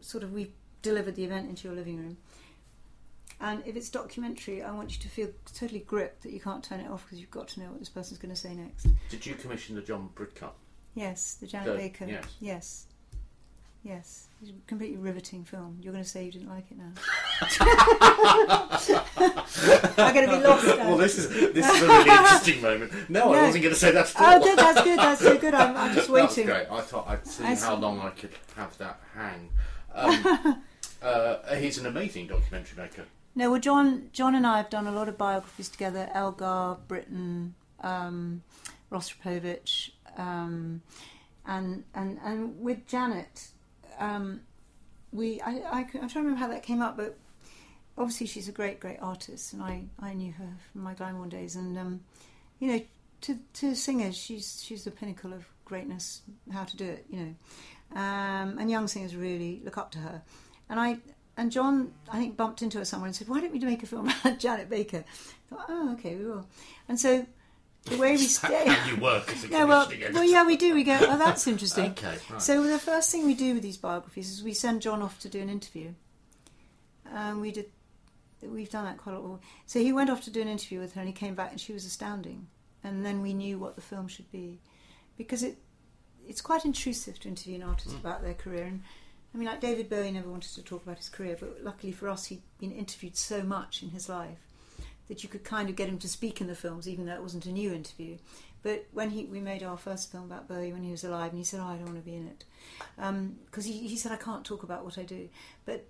sort 0.01 0.23
of 0.23 0.31
we've 0.33 0.51
delivered 0.81 1.15
the 1.15 1.23
event 1.23 1.49
into 1.49 1.67
your 1.67 1.75
living 1.75 1.97
room. 1.97 2.17
And 3.39 3.63
if 3.65 3.75
it's 3.75 3.89
documentary, 3.89 4.61
I 4.61 4.71
want 4.71 4.93
you 4.93 4.99
to 5.01 5.09
feel 5.09 5.29
totally 5.55 5.79
gripped 5.79 6.23
that 6.23 6.31
you 6.31 6.39
can't 6.39 6.63
turn 6.63 6.79
it 6.79 6.89
off 6.89 7.03
because 7.05 7.19
you've 7.19 7.31
got 7.31 7.47
to 7.49 7.59
know 7.59 7.67
what 7.67 7.79
this 7.79 7.89
person's 7.89 8.19
going 8.19 8.33
to 8.33 8.39
say 8.39 8.53
next. 8.53 8.87
Did 9.09 9.25
you 9.25 9.33
commission 9.33 9.75
the 9.75 9.81
John 9.81 10.09
Bridcut? 10.15 10.51
Yes, 10.93 11.35
the 11.35 11.47
Janet 11.47 11.67
The- 11.73 11.77
Baker. 11.77 12.05
yes. 12.05 12.25
Yes. 12.39 12.87
Yes. 13.83 14.27
It's 14.41 14.51
a 14.51 14.53
completely 14.67 14.97
riveting 14.97 15.43
film. 15.43 15.77
You're 15.81 15.91
going 15.93 16.03
to 16.03 16.09
say 16.09 16.23
you 16.25 16.31
didn't 16.31 16.49
like 16.49 16.65
it 16.71 16.77
now. 16.77 16.91
I'm 19.97 20.13
going 20.13 20.29
to 20.29 20.37
be 20.37 20.43
lost 20.47 20.65
now. 20.65 20.77
well, 20.87 20.97
this 20.97 21.17
is 21.17 21.29
this 21.53 21.69
is 21.69 21.81
a 21.81 21.87
really 21.87 22.09
interesting 22.09 22.61
moment. 22.61 23.09
No, 23.09 23.33
I 23.33 23.37
No. 23.37 23.43
wasn't 23.45 23.63
going 23.63 23.73
to 23.73 23.79
say 23.79 23.91
that 23.91 24.15
at 24.15 24.21
all. 24.21 24.33
Oh, 24.33 24.43
good. 24.43 24.57
That's 24.57 24.81
good. 24.83 24.99
That's 24.99 25.21
so 25.21 25.37
good. 25.37 25.53
I'm, 25.53 25.75
I'm 25.77 25.95
just 25.95 26.09
waiting. 26.09 26.47
That's 26.47 26.67
great. 26.69 26.77
I 26.77 26.81
thought 26.81 27.07
I'd 27.07 27.27
see 27.27 27.43
I 27.43 27.55
how 27.55 27.75
see. 27.75 27.81
long 27.81 27.99
I 27.99 28.09
could 28.11 28.31
have 28.55 28.77
that 28.77 28.99
hang. 29.15 29.49
Um, 29.93 30.63
uh, 31.01 31.55
he's 31.55 31.77
an 31.77 31.85
amazing 31.85 32.27
documentary 32.27 32.81
maker. 32.81 33.05
No, 33.35 33.51
well, 33.51 33.59
John, 33.61 34.09
John 34.11 34.35
and 34.35 34.45
I 34.45 34.57
have 34.57 34.69
done 34.69 34.87
a 34.87 34.91
lot 34.91 35.07
of 35.07 35.17
biographies 35.17 35.69
together. 35.69 36.09
Elgar, 36.13 36.77
Britten, 36.87 37.55
um, 37.81 38.43
Rostropovich, 38.91 39.91
um, 40.17 40.81
and 41.45 41.83
and 41.93 42.19
and 42.23 42.59
with 42.59 42.87
Janet, 42.87 43.49
um, 43.99 44.41
we 45.11 45.41
I, 45.41 45.51
I, 45.51 45.79
I'm 45.79 45.87
trying 45.91 46.09
to 46.09 46.19
remember 46.19 46.39
how 46.39 46.47
that 46.47 46.63
came 46.63 46.81
up, 46.81 46.97
but 46.97 47.17
obviously 47.97 48.27
she's 48.27 48.47
a 48.47 48.51
great 48.51 48.79
great 48.79 48.99
artist, 49.01 49.53
and 49.53 49.61
I, 49.61 49.83
I 49.99 50.13
knew 50.13 50.31
her 50.33 50.49
from 50.71 50.83
my 50.83 50.93
Glyndebourne 50.93 51.29
days, 51.29 51.55
and 51.55 51.77
um, 51.77 52.01
you 52.59 52.71
know 52.71 52.81
to 53.21 53.37
to 53.53 53.75
singers 53.75 54.17
she's 54.17 54.63
she's 54.63 54.83
the 54.83 54.91
pinnacle 54.91 55.33
of 55.33 55.45
greatness, 55.65 56.21
how 56.51 56.63
to 56.63 56.77
do 56.77 56.85
it, 56.85 57.05
you 57.09 57.19
know, 57.19 57.99
um, 57.99 58.57
and 58.59 58.69
young 58.69 58.87
singers 58.87 59.15
really 59.15 59.61
look 59.63 59.77
up 59.77 59.91
to 59.91 59.99
her, 59.99 60.21
and 60.69 60.79
I. 60.79 60.97
And 61.37 61.49
John, 61.49 61.93
I 62.11 62.19
think, 62.19 62.35
bumped 62.35 62.61
into 62.61 62.77
her 62.77 62.85
somewhere 62.85 63.07
and 63.07 63.15
said, 63.15 63.29
"Why 63.29 63.39
don't 63.39 63.53
we 63.53 63.59
make 63.59 63.81
a 63.81 63.85
film 63.85 64.09
about 64.23 64.37
Janet 64.37 64.69
Baker?" 64.69 65.05
I 65.07 65.55
thought, 65.55 65.65
"Oh, 65.69 65.93
okay, 65.93 66.15
we 66.15 66.25
will." 66.25 66.45
And 66.89 66.99
so 66.99 67.25
the 67.85 67.97
way 67.97 68.11
we 68.11 68.17
stay. 68.17 68.67
How 68.67 68.89
you 68.89 68.97
work 68.97 69.31
as 69.31 69.43
a 69.43 69.47
Yeah, 69.49 69.63
well, 69.63 69.91
well, 70.13 70.23
yeah, 70.23 70.45
we 70.45 70.55
do. 70.55 70.73
We 70.73 70.83
go, 70.83 70.97
oh, 71.01 71.17
that's 71.17 71.47
interesting. 71.47 71.91
Okay, 71.91 72.17
right. 72.29 72.41
So 72.41 72.63
the 72.63 72.77
first 72.77 73.11
thing 73.11 73.25
we 73.25 73.33
do 73.33 73.55
with 73.55 73.63
these 73.63 73.77
biographies 73.77 74.29
is 74.29 74.43
we 74.43 74.53
send 74.53 74.81
John 74.81 75.01
off 75.01 75.19
to 75.19 75.29
do 75.29 75.39
an 75.39 75.49
interview. 75.49 75.93
Um, 77.11 77.41
we 77.41 77.51
did, 77.51 77.65
we've 78.41 78.69
done 78.69 78.85
that 78.85 78.97
quite 78.97 79.15
a 79.15 79.19
lot. 79.19 79.41
So 79.65 79.79
he 79.79 79.91
went 79.91 80.09
off 80.09 80.21
to 80.23 80.29
do 80.29 80.41
an 80.41 80.47
interview 80.47 80.79
with 80.79 80.93
her, 80.93 81.01
and 81.01 81.07
he 81.07 81.13
came 81.13 81.35
back, 81.35 81.51
and 81.51 81.59
she 81.59 81.73
was 81.73 81.85
astounding. 81.85 82.47
And 82.83 83.05
then 83.05 83.21
we 83.21 83.33
knew 83.33 83.57
what 83.57 83.75
the 83.75 83.81
film 83.81 84.07
should 84.07 84.31
be, 84.31 84.59
because 85.17 85.43
it, 85.43 85.57
it's 86.27 86.41
quite 86.41 86.65
intrusive 86.65 87.19
to 87.19 87.27
interview 87.27 87.55
an 87.55 87.63
artist 87.63 87.95
about 87.95 88.21
their 88.21 88.33
career. 88.33 88.63
And 88.63 88.81
I 89.33 89.37
mean, 89.37 89.47
like 89.47 89.59
David 89.59 89.89
Bowie 89.89 90.11
never 90.11 90.29
wanted 90.29 90.53
to 90.53 90.61
talk 90.61 90.83
about 90.83 90.97
his 90.97 91.09
career, 91.09 91.35
but 91.39 91.63
luckily 91.63 91.91
for 91.91 92.09
us, 92.09 92.25
he'd 92.25 92.43
been 92.59 92.71
interviewed 92.71 93.17
so 93.17 93.43
much 93.43 93.81
in 93.81 93.89
his 93.89 94.07
life 94.07 94.50
that 95.07 95.23
you 95.23 95.29
could 95.29 95.43
kind 95.43 95.69
of 95.69 95.75
get 95.75 95.89
him 95.89 95.97
to 95.99 96.07
speak 96.07 96.41
in 96.41 96.47
the 96.47 96.55
films, 96.55 96.87
even 96.87 97.05
though 97.05 97.15
it 97.15 97.21
wasn't 97.21 97.45
a 97.45 97.51
new 97.51 97.73
interview. 97.73 98.17
But 98.63 98.87
when 98.91 99.09
he, 99.09 99.25
we 99.25 99.39
made 99.39 99.63
our 99.63 99.77
first 99.77 100.11
film 100.11 100.25
about 100.25 100.47
Bowie 100.47 100.71
when 100.71 100.83
he 100.83 100.91
was 100.91 101.03
alive, 101.03 101.31
and 101.31 101.39
he 101.39 101.43
said, 101.43 101.59
"Oh, 101.59 101.65
I 101.65 101.75
don't 101.75 101.85
want 101.85 101.97
to 101.97 102.03
be 102.03 102.15
in 102.15 102.27
it," 102.27 102.45
um, 102.99 103.37
because 103.45 103.65
he, 103.65 103.87
he 103.87 103.97
said, 103.97 104.11
"I 104.11 104.17
can't 104.17 104.45
talk 104.45 104.63
about 104.63 104.85
what 104.85 104.97
I 104.97 105.03
do." 105.03 105.29
But 105.65 105.87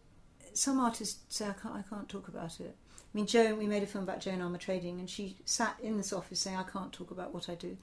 some 0.54 0.80
artists 0.80 1.20
say, 1.28 1.48
"I 1.48 1.54
can't, 1.54 1.76
I 1.76 1.84
can't 1.90 2.08
talk 2.08 2.28
about 2.30 2.60
it." 2.60 2.76
I 3.14 3.18
mean, 3.18 3.28
Joan, 3.28 3.58
we 3.58 3.68
made 3.68 3.84
a 3.84 3.88
film 3.88 4.06
about 4.06 4.22
Joan 4.22 4.40
Armatrading, 4.40 5.00
and 5.00 5.10
she 5.10 5.36
sat 5.44 5.76
in 5.84 5.98
this 5.98 6.14
office 6.14 6.40
saying, 6.40 6.56
"I 6.56 6.64
can't 6.64 6.94
talk 6.94 7.12
about 7.12 7.34
what 7.34 7.50
I 7.50 7.56
do," 7.56 7.76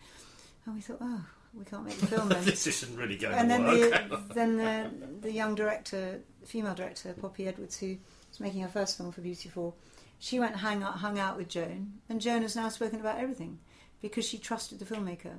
and 0.65 0.75
we 0.75 0.81
thought, 0.81 0.99
"Oh, 1.03 1.21
we 1.53 1.67
can't 1.67 1.85
make 1.85 1.99
the 1.99 2.07
film 2.07 2.31
then." 2.31 2.45
this 2.47 2.67
isn't 2.67 2.97
really 2.97 3.17
going 3.17 3.35
and 3.35 3.51
then 3.51 3.65
the 3.65 4.23
then 4.33 4.57
the, 4.57 4.91
the 5.21 5.33
young 5.33 5.55
director, 5.55 6.23
female 6.47 6.75
director 6.75 7.13
Poppy 7.13 7.47
Edwards, 7.47 7.79
who 7.79 7.99
was 8.31 8.41
making 8.41 8.63
her 8.63 8.69
first 8.69 8.97
film 8.97 9.13
for 9.13 9.21
Beauty 9.21 9.43
Beautiful, 9.43 9.77
she 10.19 10.41
went 10.41 10.57
hang 10.57 10.83
out, 10.83 10.95
hung 10.95 11.19
out 11.19 11.37
with 11.37 11.49
Joan, 11.49 11.95
and 12.09 12.21
Joan 12.21 12.43
has 12.43 12.57
now 12.57 12.69
spoken 12.69 13.01
about 13.01 13.19
everything 13.19 13.59
because 14.01 14.27
she 14.27 14.39
trusted 14.39 14.79
the 14.79 14.85
filmmaker. 14.85 15.39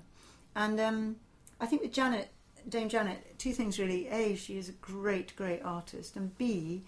And 0.55 0.79
um, 0.79 1.15
I 1.59 1.65
think 1.65 1.81
with 1.81 1.93
Janet, 1.93 2.29
Dame 2.67 2.89
Janet, 2.89 3.37
two 3.37 3.53
things 3.53 3.79
really: 3.79 4.07
a, 4.07 4.35
she 4.35 4.57
is 4.57 4.69
a 4.69 4.73
great, 4.73 5.35
great 5.35 5.61
artist, 5.63 6.15
and 6.15 6.37
b, 6.37 6.83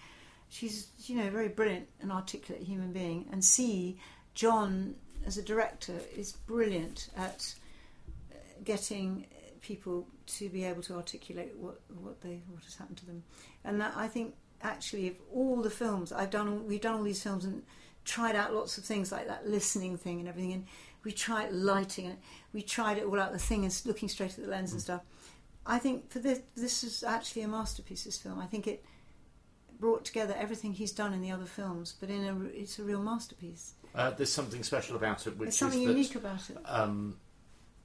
she's 0.50 0.88
you 1.06 1.16
know 1.18 1.28
a 1.28 1.32
very 1.32 1.50
brilliant 1.50 1.88
and 2.02 2.12
articulate 2.12 2.64
human 2.64 2.92
being, 2.94 3.28
and 3.32 3.44
c, 3.44 3.98
John 4.34 4.96
as 5.26 5.38
a 5.38 5.44
director 5.44 5.96
is 6.16 6.32
brilliant 6.32 7.10
at 7.16 7.54
uh, 8.32 8.36
getting 8.64 9.28
people 9.62 10.08
to 10.26 10.50
be 10.50 10.64
able 10.64 10.82
to 10.82 10.96
articulate 10.96 11.56
what 11.58 11.82
what 12.00 12.22
they 12.22 12.42
what 12.50 12.64
has 12.64 12.76
happened 12.76 12.98
to 12.98 13.06
them, 13.06 13.24
and 13.64 13.82
that 13.82 13.94
I 13.96 14.08
think 14.08 14.36
actually 14.62 15.08
of 15.08 15.16
all 15.34 15.62
the 15.62 15.70
films 15.70 16.12
I've 16.12 16.30
done, 16.30 16.68
we've 16.68 16.82
done 16.82 16.96
all 16.96 17.04
these 17.04 17.24
films 17.24 17.46
and 17.46 17.64
tried 18.06 18.36
out 18.36 18.54
lots 18.54 18.78
of 18.78 18.84
things 18.84 19.12
like 19.12 19.28
that 19.28 19.48
listening 19.48 19.98
thing 19.98 20.20
and 20.20 20.28
everything, 20.28 20.54
and 20.54 20.66
we 21.04 21.12
tried 21.12 21.52
lighting 21.52 22.08
and 22.08 22.18
we 22.54 22.62
tried 22.62 22.98
it 22.98 23.06
all 23.06 23.20
out. 23.20 23.32
The 23.32 23.40
thing 23.40 23.64
is 23.64 23.86
looking 23.86 24.10
straight 24.10 24.38
at 24.38 24.44
the 24.44 24.50
lens 24.50 24.72
and 24.72 24.82
stuff. 24.82 25.02
I 25.66 25.78
think 25.80 26.10
for 26.10 26.20
this, 26.20 26.42
this 26.56 26.84
is 26.84 27.04
actually 27.04 27.44
a 27.44 27.48
masterpiece. 27.48 28.04
This 28.04 28.18
film, 28.18 28.40
I 28.40 28.46
think 28.46 28.68
it 28.68 28.84
brought 29.80 30.06
together 30.06 30.36
everything 30.38 30.74
he's 30.74 30.92
done 30.92 31.14
in 31.14 31.22
the 31.22 31.32
other 31.32 31.46
films, 31.46 31.96
but 32.00 32.10
in 32.10 32.24
a, 32.26 32.58
it's 32.58 32.80
a 32.80 32.84
real 32.84 33.02
masterpiece. 33.02 33.74
Uh, 33.94 34.12
there's 34.12 34.32
something 34.32 34.64
special 34.64 34.96
about 34.96 35.26
it, 35.28 35.38
which 35.38 35.48
There's 35.48 35.58
something 35.58 35.82
is 35.82 35.88
that 35.88 35.94
unique 35.94 36.16
about 36.16 36.50
it. 36.50 36.58
um, 36.66 37.18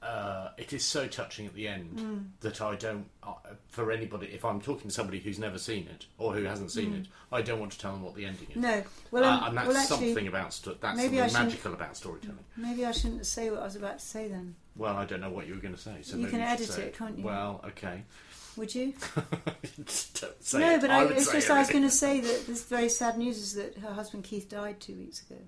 uh, 0.01 0.49
it 0.57 0.73
is 0.73 0.85
so 0.85 1.07
touching 1.07 1.45
at 1.47 1.53
the 1.55 1.67
end 1.67 1.97
Mm. 1.97 2.25
that 2.41 2.61
I 2.61 2.75
don't, 2.75 3.07
uh, 3.23 3.33
for 3.67 3.91
anybody, 3.91 4.27
if 4.27 4.45
I'm 4.45 4.61
talking 4.61 4.89
to 4.89 4.93
somebody 4.93 5.19
who's 5.19 5.39
never 5.39 5.57
seen 5.57 5.87
it 5.87 6.05
or 6.17 6.33
who 6.33 6.43
hasn't 6.43 6.71
seen 6.71 6.93
it, 6.93 7.07
I 7.31 7.41
don't 7.41 7.59
want 7.59 7.71
to 7.73 7.79
tell 7.79 7.93
them 7.93 8.03
what 8.03 8.15
the 8.15 8.25
ending 8.25 8.47
is. 8.51 8.57
Mm. 8.57 8.61
No, 8.61 8.83
well, 9.11 9.23
um, 9.23 9.43
uh, 9.43 9.47
and 9.47 9.57
that's 9.57 9.67
well, 9.67 9.77
actually, 9.77 10.07
something 10.07 10.27
about 10.27 10.53
sto- 10.53 10.77
that's 10.79 10.99
something 11.01 11.15
magical 11.17 11.73
about 11.73 11.97
storytelling. 11.97 12.37
maybe 12.55 12.85
I 12.85 12.91
shouldn't 12.91 13.25
say 13.25 13.49
what 13.49 13.59
I 13.61 13.63
was 13.65 13.75
about 13.75 13.99
to 13.99 14.05
say 14.05 14.27
then. 14.27 14.55
Well, 14.75 14.95
I 14.95 15.05
don't 15.05 15.21
know 15.21 15.31
what 15.31 15.47
you 15.47 15.55
were 15.55 15.61
going 15.61 15.73
to 15.75 15.81
say, 15.81 15.97
so 16.03 16.17
You 16.17 16.27
can 16.27 16.39
you 16.39 16.45
edit 16.45 16.67
say 16.67 16.83
it, 16.83 16.97
can't 16.97 17.17
you? 17.17 17.23
Well, 17.25 17.61
okay. 17.69 18.03
Would 18.57 18.73
you? 18.73 18.93
Just 19.85 20.21
don't 20.21 20.43
say 20.43 20.59
no, 20.59 20.75
it. 20.75 20.81
but 20.81 20.89
I 20.89 21.01
I, 21.03 21.05
it's 21.09 21.31
just 21.31 21.49
I 21.49 21.59
was 21.59 21.69
going 21.69 21.83
to 21.83 21.89
say 21.91 22.19
that 22.19 22.47
this 22.47 22.63
very 22.63 22.89
sad 22.89 23.17
news 23.17 23.37
is 23.37 23.53
that 23.53 23.77
her 23.79 23.93
husband 23.93 24.23
Keith 24.23 24.49
died 24.49 24.79
two 24.79 24.95
weeks 24.95 25.21
ago. 25.21 25.39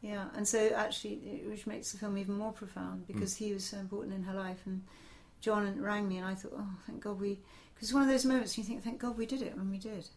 Yeah, 0.00 0.26
and 0.36 0.46
so 0.46 0.68
actually, 0.76 1.42
which 1.48 1.66
makes 1.66 1.90
the 1.92 1.98
film 1.98 2.16
even 2.18 2.34
more 2.36 2.52
profound 2.52 3.06
because 3.06 3.36
he 3.36 3.52
was 3.52 3.64
so 3.64 3.78
important 3.78 4.14
in 4.14 4.22
her 4.22 4.34
life. 4.34 4.60
And 4.64 4.84
John 5.40 5.80
rang 5.80 6.08
me, 6.08 6.18
and 6.18 6.26
I 6.26 6.34
thought, 6.34 6.52
oh, 6.56 6.68
thank 6.86 7.00
God 7.02 7.20
we. 7.20 7.40
Because 7.74 7.88
it's 7.88 7.92
one 7.94 8.02
of 8.04 8.08
those 8.08 8.24
moments 8.24 8.56
you 8.56 8.64
think, 8.64 8.82
thank 8.84 9.00
God 9.00 9.16
we 9.18 9.26
did 9.26 9.42
it 9.42 9.56
when 9.56 9.70
we 9.70 9.78
did. 9.78 10.08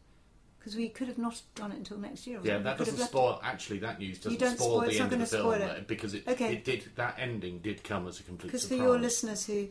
Because 0.59 0.75
we 0.75 0.89
could 0.89 1.07
have 1.07 1.17
not 1.17 1.41
done 1.55 1.71
it 1.71 1.77
until 1.77 1.97
next 1.97 2.27
year. 2.27 2.39
Yeah, 2.43 2.59
that 2.59 2.77
doesn't 2.77 2.97
spoil. 2.97 3.39
Actually, 3.43 3.79
that 3.79 3.97
news 3.97 4.19
doesn't 4.19 4.39
spoil, 4.39 4.55
spoil- 4.57 4.79
the 4.81 4.87
it's 4.89 4.99
not 4.99 5.03
end 5.05 5.13
of 5.13 5.19
the 5.19 5.25
film 5.37 5.41
spoil 5.53 5.61
it. 5.61 5.71
uh, 5.71 5.79
because 5.87 6.13
it, 6.13 6.27
Okay. 6.27 6.53
it 6.53 6.63
did. 6.65 6.85
That 6.95 7.15
ending 7.17 7.57
did 7.59 7.83
come 7.83 8.07
as 8.07 8.19
a 8.19 8.23
complete 8.23 8.49
Because 8.51 8.67
for 8.67 8.75
your 8.75 8.99
listeners 8.99 9.45
who 9.47 9.69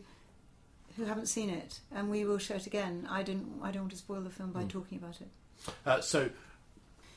who 0.97 1.05
haven't 1.05 1.27
seen 1.27 1.49
it, 1.49 1.79
and 1.93 2.09
we 2.11 2.25
will 2.25 2.37
show 2.37 2.55
it 2.55 2.67
again. 2.67 3.07
I 3.09 3.23
don't. 3.23 3.61
I 3.63 3.71
don't 3.71 3.83
want 3.83 3.91
to 3.93 3.97
spoil 3.97 4.19
the 4.19 4.29
film 4.29 4.49
Hmm. 4.49 4.59
by 4.59 4.65
talking 4.65 4.97
about 4.97 5.21
it. 5.21 5.29
Uh, 5.85 6.01
so, 6.01 6.29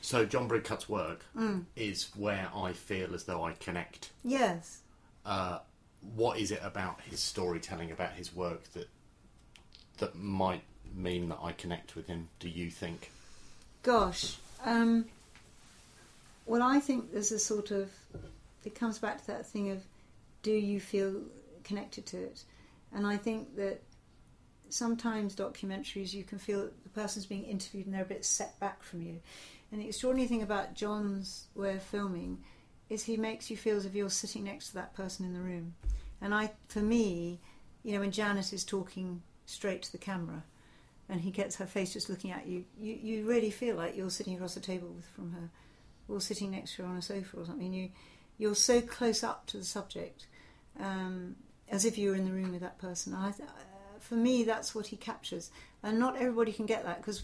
so 0.05 0.23
John 0.25 0.47
Bridcut's 0.47 0.87
work 0.87 1.25
Mm. 1.35 1.65
is 1.75 2.09
where 2.15 2.49
I 2.55 2.73
feel 2.73 3.13
as 3.15 3.23
though 3.23 3.43
I 3.43 3.53
connect. 3.53 4.11
Yes. 4.23 4.81
Uh, 5.25 5.59
what 6.15 6.37
is 6.37 6.51
it 6.51 6.59
about 6.63 7.01
his 7.01 7.19
storytelling, 7.19 7.91
about 7.91 8.13
his 8.13 8.33
work 8.33 8.63
that 8.73 8.87
that 9.97 10.15
might 10.15 10.61
mean 10.93 11.29
that 11.29 11.39
I 11.41 11.51
connect 11.53 11.95
with 11.95 12.07
him? 12.07 12.29
Do 12.39 12.49
you 12.49 12.69
think? 12.69 13.11
Gosh. 13.81 14.37
Um, 14.63 15.05
well, 16.45 16.61
I 16.61 16.79
think 16.79 17.11
there's 17.11 17.31
a 17.31 17.39
sort 17.39 17.71
of. 17.71 17.89
It 18.63 18.75
comes 18.75 18.99
back 18.99 19.21
to 19.21 19.27
that 19.27 19.45
thing 19.47 19.69
of, 19.71 19.83
do 20.43 20.51
you 20.51 20.79
feel 20.79 21.21
connected 21.63 22.05
to 22.07 22.17
it? 22.17 22.43
And 22.91 23.05
I 23.05 23.17
think 23.17 23.55
that 23.57 23.81
sometimes 24.69 25.35
documentaries 25.35 26.13
you 26.13 26.23
can 26.23 26.39
feel 26.39 26.61
that 26.61 26.83
the 26.83 26.89
person's 26.89 27.25
being 27.25 27.43
interviewed 27.45 27.85
and 27.85 27.93
they're 27.93 28.01
a 28.01 28.05
bit 28.05 28.25
set 28.25 28.59
back 28.59 28.81
from 28.83 29.01
you. 29.01 29.19
And 29.75 29.83
the 29.83 29.89
extraordinary 29.89 30.29
thing 30.29 30.41
about 30.41 30.73
John's 30.73 31.49
way 31.53 31.75
of 31.75 31.83
filming 31.83 32.41
is 32.87 33.03
he 33.03 33.17
makes 33.17 33.51
you 33.51 33.57
feel 33.57 33.75
as 33.75 33.85
if 33.85 33.93
you're 33.93 34.09
sitting 34.09 34.45
next 34.45 34.69
to 34.69 34.75
that 34.75 34.93
person 34.93 35.25
in 35.25 35.33
the 35.33 35.41
room. 35.41 35.75
And 36.21 36.33
I, 36.33 36.53
for 36.69 36.79
me, 36.79 37.41
you 37.83 37.91
know, 37.91 37.99
when 37.99 38.11
Janet's 38.13 38.53
is 38.53 38.63
talking 38.63 39.21
straight 39.45 39.81
to 39.81 39.91
the 39.91 39.97
camera, 39.97 40.45
and 41.09 41.19
he 41.19 41.29
gets 41.29 41.57
her 41.57 41.65
face 41.65 41.91
just 41.91 42.09
looking 42.09 42.31
at 42.31 42.47
you, 42.47 42.63
you, 42.79 42.93
you 42.93 43.25
really 43.25 43.51
feel 43.51 43.75
like 43.75 43.97
you're 43.97 44.09
sitting 44.09 44.35
across 44.35 44.53
the 44.53 44.61
table 44.61 44.87
with, 44.87 45.07
from 45.07 45.33
her, 45.33 45.49
or 46.07 46.21
sitting 46.21 46.51
next 46.51 46.77
to 46.77 46.83
her 46.83 46.87
on 46.87 46.95
a 46.95 47.01
sofa 47.01 47.35
or 47.35 47.45
something. 47.45 47.73
You, 47.73 47.89
you're 48.37 48.55
so 48.55 48.79
close 48.79 49.25
up 49.25 49.45
to 49.47 49.57
the 49.57 49.65
subject, 49.65 50.27
um, 50.79 51.35
as 51.67 51.83
if 51.83 51.97
you 51.97 52.11
were 52.11 52.15
in 52.15 52.23
the 52.23 52.31
room 52.31 52.53
with 52.53 52.61
that 52.61 52.77
person. 52.77 53.13
I, 53.13 53.27
uh, 53.27 53.99
for 53.99 54.15
me, 54.15 54.45
that's 54.45 54.73
what 54.73 54.87
he 54.87 54.95
captures, 54.95 55.51
and 55.83 55.99
not 55.99 56.15
everybody 56.15 56.53
can 56.53 56.65
get 56.65 56.85
that 56.85 57.01
because 57.01 57.23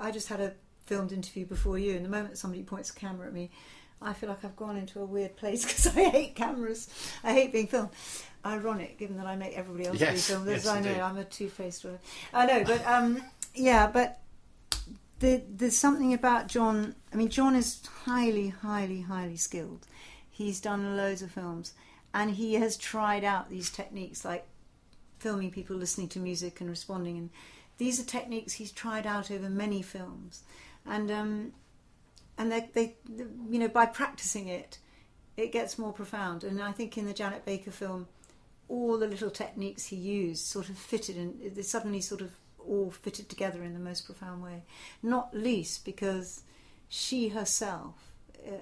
I 0.00 0.10
just 0.12 0.30
had 0.30 0.40
a 0.40 0.54
filmed 0.86 1.12
interview 1.12 1.46
before 1.46 1.78
you, 1.78 1.94
and 1.96 2.04
the 2.04 2.08
moment 2.10 2.38
somebody 2.38 2.62
points 2.62 2.90
a 2.90 2.94
camera 2.94 3.26
at 3.26 3.32
me, 3.32 3.50
I 4.02 4.12
feel 4.12 4.28
like 4.28 4.44
I've 4.44 4.56
gone 4.56 4.76
into 4.76 5.00
a 5.00 5.04
weird 5.06 5.36
place 5.36 5.64
because 5.66 5.86
I 5.96 6.10
hate 6.10 6.34
cameras. 6.34 6.88
I 7.22 7.32
hate 7.32 7.52
being 7.52 7.66
filmed. 7.68 7.90
Ironic, 8.46 8.98
given 8.98 9.16
that 9.16 9.26
I 9.26 9.36
make 9.36 9.56
everybody 9.56 9.86
else 9.86 9.98
Yes, 9.98 10.12
be 10.28 10.34
filmed. 10.34 10.48
yes, 10.48 10.66
I 10.66 10.80
know 10.80 10.88
indeed. 10.88 11.00
I'm 11.00 11.16
a 11.16 11.24
two-faced 11.24 11.84
one. 11.84 11.98
I 12.34 12.44
know, 12.46 12.64
but 12.64 12.86
um, 12.86 13.22
yeah, 13.54 13.86
but 13.86 14.20
the, 15.20 15.42
there's 15.48 15.78
something 15.78 16.12
about 16.12 16.48
John. 16.48 16.94
I 17.12 17.16
mean, 17.16 17.30
John 17.30 17.54
is 17.54 17.80
highly, 18.04 18.48
highly, 18.48 19.00
highly 19.00 19.36
skilled. 19.36 19.86
He's 20.30 20.60
done 20.60 20.96
loads 20.96 21.22
of 21.22 21.30
films, 21.30 21.72
and 22.12 22.32
he 22.32 22.54
has 22.54 22.76
tried 22.76 23.24
out 23.24 23.48
these 23.48 23.70
techniques 23.70 24.24
like 24.24 24.46
filming 25.18 25.50
people 25.50 25.76
listening 25.76 26.08
to 26.08 26.18
music 26.18 26.60
and 26.60 26.68
responding. 26.68 27.16
And 27.16 27.30
these 27.78 27.98
are 27.98 28.04
techniques 28.04 28.52
he's 28.54 28.72
tried 28.72 29.06
out 29.06 29.30
over 29.30 29.48
many 29.48 29.80
films, 29.80 30.42
and 30.86 31.10
um, 31.10 31.52
and 32.36 32.50
they, 32.50 32.68
they, 32.72 32.96
you 33.48 33.58
know, 33.58 33.68
by 33.68 33.86
practicing 33.86 34.48
it, 34.48 34.78
it 35.36 35.52
gets 35.52 35.78
more 35.78 35.92
profound. 35.92 36.44
And 36.44 36.60
I 36.62 36.72
think 36.72 36.98
in 36.98 37.06
the 37.06 37.14
Janet 37.14 37.44
Baker 37.44 37.70
film, 37.70 38.08
all 38.68 38.98
the 38.98 39.06
little 39.06 39.30
techniques 39.30 39.86
he 39.86 39.96
used 39.96 40.46
sort 40.46 40.68
of 40.68 40.76
fitted, 40.76 41.16
and 41.16 41.54
they 41.54 41.62
suddenly 41.62 42.00
sort 42.00 42.20
of 42.20 42.32
all 42.58 42.90
fitted 42.90 43.28
together 43.28 43.62
in 43.62 43.74
the 43.74 43.80
most 43.80 44.06
profound 44.06 44.42
way. 44.42 44.64
Not 45.02 45.34
least 45.36 45.84
because 45.84 46.42
she 46.88 47.28
herself 47.28 48.12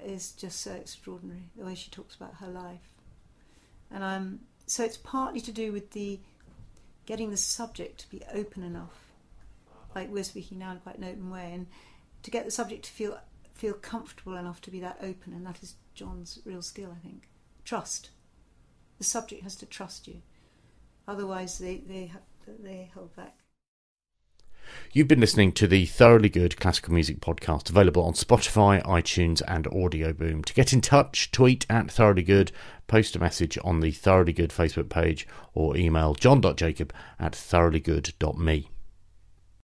is 0.04 0.32
just 0.32 0.60
so 0.60 0.72
extraordinary. 0.72 1.50
The 1.56 1.64
way 1.64 1.74
she 1.74 1.90
talks 1.90 2.14
about 2.14 2.34
her 2.40 2.48
life, 2.48 2.88
and 3.90 4.02
um, 4.04 4.40
so 4.66 4.84
it's 4.84 4.96
partly 4.96 5.40
to 5.40 5.52
do 5.52 5.72
with 5.72 5.90
the 5.92 6.20
getting 7.04 7.30
the 7.30 7.36
subject 7.36 7.98
to 8.00 8.10
be 8.10 8.22
open 8.32 8.62
enough, 8.62 9.12
like 9.94 10.08
we're 10.10 10.24
speaking 10.24 10.58
now 10.58 10.72
in 10.72 10.78
quite 10.78 10.98
an 10.98 11.04
open 11.04 11.30
way, 11.30 11.52
and 11.52 11.66
to 12.22 12.30
get 12.30 12.44
the 12.44 12.50
subject 12.50 12.84
to 12.84 12.90
feel 12.90 13.18
feel 13.52 13.74
comfortable 13.74 14.36
enough 14.36 14.60
to 14.62 14.70
be 14.70 14.80
that 14.80 14.98
open, 15.02 15.32
and 15.32 15.46
that 15.46 15.62
is 15.62 15.76
John's 15.94 16.40
real 16.44 16.62
skill, 16.62 16.94
I 16.96 16.98
think. 16.98 17.28
Trust. 17.64 18.10
The 18.98 19.04
subject 19.04 19.42
has 19.42 19.56
to 19.56 19.66
trust 19.66 20.08
you, 20.08 20.22
otherwise 21.06 21.58
they 21.58 21.76
they 21.78 22.12
they 22.46 22.90
hold 22.94 23.14
back. 23.16 23.38
You've 24.92 25.08
been 25.08 25.20
listening 25.20 25.52
to 25.52 25.66
the 25.66 25.86
Thoroughly 25.86 26.28
Good 26.28 26.58
Classical 26.58 26.94
Music 26.94 27.20
Podcast, 27.20 27.68
available 27.68 28.04
on 28.04 28.12
Spotify, 28.12 28.82
iTunes, 28.84 29.42
and 29.46 29.64
Audioboom. 29.66 30.44
To 30.44 30.54
get 30.54 30.72
in 30.72 30.80
touch, 30.80 31.30
tweet 31.30 31.66
at 31.68 31.90
Thoroughly 31.90 32.22
Good, 32.22 32.52
post 32.86 33.16
a 33.16 33.18
message 33.18 33.58
on 33.64 33.80
the 33.80 33.90
Thoroughly 33.90 34.32
Good 34.32 34.50
Facebook 34.50 34.88
page, 34.88 35.26
or 35.54 35.76
email 35.76 36.14
john.jacob 36.14 36.92
at 37.18 37.32
thoroughlygood.me. 37.32 38.68